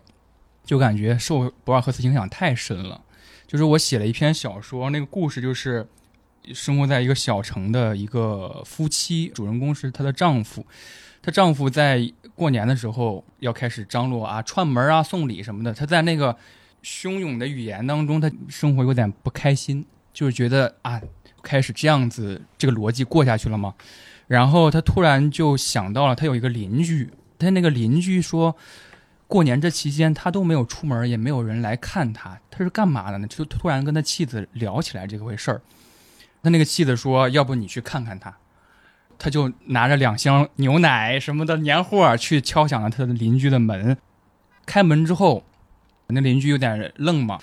[0.63, 3.01] 就感觉受博尔赫斯影响太深了。
[3.47, 5.87] 就是我写了一篇小说，那个故事就是
[6.53, 10.65] 生活在一个小城的一个夫妻，主人公是她的丈夫。
[11.21, 16.35] 她丈夫在过年的时候要开始张罗啊串门啊送礼什么的，他在那个
[16.83, 20.99] 汹涌的语言当中，他生活有点不开心，就是觉得啊
[21.43, 23.75] 开始这样子这个逻辑过下去了吗？
[24.27, 28.55] 然后他突然就想到了，他有一个邻居，他那个邻居说，
[29.27, 33.27] 过年这期间他都没有出门，也没有人来看他，他是干嘛的呢？
[33.27, 35.61] 就突然跟他妻子聊起来这个回事儿。
[36.43, 38.35] 他那个妻子说，要不你去看看他。
[39.17, 43.97] 他就拿着两箱牛奶什么的年货去敲响了他的邻居的门。
[44.65, 45.43] 开门之后，
[46.07, 47.39] 那邻居有点愣嘛，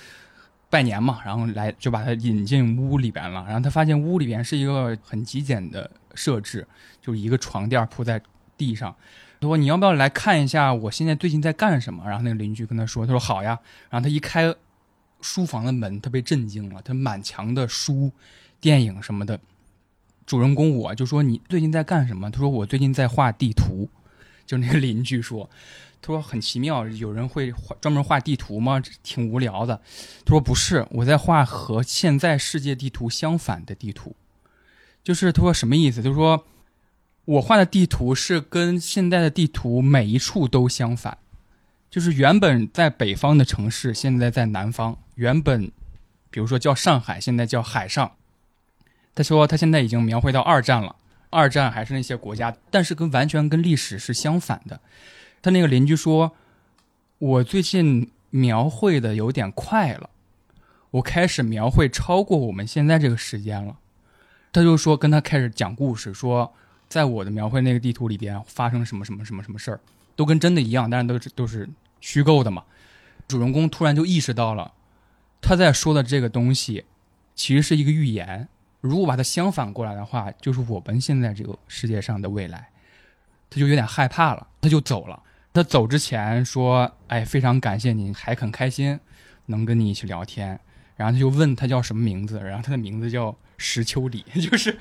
[0.68, 3.44] 拜年嘛，然后来就把他引进屋里边了。
[3.46, 5.90] 然后他发现屋里边是一个很极简的。
[6.14, 6.66] 设置
[7.00, 8.20] 就是一个床垫铺在
[8.56, 8.92] 地上，
[9.40, 13.56] 他说：“你要不要来看一下我现在最近在干什么？”然后那个邻居跟他说：“他说好呀。”
[13.88, 14.52] 然后他一开
[15.20, 18.10] 书房的门，他被震惊了，他满墙的书、
[18.60, 19.40] 电影什么的。
[20.26, 23.88] 主人公我就说：“你最近在干什么？”他说：“我最近在画地图。
[24.44, 25.48] ”就那个邻居说
[26.02, 28.82] ：“他说很奇妙，有人会画专门画地图吗？
[29.02, 29.80] 挺无聊的。”
[30.24, 34.14] 他说：“不是，我在画和现在世界地图相反的地图。”
[35.02, 36.02] 就是他说什么意思？
[36.02, 36.44] 就是说，
[37.24, 41.16] 我画的地图是跟现在的地图每一处都相反。
[41.90, 45.72] 就是原本在北方的城市，现在在南方；原本，
[46.30, 48.12] 比如说叫上海，现在叫海上。
[49.18, 50.94] 他说他现在已经描绘到二战了，
[51.28, 54.80] 二战还是那些国家，但是跟完全跟历史是相反的。
[55.42, 56.36] 他那个邻居说，
[57.18, 60.08] 我最近描绘的有点快了，
[60.92, 63.76] 我开始描绘超过我们现在这个时间了。
[64.52, 66.54] 他就说跟他开始讲故事，说
[66.88, 69.80] 在我的描绘那个地图里边发生什么什么什么什么事儿，
[70.14, 71.68] 都跟真的一样，但是都是都是
[72.00, 72.62] 虚构的嘛。
[73.26, 74.74] 主人公突然就意识到了，
[75.40, 76.84] 他在说的这个东西
[77.34, 78.46] 其实是一个预言。
[78.80, 82.68] 如果把它相反过来的话，就是我们现在这个世界上的未来。
[83.50, 85.22] 他就有点害怕了，他就走了。
[85.52, 88.98] 他走之前说：“哎，非常感谢你，还很开心
[89.46, 90.58] 能跟你一起聊天。”
[90.96, 93.36] 然后他就问他叫什么名字，然后他的名字叫。
[93.60, 94.78] 石秋里 就是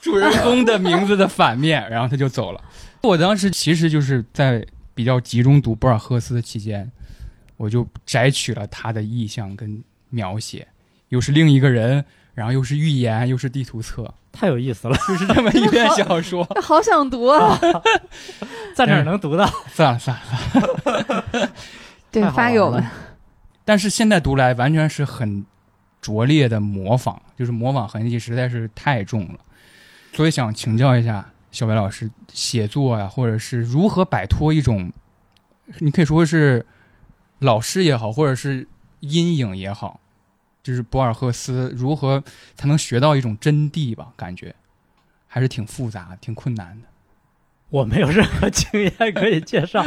[0.00, 2.60] 主人公的名字的反面，然后他就走了。
[3.02, 4.66] 我当时其实就是在
[4.96, 6.90] 比较集中读博尔赫斯的期间，
[7.56, 10.66] 我就摘取了他的意象跟描写，
[11.10, 12.04] 又是另一个人，
[12.34, 16.44] 然后又是预言，又是地图册，太有意思了，就是这么一篇小说。
[16.62, 17.58] 好想读啊，
[18.74, 19.46] 在哪能读到？
[19.72, 21.24] 算了算了，
[22.10, 22.84] 对，发给我们。
[23.64, 25.44] 但是现在读来完全是很
[26.00, 29.38] 拙劣的模仿，就是模仿痕迹实在是太重了。
[30.12, 34.92] 所以想请教一下小白老师，写作呀，或者是如何摆脱一种，
[35.78, 36.66] 你可以说是
[37.38, 38.66] 老师也好，或者是
[39.00, 39.99] 阴影也好，
[40.62, 42.22] 就是博尔赫斯如何
[42.54, 44.12] 才能学到一种真谛吧？
[44.16, 44.54] 感觉
[45.26, 46.86] 还是挺复杂、挺困难的。
[47.70, 49.80] 我没有任何经验可以介绍，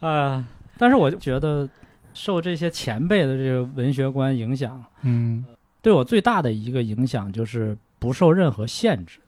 [0.00, 0.44] 啊，
[0.76, 1.68] 但是我就觉得
[2.14, 5.44] 受这些前辈的这个文学观影响，嗯
[5.80, 9.20] 对我最大的一个影响就是不受任何限制，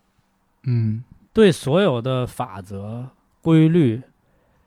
[0.65, 3.09] 嗯对所有的法则
[3.41, 4.03] 规律，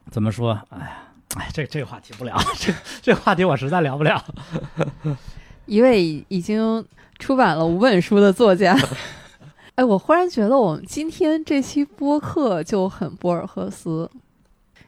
[0.10, 0.53] 怎么说？
[0.69, 1.01] 哎呀，
[1.38, 4.24] 哎，这这个话题不聊， 这这话题我实在聊不了。
[5.66, 6.86] 一位已经
[7.20, 8.78] 出版了五本书的作家。
[9.76, 14.10] 哎，我忽然觉得我们今天这期播客就很博尔赫斯。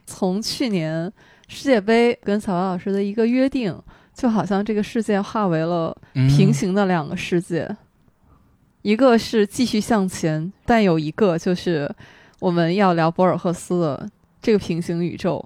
[0.06, 1.10] 从去年
[1.48, 3.74] 世界杯跟小白老师的一个约定，
[4.14, 7.66] 就好像这个世界化为了嗯，平行的两个世界，
[8.82, 11.90] 一个是继续向前，但有一个就是
[12.40, 14.10] 我们要聊博尔赫斯的
[14.42, 15.42] 这个平行宇宙。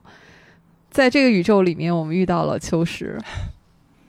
[0.98, 3.20] 在这个宇宙里面，我们遇到了秋实。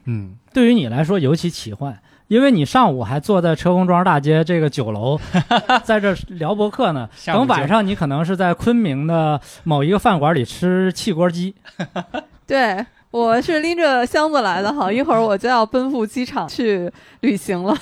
[0.06, 1.96] 嗯，对于你来说尤其奇幻，
[2.26, 5.16] 因为你上午还坐在车公庄大街这个酒楼，
[5.86, 7.08] 在这儿聊博客呢。
[7.26, 11.54] 等晚上，你可能是在昆明的某一个饭馆里吃汽锅鸡。
[12.44, 16.90] 对，我是拎着箱子来的哈， 一会儿我就要奔赴机场去
[17.20, 17.72] 旅行了。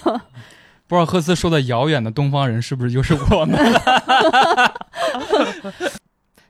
[0.86, 3.58] 博尔赫斯说的遥远的东方人是不是就是我们？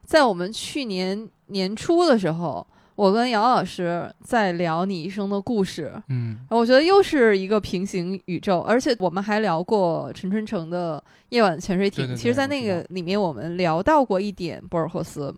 [0.08, 10.98] 在我们去年年初的时候，我跟姚老师在聊你一生的故事，嗯我觉得又是一个平行宇宙，而且我们还聊过陈春成的
[11.28, 15.34] 《夜晚潜水艇》对对对其实，在那个里面我们聊到过一点博尔赫斯。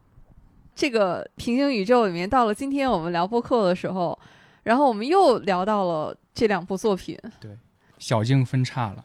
[0.73, 4.17] 这个平行宇宙里面，到了今天我们聊播客的时候，
[4.63, 7.19] 然后我们又聊到了这两部作品。
[7.41, 7.51] 对
[7.99, 9.05] 小径分叉了。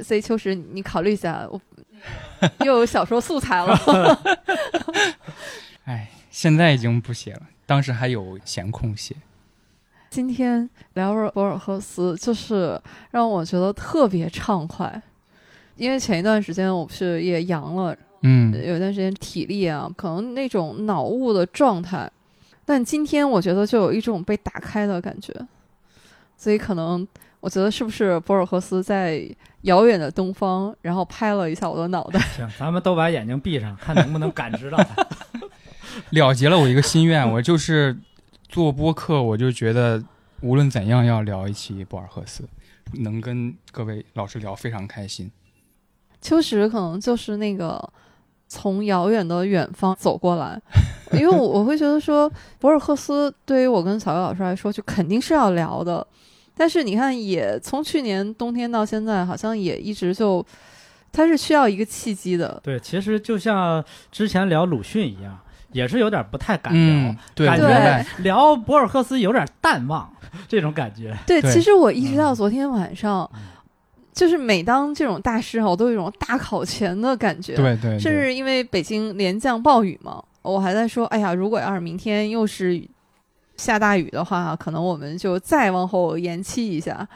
[0.00, 1.60] 所以秋实，你考虑一下，我
[2.64, 3.78] 又有小说素材了。
[5.84, 9.14] 哎，现在已经不写了，当时还有闲空写。
[10.10, 15.02] 今天聊博尔赫斯，就是让我觉得特别畅快，
[15.76, 22.08] 因为前一段时间我不是也阳了，嗯有一段时间体力啊，可能那种脑雾的状态，
[22.64, 25.34] 但今天我觉得就有一种被打开的感觉，
[26.36, 27.06] 所以可能
[27.44, 29.22] 我觉得是不是博尔赫斯在
[29.62, 35.06] 遥远的东方，然后拍了一下我的脑袋，行，咱们都把眼睛闭上，看能不能感知到它。
[36.08, 37.94] 了结了我一个心愿，我就是
[38.48, 40.02] 做播客，我就觉得
[40.40, 42.48] 无论怎样要聊一期博尔赫斯，
[42.94, 45.30] 能跟各位老师聊非常开心。
[46.22, 47.86] 秋实可能就是那个
[48.48, 50.58] 从遥远的远方走过来，
[51.12, 56.06] 因为我我会觉得说博尔赫斯对于我跟小月老师来说，就肯定是要聊的。
[56.56, 60.44] 但是你看，也从去年冬天到现在，好像也一直就，
[61.12, 62.60] 它是需要一个契机的。
[62.62, 65.38] 对，其实就像之前聊鲁迅一样，
[65.72, 67.46] 也是有点不太敢聊，嗯，对。
[68.22, 70.08] 聊博尔赫斯有点淡忘
[70.46, 71.16] 这种感觉。
[71.26, 73.40] 对，对其实我一直到嗯昨天晚上，嗯
[74.12, 77.56] 就是每当这种大师哈，我都有一种大考前的感觉。
[77.56, 82.80] 对对，对甚至因为北京连降暴雨嘛，我还在说，哎呀，如果要是明天又是
[83.56, 87.06] 下大雨的话，可能我们就再往后延期一下。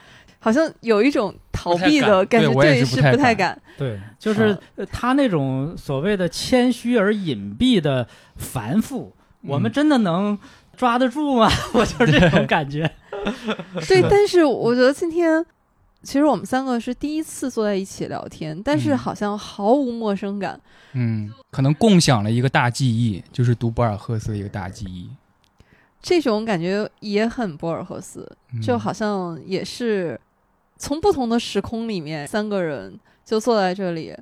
[0.40, 3.60] 好像有一种逃避的感觉，对是是不太敢。
[3.77, 8.06] 对，就是呃他那种所谓的谦虚而隐蔽的
[8.36, 9.12] 繁复，
[9.43, 10.39] 我们嗯真的能
[10.77, 11.51] 抓得住吗？
[11.74, 12.89] 我就是这种感觉。
[13.89, 15.44] 对，但是我觉得今天
[16.05, 20.59] 其实我们三个是第一次坐在一起聊天，但是嗯好像毫无陌生感。
[20.93, 25.10] 嗯，可能共享了一个大记忆，就是读博尔赫斯的一个大记忆。
[26.09, 30.19] 这种感觉也很博尔赫斯，嗯就好像也是
[30.79, 34.17] 从不同的时空里面，三个人就坐在这里。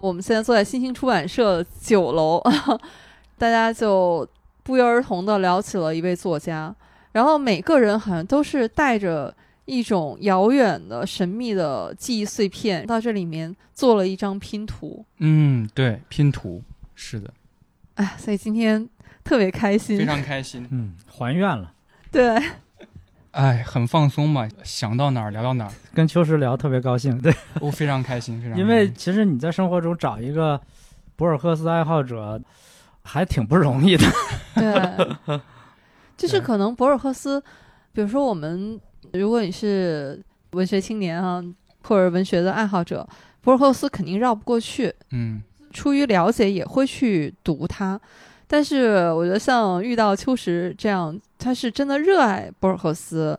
[0.00, 2.42] 我们现在坐在新兴出版社九楼，
[3.38, 4.28] 大家就
[4.62, 6.76] 不约而同的聊起了一位作家，
[7.12, 9.34] 然后每个人好像都是带着
[9.64, 15.06] 一种遥远的、神秘的记忆碎片到这里面做了一张拼图。
[15.20, 16.62] 嗯，对，拼图
[16.94, 17.32] 是的，
[17.94, 18.86] 哎，所以今天
[19.24, 19.98] 特别开心。
[19.98, 20.66] 非常开心。
[20.70, 21.72] 嗯，还愿了，
[22.12, 22.40] 对，
[23.32, 27.18] 哎，很放松嘛，想到哪儿聊到哪儿，跟秋实聊特别高兴。
[27.20, 30.60] 对，我非常开心，非常因为其实你在生活中找一个
[31.16, 32.40] 博尔赫斯爱好者，
[33.02, 34.06] 还挺不容易的。
[34.54, 35.40] 对，
[36.16, 37.42] 就是可能博尔赫斯，
[37.92, 38.78] 比如说我们，
[39.12, 40.22] 如果你是
[40.52, 41.42] 文学青年啊，
[41.82, 43.08] 或者文学的爱好者，
[43.40, 44.94] 博尔赫斯肯定绕不过去。
[45.10, 45.42] 嗯
[45.72, 48.00] 出于了解，也会去读它。
[48.46, 53.38] 但是我觉得像遇到秋实这样，他是真的热爱博尔赫斯，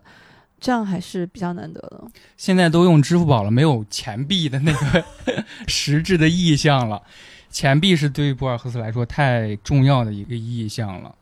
[0.60, 2.04] 这样还是比较难得的。
[2.36, 5.04] 现在都用支付宝了，没有钱币的那个
[5.68, 7.02] 实质的意象了。
[7.50, 11.14] 钱币是对于博尔赫斯来说太重要的一个意象了。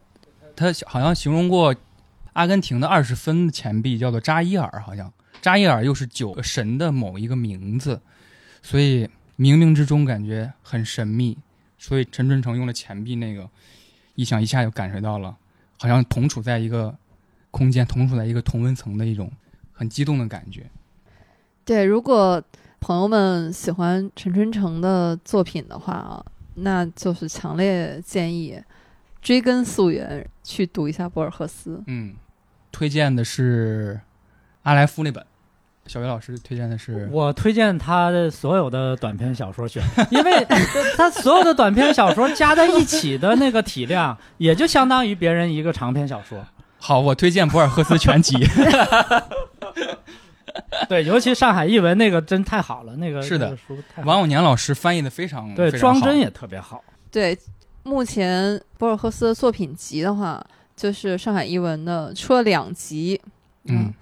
[0.56, 1.74] 他好像形容过
[2.32, 8.00] 阿根廷的二十分钱币叫做扎伊尔，好像扎伊尔又是九个神的某一个名字，
[8.62, 9.04] 所以
[9.38, 11.36] 冥冥之中感觉很神秘。
[11.76, 13.46] 所以陈春成用了钱币那个
[14.14, 15.36] 意象，一下就感觉到了，
[15.78, 16.96] 好像同处在一个
[17.50, 19.30] 空间，同处在一个同温层的一种
[19.72, 20.70] 很激动的感觉。
[21.64, 22.42] 对，如果
[22.80, 26.24] 朋友们喜欢陈春成的作品的话啊，
[26.54, 28.62] 那就是强烈建议
[29.22, 31.82] 追根溯源去读一下博尔赫斯。
[31.86, 32.14] 嗯，
[32.70, 34.00] 推荐的是
[34.62, 35.24] 阿莱夫那本。
[35.86, 40.46] 小鱼老师推荐的是我推荐他的所有的短篇小说选， 因为
[40.96, 46.44] 他所有的短篇小说加在一起的那个体量，也就相当于别人一个长篇小说。
[46.78, 48.34] 好，我推荐博尔赫斯全集。
[50.88, 53.56] 对，尤其上海译文那个真太好了，那个是的
[54.04, 56.82] 王永年老师翻译的非常对，装帧也特别好。
[57.10, 57.36] 对，
[57.82, 60.44] 目前博尔赫斯的作品集的话，
[60.76, 63.20] 就是上海译文的出了两集。
[63.64, 63.92] 嗯，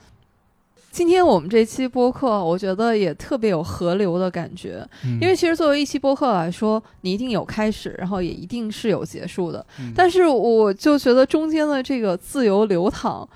[0.92, 5.18] 今天我们这期播客，我觉得也特别有河流的感觉，嗯。
[5.22, 9.64] 因为其实作为一期播客来说，你一定有开始，然后也一定是有结束的。
[9.80, 9.90] 嗯。
[9.96, 13.26] 但是我就觉得中间的这个自由流淌，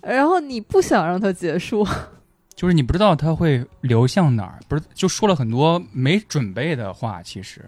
[0.00, 1.86] 然后你不想让它结束，
[2.56, 7.60] 就是你不知道它会流向哪儿，不是就说了很多没准备的话，其实。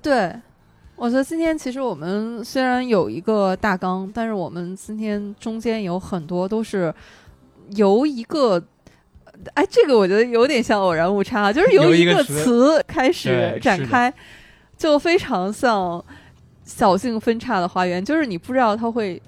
[0.00, 0.32] 对。
[0.94, 6.94] 我觉得今天其实我们虽然有一个大纲，但是我们今天中间有很多都是
[7.74, 8.62] 由一个，
[9.54, 14.12] 哎，这个我觉得有点像偶然误差，就是由一个词词开始展开，
[14.76, 16.04] 就非常像
[16.64, 19.20] 小径分叉的花园，就是你不知道它会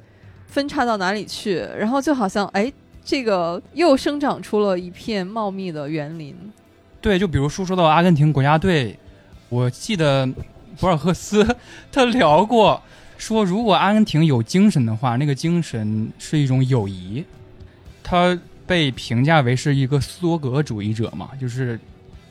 [0.47, 2.73] 分叉到哪里去，然后就好像哎，
[3.05, 6.35] 这个又生长出了一片茂密的园林。
[7.01, 8.99] 对，就比如说说到阿根廷国家队，
[9.49, 10.29] 我记得
[10.81, 11.47] 博尔赫斯
[11.93, 12.83] 他聊过，
[13.17, 17.25] 说如果阿根廷有精神的话，那个精神是一种友谊。
[18.03, 18.37] 他
[18.69, 21.81] 被评价为是一个缩格主义者嘛，就是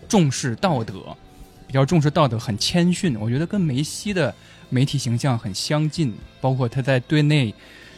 [0.08, 0.94] 重视道德，
[1.66, 3.18] 比较重视道德，很谦逊。
[3.20, 4.34] 我觉得跟梅西的
[4.70, 7.52] 媒体形象很相近，包括他在队内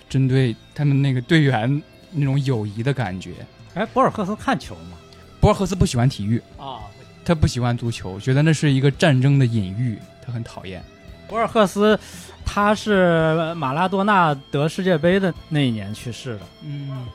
[0.07, 3.34] 针对他们那个队员那种友谊的感觉。
[3.74, 4.98] 哎，博尔赫斯看球吗？
[5.41, 6.41] 博尔赫斯不喜欢体育。
[6.57, 6.80] 啊，
[7.26, 10.82] 他不喜欢足球，觉得那是一个战争的隐喻，他很讨厌。
[11.28, 11.99] 博尔赫斯
[12.44, 16.41] 他是马拉多纳得世界杯的那一年去世的。
[16.64, 17.06] 嗯，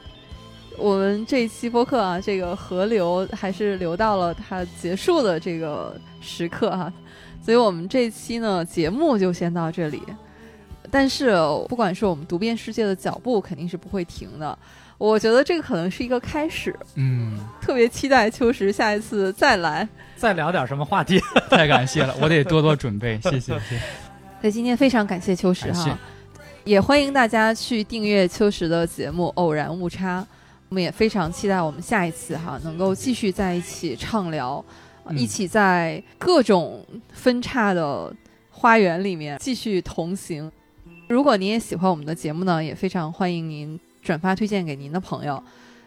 [0.76, 6.92] 我们这一期播客啊，这个河流还是流到了它结束的这个时刻哈、
[7.44, 10.02] 所以我们这期呢节目就先到这里。
[10.90, 11.32] 但是
[11.68, 14.56] 不管是我们读遍世界的脚步，肯定是不会停的。
[14.96, 19.88] 我觉得这个可能是一个开始，嗯，特别期待秋实下一次再来。
[20.16, 21.20] 再聊点什么话题？
[21.50, 23.40] 太感谢了，我得多多准备，谢谢。
[23.40, 23.78] 谢谢
[24.40, 25.98] 所以今天非常感谢秋实哈，
[26.62, 30.20] 也欢迎大家去订阅秋实的节目《偶然误差》。
[30.68, 34.64] 我们也非常期待我们下一次哈能够继续在一起畅聊，
[35.10, 38.12] 一起在各种分叉的
[38.50, 40.50] 花园里面继续同行。
[41.08, 45.34] 如果您也喜欢我们的节目呢，也非常欢迎您转发推荐给您的朋友。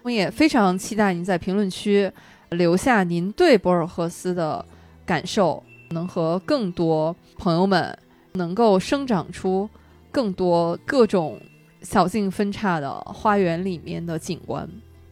[0.04, 2.10] 我们也非常期待您在评论区
[2.52, 4.64] 留下您对博尔赫斯的
[5.06, 7.98] 感受，能和更多朋友们
[8.34, 9.70] 能够生长出
[10.12, 11.38] 更多各种
[11.90, 14.68] 小径分叉的花园里面的景观。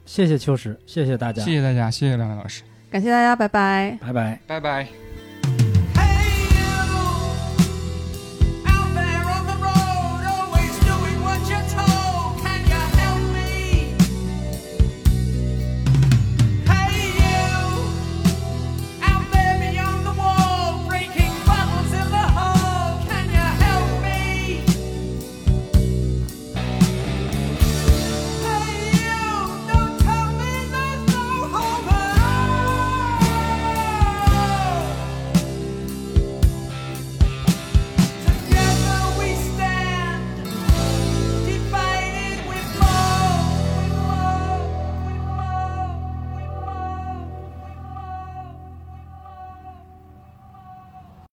[0.06, 3.98] 谢谢秋实，谢谢大家，谢谢大家，谢谢两位老师，感谢大家，拜拜。
[4.02, 4.40] 拜拜。
[4.46, 5.05] 拜拜。